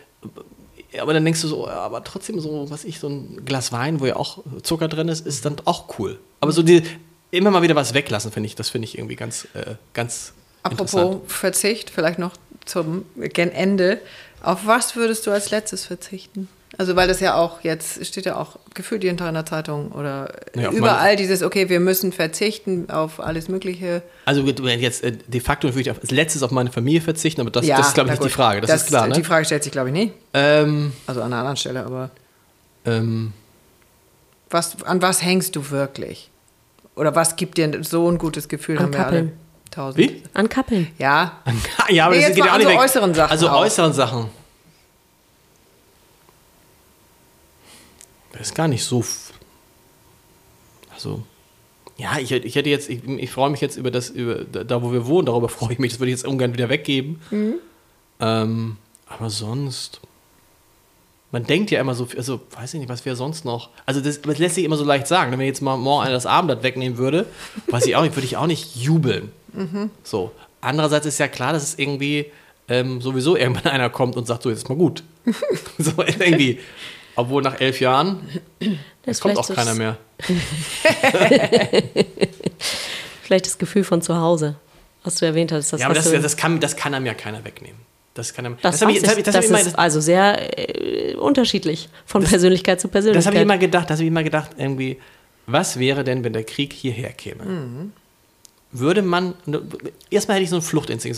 [0.99, 4.05] Aber dann denkst du so, aber trotzdem so, was ich, so ein Glas Wein, wo
[4.05, 6.19] ja auch Zucker drin ist, ist dann auch cool.
[6.39, 6.84] Aber so die,
[7.31, 11.17] immer mal wieder was weglassen, finde ich, das finde ich irgendwie ganz, äh, ganz Apropos.
[11.27, 12.34] Verzicht, vielleicht noch
[12.65, 13.99] zum Ende.
[14.41, 16.47] Auf was würdest du als letztes verzichten?
[16.79, 19.91] Also weil das ja auch jetzt steht ja auch gefühlt jeden Tag in der Zeitung
[19.91, 24.03] oder ja, überall dieses, okay, wir müssen verzichten auf alles Mögliche.
[24.25, 27.65] Also jetzt äh, de facto würde ich als letztes auf meine Familie verzichten, aber das,
[27.65, 28.61] ja, das ist glaube ich nicht die Frage.
[28.61, 29.07] Das, das, ist klar.
[29.07, 29.13] Ne?
[29.15, 30.13] Die Frage stellt sich glaube ich nicht.
[30.33, 32.11] Ähm, also an einer anderen Stelle, aber.
[32.85, 33.33] Ähm,
[34.49, 36.29] was, an was hängst du wirklich?
[36.95, 38.77] Oder was gibt dir so ein gutes Gefühl?
[38.77, 39.11] An Kappeln.
[39.11, 39.31] wir alle.
[39.71, 39.97] Tausend.
[39.97, 40.23] Wie?
[40.33, 40.87] An Kappeln.
[40.97, 41.43] Ja.
[41.89, 43.31] ja, aber nee, das geht ja auch nicht so äußeren Sachen.
[43.31, 43.61] Also auch.
[43.61, 44.29] äußeren Sachen.
[48.41, 49.03] Ist gar nicht so.
[50.93, 51.23] Also.
[51.97, 54.91] Ja, ich, ich hätte jetzt, ich, ich freue mich jetzt über das, über da wo
[54.91, 57.22] wir wohnen, darüber freue ich mich, das würde ich jetzt ungern wieder weggeben.
[57.31, 57.55] Mhm.
[58.19, 58.77] Ähm,
[59.07, 60.01] aber sonst.
[61.31, 63.69] Man denkt ja immer so, also weiß ich nicht, was wäre sonst noch.
[63.85, 65.31] Also das, das, lässt sich immer so leicht sagen.
[65.31, 67.26] Wenn mir jetzt mal morgen einer das Abendblatt wegnehmen würde,
[67.68, 69.31] weiß ich auch nicht, würde ich auch nicht jubeln.
[69.51, 69.89] Mhm.
[70.03, 70.31] So.
[70.61, 72.27] Andererseits ist ja klar, dass es irgendwie
[72.69, 75.03] ähm, sowieso irgendwann einer kommt und sagt, so, jetzt ist mal gut.
[75.77, 76.59] so irgendwie.
[77.18, 78.22] Obwohl nach elf Jahren
[79.03, 79.98] das kommt auch keiner mehr.
[83.23, 84.56] vielleicht das Gefühl von zu Hause,
[85.03, 85.72] was du erwähnt hast.
[85.73, 87.80] ja, aber das, das, kann, das kann einem ja keiner wegnehmen.
[88.14, 92.23] Das, kann einem, das, das, ich, das, das, das ist also sehr äh, unterschiedlich von
[92.23, 93.19] Persönlichkeit zu Persönlichkeit.
[93.19, 94.98] Das habe ich immer gedacht, das habe ich immer gedacht, irgendwie,
[95.45, 97.44] was wäre denn, wenn der Krieg hierher käme?
[97.44, 97.91] Mhm
[98.72, 99.34] würde man,
[100.10, 101.18] erstmal hätte ich so einen Fluchtinstinkt.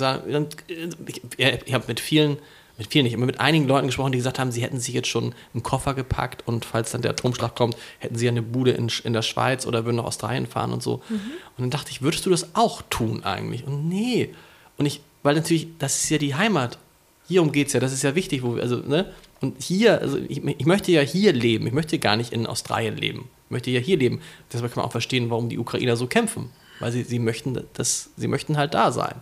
[1.08, 1.22] Ich,
[1.66, 2.38] ich habe mit vielen
[2.80, 5.10] mit vielen nicht, immer mit einigen Leuten gesprochen, die gesagt haben, sie hätten sich jetzt
[5.10, 8.90] schon einen Koffer gepackt und falls dann der Atomschlag kommt, hätten sie eine Bude in,
[9.04, 11.02] in der Schweiz oder würden nach Australien fahren und so.
[11.10, 11.16] Mhm.
[11.16, 13.68] Und dann dachte ich, würdest du das auch tun eigentlich?
[13.68, 14.34] Und nee.
[14.78, 16.80] Und ich, weil natürlich, das ist ja die Heimat.
[17.28, 19.12] Hierum geht es ja, das ist ja wichtig, wo wir, also, ne?
[19.42, 22.96] Und hier, also ich, ich, möchte ja hier leben, ich möchte gar nicht in Australien
[22.96, 23.30] leben.
[23.46, 24.22] Ich möchte ja hier leben.
[24.52, 26.50] Deshalb kann man auch verstehen, warum die Ukrainer so kämpfen.
[26.80, 29.16] Weil sie, sie möchten das, sie möchten halt da sein.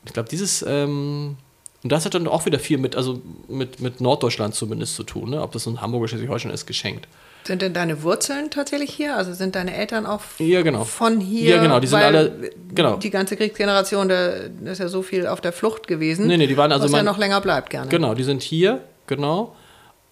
[0.00, 1.36] Und ich glaube, dieses, ähm,
[1.82, 5.30] und das hat dann auch wieder viel mit, also mit, mit Norddeutschland zumindest zu tun,
[5.30, 5.42] ne?
[5.42, 7.08] ob das in Hamburg oder Schleswig-Holstein ist, geschenkt.
[7.44, 9.16] Sind denn deine Wurzeln tatsächlich hier?
[9.16, 10.84] Also sind deine Eltern auch ja, genau.
[10.84, 11.56] von hier?
[11.56, 12.98] Ja, genau, die sind alle, genau.
[12.98, 14.26] Die ganze Kriegsgeneration, da
[14.64, 16.28] ist ja so viel auf der Flucht gewesen.
[16.28, 16.84] Nee, nee, die waren also.
[16.84, 17.88] Was mein, ja noch länger bleibt, gerne.
[17.88, 19.56] Genau, die sind hier, genau.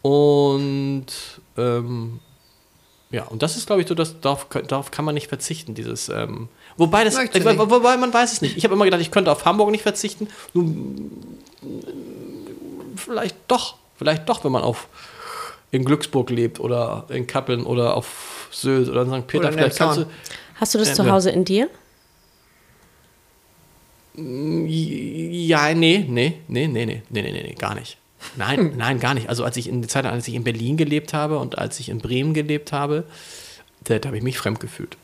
[0.02, 1.06] Und,
[1.56, 2.18] ähm,
[3.12, 6.08] ja, und das ist, glaube ich, so, dass darauf, darauf kann man nicht verzichten, dieses,
[6.08, 6.48] ähm,
[6.80, 8.56] wobei das, äh, wobei man weiß es nicht.
[8.56, 10.28] Ich habe immer gedacht, ich könnte auf Hamburg nicht verzichten.
[12.96, 14.88] Vielleicht doch, vielleicht doch, wenn man auf
[15.70, 19.26] in Glücksburg lebt oder in Kappeln oder auf Sylt oder in St.
[19.26, 19.44] Peter.
[19.44, 20.06] Oder vielleicht kannst du,
[20.56, 21.68] Hast du das äh, zu Hause in dir?
[24.14, 27.96] Ja, nee, nee, nee, nee, nee, nee, nee, nee, gar nicht.
[28.36, 28.76] Nein, hm.
[28.76, 29.28] nein, gar nicht.
[29.28, 31.88] Also als ich in der Zeit, als ich in Berlin gelebt habe und als ich
[31.88, 33.04] in Bremen gelebt habe,
[33.84, 34.98] da, da habe ich mich fremd gefühlt.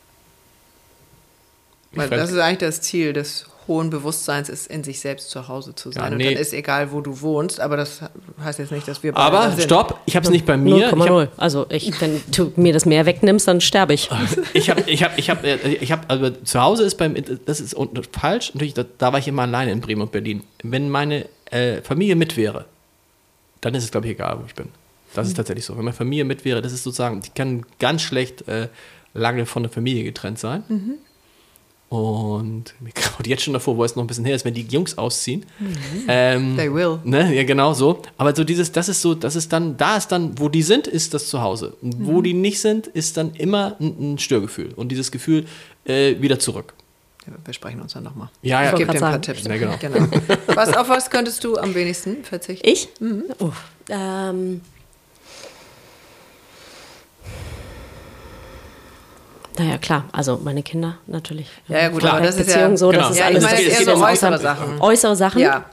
[1.93, 5.75] Weil das ist eigentlich das Ziel des hohen Bewusstseins ist, in sich selbst zu Hause
[5.75, 6.11] zu sein.
[6.11, 6.27] Ja, nee.
[6.27, 8.01] Und dann ist egal, wo du wohnst, aber das
[8.41, 10.91] heißt jetzt nicht, dass wir beide Aber stopp, ich habe es nicht bei mir.
[10.93, 11.27] 0,0.
[11.37, 14.09] Also ich, wenn du mir das mehr wegnimmst, dann sterbe ich.
[14.53, 17.15] ich habe, ich habe, ich habe, ich habe, also zu Hause ist beim,
[17.45, 17.75] das ist
[18.11, 18.53] falsch.
[18.53, 20.43] Natürlich, da, da, war ich immer alleine in Bremen und Berlin.
[20.63, 22.65] Wenn meine äh, Familie mit wäre,
[23.61, 24.69] dann ist es glaube ich egal, wo ich bin.
[25.13, 25.31] Das mhm.
[25.31, 25.77] ist tatsächlich so.
[25.77, 28.69] Wenn meine Familie mit wäre, das ist sozusagen, die kann ganz schlecht äh,
[29.13, 30.63] lange von der Familie getrennt sein.
[30.69, 30.93] Mhm.
[31.89, 34.67] Und mir graut jetzt schon davor, wo es noch ein bisschen her ist, wenn die
[34.67, 35.45] Jungs ausziehen.
[35.59, 35.75] Mhm.
[36.07, 36.99] Ähm, They will.
[37.03, 37.33] Ne?
[37.33, 38.01] Ja, genau so.
[38.17, 40.87] Aber so dieses, das ist so, das ist dann, da ist dann, wo die sind,
[40.87, 41.75] ist das Zuhause.
[41.81, 42.23] Und wo mhm.
[42.23, 44.73] die nicht sind, ist dann immer ein, ein Störgefühl.
[44.75, 45.45] Und dieses Gefühl
[45.85, 46.73] äh, wieder zurück.
[47.25, 48.29] Ja, wir sprechen uns dann nochmal.
[48.41, 48.69] Ja, ja.
[48.71, 49.43] Ich gebe dir ein paar Tipps.
[49.43, 49.77] Ja, genau.
[49.79, 50.07] genau.
[50.47, 52.67] Was, auf was könntest du am wenigsten verzichten?
[52.67, 52.89] Ich?
[52.99, 53.23] Mhm.
[53.39, 53.51] Oh.
[53.89, 54.61] Ähm
[59.57, 61.47] Naja, klar, also meine Kinder natürlich.
[61.67, 62.13] Ja, ja gut, klar.
[62.13, 63.01] aber das Beziehung ist ja, so, genau.
[63.01, 63.43] das ist ja, alles.
[63.43, 64.81] Ich meine, es geht um äußere Sachen.
[64.81, 65.41] Äußere Sachen?
[65.41, 65.65] Ja.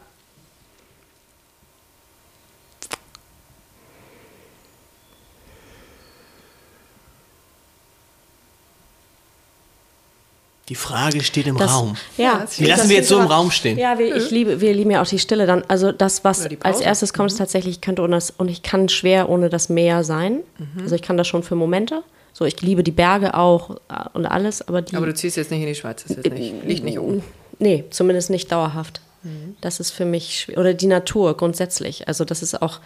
[10.71, 11.95] Die Frage steht im das, Raum.
[12.17, 13.79] Ja, die lassen wir jetzt so im Raum stehen.
[13.79, 15.63] Ja, wir, ich liebe, wir lieben ja auch die Stille dann.
[15.69, 18.89] Also das, was als erstes kommt, ist tatsächlich, ich könnte ohne das, und ich kann
[18.89, 20.41] schwer ohne das Meer sein.
[20.57, 20.81] Mhm.
[20.81, 22.03] Also ich kann das schon für Momente.
[22.35, 24.97] So, ich liebe die Berge auch äh, und alles, aber die.
[24.97, 27.23] Aber du ziehst jetzt nicht in die Schweiz, das ist nicht, liegt nicht oben.
[27.61, 29.01] Nee, zumindest nicht dauerhaft.
[29.23, 29.57] Mhm.
[29.61, 30.59] Das ist für mich schwer.
[30.59, 32.09] Oder die Natur grundsätzlich.
[32.09, 32.81] Also, das ist auch.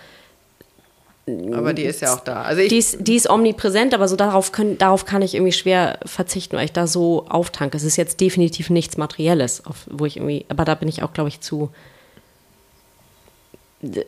[1.52, 2.42] Aber die ist ja auch da.
[2.42, 5.98] Also die, ist, die ist omnipräsent, aber so darauf, können, darauf kann ich irgendwie schwer
[6.06, 7.76] verzichten, weil ich da so auftanke.
[7.76, 11.12] Es ist jetzt definitiv nichts Materielles, auf, wo ich irgendwie, aber da bin ich auch,
[11.12, 11.70] glaube ich, zu.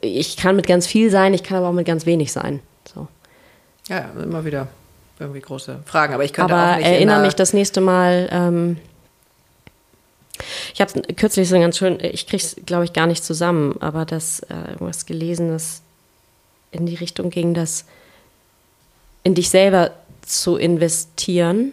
[0.01, 2.61] Ich kann mit ganz viel sein, ich kann aber auch mit ganz wenig sein.
[2.95, 3.07] So.
[3.89, 4.69] Ja, immer wieder
[5.21, 6.15] irgendwie große Fragen.
[6.15, 8.29] Aber ich könnte aber auch nicht erinnere mich das nächste Mal.
[8.31, 8.77] Ähm,
[10.75, 14.05] ich habe kürzlich so ganz schön, ich kriege es, glaube ich, gar nicht zusammen, aber
[14.05, 15.83] das äh, irgendwas gelesen, dass
[16.71, 17.85] in die Richtung ging, dass
[19.23, 19.91] in dich selber
[20.23, 21.73] zu investieren,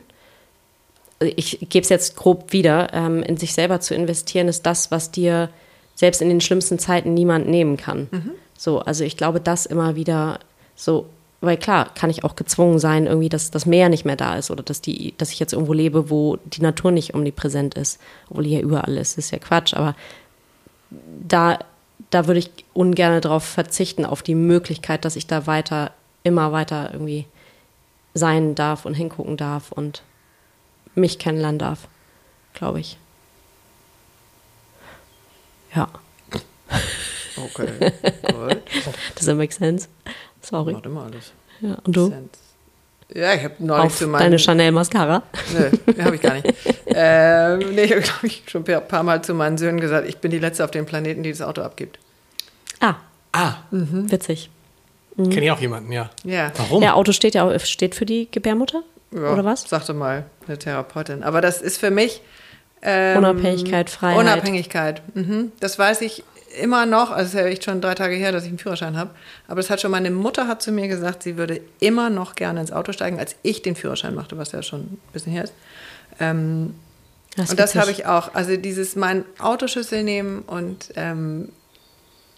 [1.19, 5.11] ich gebe es jetzt grob wieder, ähm, in sich selber zu investieren, ist das, was
[5.11, 5.49] dir
[5.95, 8.07] selbst in den schlimmsten Zeiten niemand nehmen kann.
[8.11, 8.31] Mhm.
[8.57, 10.39] So, also ich glaube, das immer wieder
[10.75, 11.07] so,
[11.47, 14.51] weil klar, kann ich auch gezwungen sein, irgendwie, dass das Meer nicht mehr da ist
[14.51, 18.43] oder dass, die, dass ich jetzt irgendwo lebe, wo die Natur nicht omnipräsent ist, obwohl
[18.43, 19.95] die ja überall ist, das ist ja Quatsch, aber
[20.91, 21.59] da,
[22.09, 25.91] da würde ich ungern darauf verzichten, auf die Möglichkeit, dass ich da weiter,
[26.23, 27.25] immer weiter irgendwie
[28.13, 30.03] sein darf und hingucken darf und
[30.95, 31.87] mich kennenlernen darf,
[32.53, 32.97] glaube ich.
[35.73, 35.87] Ja.
[37.37, 37.93] Okay,
[38.33, 38.61] cool.
[39.15, 39.87] Does that make sense?
[40.49, 40.73] Sorry.
[40.73, 41.33] Macht immer alles.
[41.59, 42.13] Ja, und du?
[43.13, 44.19] Ja, ich habe neulich Auf zu meinem...
[44.19, 45.23] deine Chanel Mascara?
[45.53, 46.45] Nö, habe ich gar nicht.
[46.87, 50.17] ähm, nee, ich habe, glaube ich, schon ein paar Mal zu meinen Söhnen gesagt, ich
[50.17, 51.99] bin die Letzte auf dem Planeten, die das Auto abgibt.
[52.79, 52.95] Ah.
[53.31, 53.55] Ah.
[53.71, 54.11] Mhm.
[54.11, 54.49] Witzig.
[55.15, 55.29] Mhm.
[55.29, 56.09] Kenne ich auch jemanden, ja.
[56.23, 56.51] Ja.
[56.55, 56.81] Warum?
[56.81, 58.83] Der Auto steht ja steht für die Gebärmutter?
[59.11, 59.63] Ja, oder was?
[59.63, 61.23] Sagte mal eine Therapeutin.
[61.23, 62.21] Aber das ist für mich.
[62.81, 64.19] Ähm, Unabhängigkeit, Freiheit.
[64.19, 65.01] Unabhängigkeit.
[65.15, 65.51] Mhm.
[65.59, 66.23] Das weiß ich
[66.57, 67.11] immer noch.
[67.11, 69.11] Also es ist ja echt schon drei Tage her, dass ich einen Führerschein habe.
[69.47, 72.61] Aber das hat schon meine Mutter hat zu mir gesagt, sie würde immer noch gerne
[72.61, 75.53] ins Auto steigen, als ich den Führerschein machte, was ja schon ein bisschen her ist.
[76.19, 76.75] Ähm,
[77.35, 78.33] das und das habe ich auch.
[78.33, 81.49] Also dieses mein Autoschlüssel nehmen und ähm,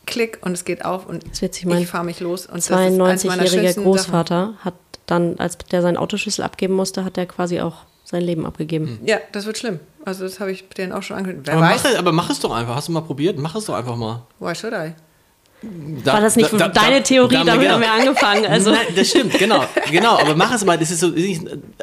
[0.05, 2.47] Klick und es geht auf und ich fahre mich los.
[2.47, 4.65] Und 92-jähriger Großvater Sachen.
[4.65, 4.73] hat
[5.05, 8.99] dann, als der seinen Autoschlüssel abgeben musste, hat er quasi auch sein Leben abgegeben.
[9.05, 9.79] Ja, das wird schlimm.
[10.03, 11.49] Also das habe ich denen auch schon angekündigt.
[11.49, 12.75] Aber, mach, aber mach es doch einfach.
[12.75, 13.37] Hast du mal probiert?
[13.37, 14.23] Mach es doch einfach mal.
[14.39, 14.93] Why should I?
[16.03, 17.35] Da, War das nicht da, da, deine Theorie?
[17.35, 17.73] Da, damit genau.
[17.73, 18.45] haben wir angefangen.
[18.45, 18.71] Also.
[18.71, 20.17] Nein, das stimmt, genau, genau.
[20.17, 20.77] Aber mach es mal.
[20.77, 21.11] Das ist so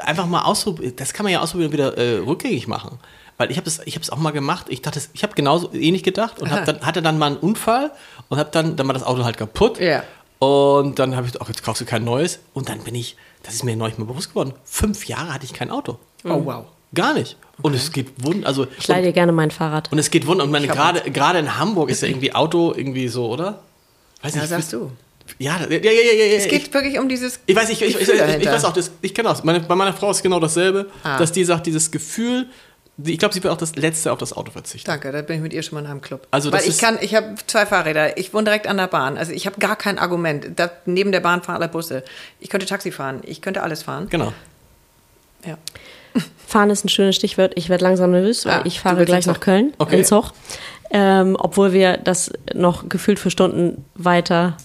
[0.03, 0.95] einfach mal ausprobieren.
[0.97, 2.99] Das kann man ja ausprobieren und wieder äh, rückgängig machen.
[3.37, 4.67] Weil ich habe es ich auch mal gemacht.
[4.71, 7.93] Ich dachte, ich habe genauso ähnlich gedacht und hab dann, hatte dann mal einen Unfall
[8.31, 9.79] und habe dann, dann war das Auto halt kaputt.
[9.79, 10.03] Ja.
[10.39, 12.41] Und dann habe ich, ach, jetzt kaufst du kein neues.
[12.55, 13.17] Und dann bin ich,
[13.47, 15.99] das ist mir neulich mal bewusst geworden, fünf Jahre hatte ich kein Auto.
[16.25, 16.67] Oh, wow.
[16.95, 17.37] Gar nicht.
[17.63, 19.91] Und es geht wund, also ich leih dir gerne mein Fahrrad.
[19.91, 20.43] Und es geht wund.
[20.43, 23.61] Und meine gerade gerade in Hamburg ist ja irgendwie Auto irgendwie so, oder?
[24.23, 24.91] Weiß nicht, ja, sagst du.
[25.39, 27.41] Ja, ja, ja, ja, ja, Es geht wirklich um dieses.
[27.47, 29.43] Ich weiß, ich, ich, ich, ich, weiß auch, das, ich kenne das.
[29.43, 31.19] Meine, bei meiner Frau ist genau dasselbe, ah.
[31.19, 32.47] dass die sagt, dieses Gefühl,
[33.05, 34.91] ich glaube, sie wird auch das letzte auf das Auto verzichten.
[34.91, 36.27] Danke, da bin ich mit ihr schon mal in einem Club.
[36.31, 38.17] Also Weil ich kann, ich habe zwei Fahrräder.
[38.17, 39.19] Ich wohne direkt an der Bahn.
[39.19, 40.47] Also ich habe gar kein Argument.
[40.57, 42.05] Da, neben der Bahn fahren alle Busse.
[42.41, 43.21] Ich könnte Taxi fahren.
[43.25, 44.09] Ich könnte alles fahren.
[44.09, 44.33] Genau.
[45.45, 45.59] Ja.
[46.47, 47.53] Fahren ist ein schönes Stichwort.
[47.57, 49.99] Ich werde langsam nervös, weil ah, ich fahre gleich nach Köln okay.
[49.99, 50.33] ins Hoch.
[50.91, 54.57] Ähm, obwohl wir das noch gefühlt für Stunden weiter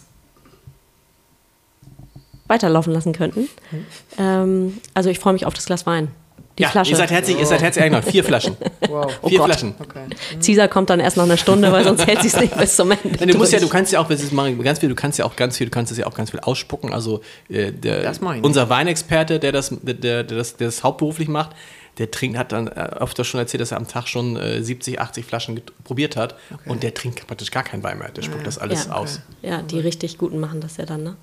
[2.48, 3.50] weiterlaufen lassen könnten.
[3.72, 3.86] Mhm.
[4.18, 6.10] Ähm, also ich freue mich auf das Glas Wein.
[6.58, 6.92] Die ja, Flasche.
[6.92, 8.10] Ihr seid herzlich, ihr seid herzlich eingeladen.
[8.12, 8.58] Vier Flaschen.
[8.88, 9.20] Wow.
[9.22, 9.48] Oh Vier Gott.
[9.48, 9.76] Flaschen.
[9.80, 10.06] Okay.
[10.08, 10.42] Mhm.
[10.42, 13.10] Caesar kommt dann erst noch eine Stunde, weil sonst hält sich nicht bis zum Ende.
[13.20, 15.58] Nein, du musst ja, du kannst ja auch, ganz viel, du kannst ja auch ganz
[15.58, 16.94] viel, du kannst es ja auch ganz viel ausspucken.
[16.94, 18.12] Also äh, der,
[18.42, 21.52] unser Weinexperte, der das, der, der, das, der das hauptberuflich macht,
[21.98, 25.00] der trinkt, hat dann äh, öfter schon erzählt, dass er am Tag schon äh, 70,
[25.00, 26.70] 80 Flaschen probiert hat okay.
[26.70, 28.10] und der trinkt praktisch gar keinen Wein mehr.
[28.10, 28.46] Der spuckt ja.
[28.46, 29.22] das alles ja, aus.
[29.42, 31.16] Ja, die richtig guten machen das ja dann, ne?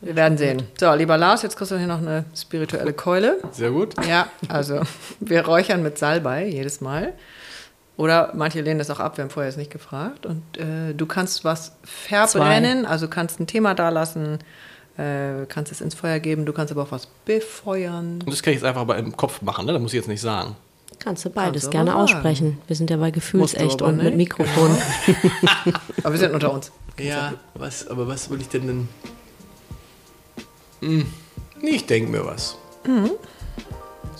[0.00, 0.62] Wir werden sehen.
[0.78, 3.38] So, lieber Lars, jetzt kriegst du hier noch eine spirituelle Keule.
[3.50, 3.94] Sehr gut.
[4.06, 4.80] Ja, also
[5.20, 7.14] wir räuchern mit Salbei jedes Mal.
[7.96, 10.24] Oder manche lehnen das auch ab, wir haben vorher jetzt nicht gefragt.
[10.24, 12.88] Und äh, du kannst was verbrennen, Zwei.
[12.88, 14.38] also kannst ein Thema da lassen,
[14.96, 18.20] äh, kannst es ins Feuer geben, du kannst aber auch was befeuern.
[18.24, 19.72] Und das kann ich jetzt einfach aber im Kopf machen, ne?
[19.72, 20.54] Da muss ich jetzt nicht sagen.
[21.00, 22.58] Kannst du beides kannst gerne aussprechen.
[22.68, 24.04] Wir sind ja bei Gefühlsecht und nicht.
[24.04, 24.76] mit Mikrofon.
[26.04, 26.70] aber wir sind unter uns.
[27.00, 28.88] Ja, was, aber was will ich denn denn?
[30.80, 31.06] Hm,
[31.62, 32.56] ich denke mir was.
[32.86, 33.10] Mhm.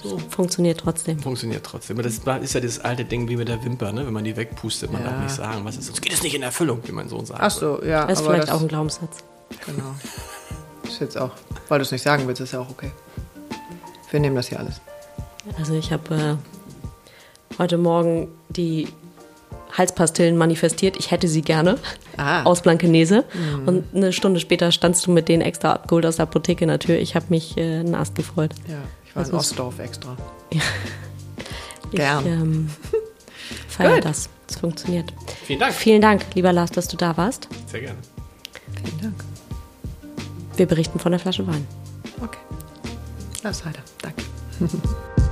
[0.03, 0.17] So.
[0.31, 1.19] Funktioniert trotzdem.
[1.19, 1.97] Funktioniert trotzdem.
[1.97, 4.07] Aber das ist ja das alte Ding wie mit der Wimper, ne?
[4.07, 5.11] wenn man die wegpustet, man ja.
[5.11, 5.87] darf nicht sagen, was ist.
[5.87, 7.41] Sonst geht es nicht in Erfüllung, wie mein Sohn sagt.
[7.43, 8.07] Ach so, ja.
[8.07, 9.25] Das ist vielleicht das, auch ein Glaubenssatz.
[9.67, 9.95] Genau.
[10.85, 11.33] Ist jetzt auch,
[11.69, 12.93] weil du es nicht sagen willst, ist ja auch okay.
[14.11, 14.81] Wir nehmen das hier alles.
[15.59, 18.89] Also ich habe äh, heute Morgen die
[19.77, 21.79] Halspastillen manifestiert, ich hätte sie gerne
[22.17, 22.43] ah.
[22.45, 23.25] aus Blankenese.
[23.35, 23.69] Mhm.
[23.69, 26.79] Und eine Stunde später standst du mit denen extra abgeholt aus der Apotheke in der
[26.79, 26.99] Tür.
[26.99, 28.53] Ich habe mich äh, nass gefreut.
[28.67, 30.17] Ja, ich war also in Ostdorf extra.
[31.93, 32.21] Ja.
[32.21, 32.27] Gern.
[32.27, 32.71] Ich ähm,
[33.69, 34.29] feiere das.
[34.49, 35.13] Es funktioniert.
[35.45, 35.75] Vielen Dank.
[35.75, 37.49] Vielen Dank, lieber Lars, dass du da warst.
[37.67, 37.99] Sehr gerne.
[38.83, 39.25] Vielen Dank.
[40.57, 41.67] Wir berichten von der Flasche Wein.
[42.23, 42.39] Okay.
[43.43, 43.81] Lass weiter.
[44.03, 44.23] Danke.